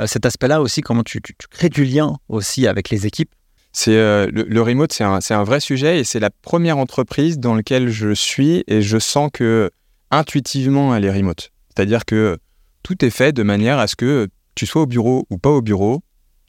[0.05, 3.31] cet aspect-là aussi, comment tu, tu- tu crées du lien aussi avec les équipes.
[3.73, 7.87] C'est le, remote, c'est un, un vrai sujet et c'est la première entreprise dans laquelle
[7.89, 9.71] je suis et je sens que
[10.09, 11.51] intuitivement elle est remote.
[11.69, 12.37] C'est-à-dire que
[12.83, 15.61] tout est fait de manière à ce que tu sois au bureau ou pas au
[15.61, 16.01] bureau,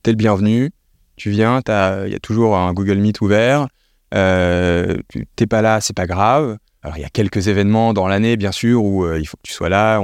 [0.02, 0.72] t'es le bienvenu.
[1.16, 3.68] Tu viens, il y a toujours un Google Meet ouvert.
[4.14, 4.98] Euh,
[5.36, 6.58] t'es pas là, c'est pas grave.
[6.82, 9.42] Alors il y a quelques événements dans l'année, bien sûr, où euh, il faut que
[9.44, 10.02] tu sois là,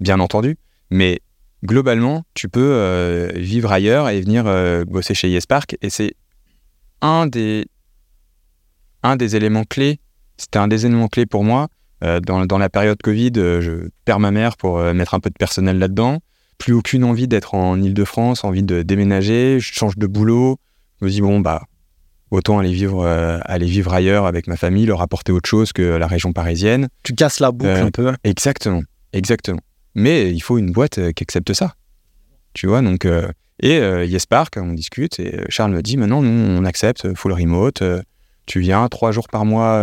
[0.00, 0.58] bien entendu.
[0.90, 1.20] Mais
[1.64, 5.76] globalement, tu peux euh, vivre ailleurs et venir euh, bosser chez YesPark.
[5.80, 6.14] Et c'est
[7.00, 7.66] un des,
[9.02, 9.98] un des éléments clés.
[10.36, 11.68] C'était un des éléments clés pour moi.
[12.02, 15.78] Dans, dans, la période Covid, je perds ma mère pour mettre un peu de personnel
[15.78, 16.20] là-dedans.
[16.58, 19.58] Plus aucune envie d'être en Ile-de-France, envie de déménager.
[19.58, 20.58] Je change de boulot.
[21.00, 21.62] Je me dis, bon, bah,
[22.30, 26.06] autant aller vivre, aller vivre ailleurs avec ma famille, leur apporter autre chose que la
[26.06, 26.88] région parisienne.
[27.02, 28.12] Tu casses la boucle un peu.
[28.24, 28.82] Exactement,
[29.12, 29.60] exactement.
[29.96, 31.74] Mais il faut une boîte euh, qui accepte ça.
[32.52, 33.06] Tu vois, donc.
[33.06, 37.32] Euh, et euh, YesPark, on discute, et Charles me dit maintenant, nous, on accepte full
[37.32, 37.82] remote.
[38.44, 39.82] tu viens trois jours par mois,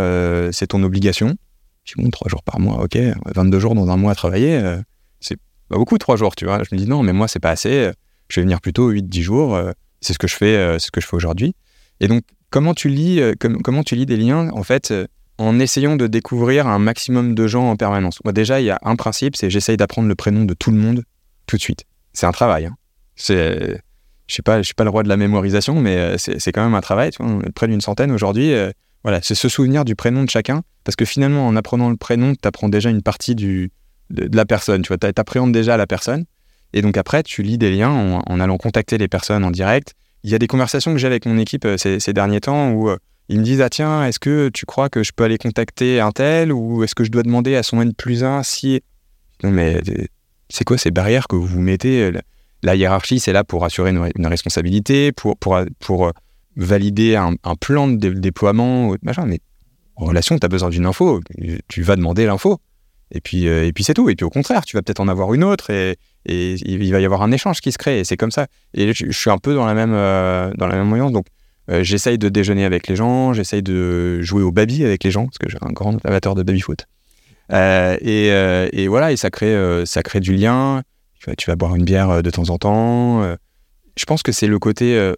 [0.51, 1.35] c'est ton obligation.
[1.83, 2.95] Je dis bon, trois jours par mois, ok.
[3.33, 4.61] 22 jours dans un mois à travailler,
[5.19, 5.37] c'est
[5.69, 6.61] pas beaucoup, trois jours, tu vois.
[6.61, 7.89] Je me dis non, mais moi, c'est pas assez.
[8.29, 9.59] Je vais venir plutôt 8-10 jours.
[10.01, 11.55] c'est ce que je fais, c'est ce que je fais aujourd'hui.
[12.03, 13.21] Et donc, comment tu lis,
[13.63, 14.93] comment tu lis des liens En fait,
[15.37, 18.19] en essayant de découvrir un maximum de gens en permanence?
[18.25, 21.03] Déjà, il y a un principe, c'est j'essaye d'apprendre le prénom de tout le monde
[21.47, 21.85] tout de suite.
[22.11, 22.65] C'est un travail.
[22.65, 22.75] Hein.
[23.15, 23.79] C'est,
[24.27, 26.81] je je suis pas le roi de la mémorisation, mais euh, c'est quand même un
[26.81, 27.11] travail.
[27.17, 28.53] Vois, près d'une centaine aujourd'hui.
[28.53, 28.71] Euh,
[29.03, 32.33] voilà, c'est se souvenir du prénom de chacun, parce que finalement, en apprenant le prénom,
[32.33, 33.71] tu apprends déjà une partie du,
[34.09, 34.81] de, la personne.
[34.81, 36.25] Tu vois, appréhendes déjà la personne,
[36.73, 39.93] et donc après, tu lis des liens en, allant contacter les personnes en direct.
[40.23, 42.89] Il y a des conversations que j'ai avec mon équipe euh, ces, derniers temps où
[43.29, 46.11] ils me disent ah tiens est-ce que tu crois que je peux aller contacter un
[46.11, 48.81] tel ou est-ce que je dois demander à son N plus 1 si
[49.43, 49.81] non mais
[50.49, 52.11] c'est quoi ces barrières que vous mettez
[52.63, 56.11] la hiérarchie c'est là pour assurer une, responsabilité pour pour pour euh,
[56.55, 59.39] valider un, plan de déploiement machin mais
[59.95, 61.21] en relation tu as besoin d'une info
[61.67, 62.59] tu vas demander l'info.
[63.11, 64.09] Et puis euh, et puis c'est tout.
[64.09, 66.99] Et puis au contraire tu vas peut-être en avoir une autre et, et il va
[66.99, 69.37] y avoir un échange qui se crée et c'est comme ça et je, suis un
[69.37, 71.25] peu dans la même euh, dans la même moyenne donc
[71.69, 75.25] euh, j'essaye de déjeuner avec les gens, j'essaye de jouer au baby avec les gens,
[75.25, 76.85] parce que j'ai un grand amateur de baby-foot.
[77.51, 80.83] Euh, euh, et, voilà, et ça crée, ça crée du lien.
[81.37, 83.23] Tu vas, boire une bière de temps en temps.
[83.95, 85.13] je pense que c'est le côté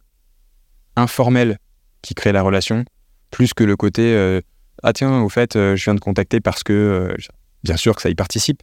[0.95, 1.57] informel
[2.03, 2.85] qui crée la relation,
[3.31, 4.41] plus que le côté
[4.83, 7.15] ah tiens, au fait, je viens de contacter parce que
[7.63, 8.61] bien sûr que ça y participe,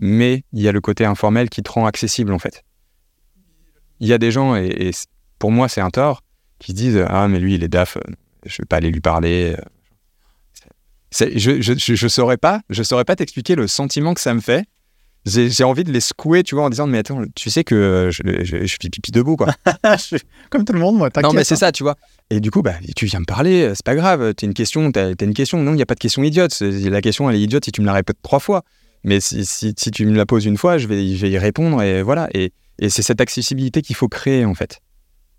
[0.00, 2.64] mais il y a le côté informel qui te rend accessible en fait.
[4.00, 4.90] Il y a des gens, et
[5.38, 6.22] pour moi c'est un tort,
[6.58, 8.00] qui se disent Ah, mais lui, il est DAF, euh,
[8.44, 9.56] je ne vais pas aller lui parler.
[9.58, 9.62] Euh.
[11.10, 14.66] Je, je, je, saurais pas, je saurais pas t'expliquer le sentiment que ça me fait.
[15.24, 18.10] J'ai envie de les secouer, tu vois, en disant Mais attends, tu sais que euh,
[18.10, 19.54] je, je, fais pipi debout, quoi.
[20.50, 21.58] Comme tout le monde, moi, Non, mais c'est hein.
[21.58, 21.96] ça, tu vois.
[22.30, 25.08] Et du coup, bah, tu viens me parler, c'est pas grave, t'as une question, t'as
[25.18, 25.58] as une question.
[25.58, 26.60] Non, il n'y a pas de question idiote.
[26.60, 28.64] La question, elle est idiote si tu me la répètes trois fois.
[29.04, 32.28] Mais si, tu me la poses une fois, je vais, y répondre, et voilà.
[32.34, 32.52] Et,
[32.88, 34.80] c'est cette accessibilité qu'il faut créer, en fait.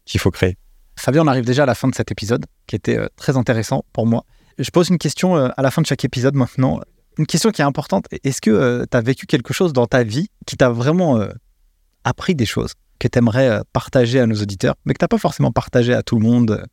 [0.05, 0.57] Qu'il faut créer.
[0.97, 3.85] Fabien, on arrive déjà à la fin de cet épisode, qui était euh, très intéressant
[3.93, 4.25] pour moi.
[4.57, 6.81] Je pose une question euh, à la fin de chaque épisode maintenant.
[7.17, 8.05] Une question qui est importante.
[8.23, 11.25] Est-ce que euh, tu as vécu quelque chose dans ta vie qui t'a vraiment
[12.03, 15.17] appris des choses que tu aimerais partager à nos auditeurs, mais que tu n'as pas
[15.17, 16.65] forcément partagé à tout le monde,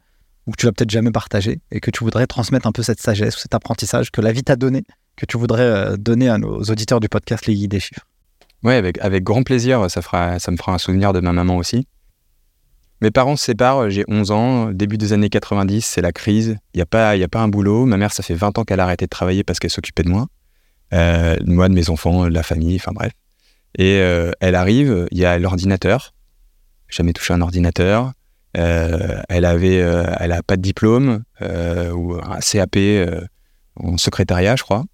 [0.47, 3.01] ou que tu vas peut-être jamais partager, et que tu voudrais transmettre un peu cette
[3.01, 4.83] sagesse ou cet apprentissage que la vie t'a donné,
[5.17, 8.07] que tu voudrais donner à nos auditeurs du podcast Les Guides des Chiffres
[8.63, 9.91] Oui, avec, grand plaisir.
[9.91, 11.87] Ça, me fera un souvenir de ma maman aussi.
[13.03, 16.79] Mes parents se séparent, j'ai 11 ans, début des années 90, c'est la crise, il
[16.79, 17.85] n'y a, pas, un boulot.
[17.85, 20.09] Ma mère, ça fait 20 ans qu'elle a arrêté de travailler parce qu'elle s'occupait de
[20.09, 20.29] moi,
[20.95, 23.13] euh, moi, de mes enfants, de la famille, enfin bref.
[23.77, 26.15] Et euh, elle arrive, il y a l'ordinateur,
[26.89, 28.13] jamais touché un ordinateur.
[28.57, 29.85] Euh, elle avait,
[30.47, 32.79] pas de diplôme ou un CAP
[33.79, 34.85] en secrétariat, je crois.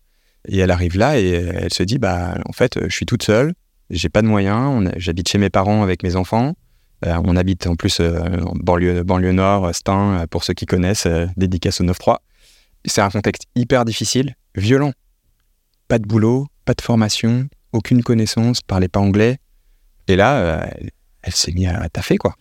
[0.49, 3.55] Et elle arrive là et elle se dit, bah en fait, je suis toute seule,
[3.91, 6.55] j'ai pas de moyens, j'habite chez mes parents avec mes enfants.
[7.07, 10.67] Euh, on habite en plus euh, en banlieue, banlieue nord, Stein, euh, pour ceux qui
[10.67, 12.19] connaissent, dédicace au 9-3.
[12.85, 14.93] C'est un contexte hyper difficile, violent.
[15.89, 19.39] Pas de boulot, pas de formation, aucune connaissance, parlait pas anglais.
[20.09, 20.67] Et là,
[21.23, 22.35] elle, s'est mise à taffer, quoi.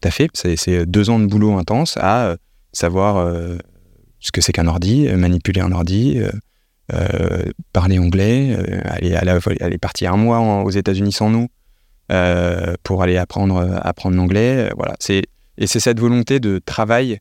[0.00, 2.36] Taffer, c'est deux ans de boulot intense à
[2.72, 3.26] savoir
[4.18, 6.20] ce que c'est qu'un ordi, manipuler un ordi,
[7.72, 8.56] parler anglais.
[9.00, 11.48] elle, est, partie un mois aux États-Unis sans nous.
[12.10, 14.68] Euh, pour aller apprendre, euh, apprendre l'anglais.
[14.68, 14.96] Euh, voilà.
[14.98, 15.22] C'est,
[15.58, 17.20] et c'est cette volonté de travail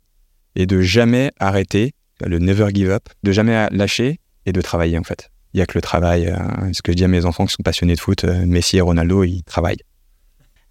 [0.55, 1.93] et de jamais arrêter,
[2.25, 5.29] le never give up, de jamais lâcher et de travailler en fait.
[5.53, 6.33] Il n'y a que le travail.
[6.73, 9.23] ce que je dis à mes enfants qui sont passionnés de foot, Messi et Ronaldo,
[9.23, 9.81] ils travaillent.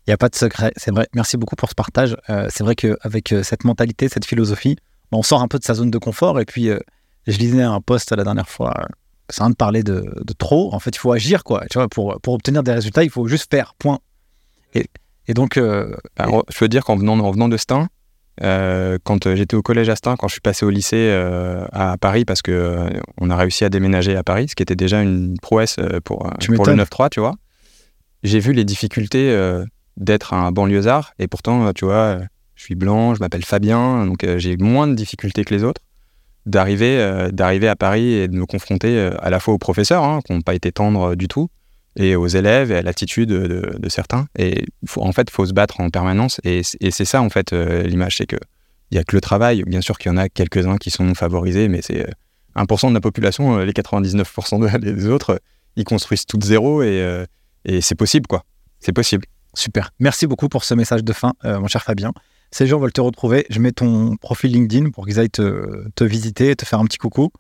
[0.07, 1.07] Il n'y a pas de secret, c'est vrai.
[1.15, 2.17] Merci beaucoup pour ce partage.
[2.49, 4.77] c'est vrai qu'avec cette mentalité, cette philosophie,
[5.13, 6.41] on sort un peu de sa zone de confort.
[6.41, 6.71] Et puis,
[7.29, 8.75] je lisais un post la dernière fois,
[9.29, 10.75] c'est un de parler de, de, trop.
[10.75, 11.65] En fait, il faut agir, quoi.
[11.71, 13.99] Tu vois, pour, pour obtenir des résultats, il faut juste faire, point.
[14.75, 15.59] Et, donc.
[15.59, 17.89] Euh, bah, je veux dire qu'en venant, en venant de Stein,
[18.43, 21.11] euh, quand euh, j'étais au collège à Stein, quand je suis passé au lycée
[21.73, 22.89] à Paris, parce que
[23.21, 26.67] on a réussi à déménager à Paris, ce qui était déjà une prouesse pour, pour
[26.67, 27.35] le 9-3, tu vois.
[28.23, 29.37] j'ai vu les difficultés
[29.99, 31.13] d'être un banlieusard.
[31.19, 32.21] Et pourtant, tu vois,
[32.55, 35.83] je suis blanc, je m'appelle Fabien, donc j'ai moins de difficultés que les autres
[36.49, 40.33] d'arriver d'arriver à Paris et de me confronter à la fois aux professeurs, hein, qui
[40.33, 41.49] n'ont pas été tendres du tout,
[41.97, 44.27] et aux élèves et à l'attitude de, certains.
[44.39, 44.65] Et
[44.97, 46.41] en fait, faut se battre en permanence.
[46.45, 48.37] Et, c'est ça, en fait, l'image, c'est que
[48.91, 49.65] il n'y a que le travail.
[49.67, 52.07] Bien sûr qu'il y en a quelques-uns qui sont favorisés, mais c'est
[52.57, 55.41] 1% de la population, les 99% des autres,
[55.77, 57.25] ils construisent tout de zéro et,
[57.65, 58.45] et c'est possible, quoi.
[58.81, 59.27] C'est possible.
[59.55, 59.91] Super.
[59.99, 62.13] Merci beaucoup pour ce message de fin, mon cher Fabien.
[62.51, 63.47] Ces gens veulent te retrouver.
[63.51, 66.99] Je mets ton profil LinkedIn pour qu'ils aillent te, te, visiter, te faire un petit
[66.99, 67.31] coucou.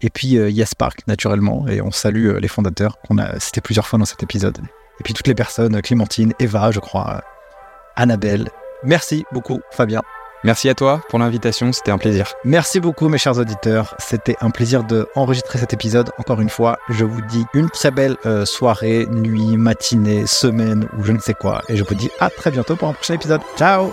[0.00, 1.66] Et puis, euh, Park, naturellement.
[1.68, 4.58] Et on salue euh, les fondateurs qu'on a cités plusieurs fois dans cet épisode.
[5.00, 7.20] Et puis toutes les personnes, Clémentine, Eva, je crois, euh,
[7.96, 8.48] Annabelle.
[8.84, 10.02] Merci beaucoup, Fabien.
[10.44, 12.34] Merci à toi pour l'invitation, c'était un plaisir.
[12.44, 16.10] Merci beaucoup mes chers auditeurs, c'était un plaisir d'enregistrer cet épisode.
[16.18, 21.04] Encore une fois, je vous dis une très belle euh, soirée, nuit, matinée, semaine ou
[21.04, 21.62] je ne sais quoi.
[21.68, 23.40] Et je vous dis à très bientôt pour un prochain épisode.
[23.56, 23.92] Ciao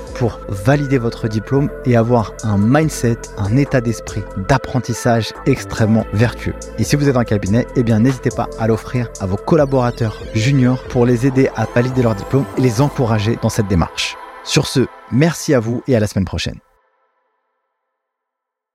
[0.13, 6.55] pour valider votre diplôme et avoir un mindset, un état d'esprit d'apprentissage extrêmement vertueux.
[6.77, 10.21] Et si vous êtes un cabinet, eh bien n'hésitez pas à l'offrir à vos collaborateurs
[10.33, 14.17] juniors pour les aider à valider leur diplôme et les encourager dans cette démarche.
[14.43, 16.59] Sur ce, merci à vous et à la semaine prochaine.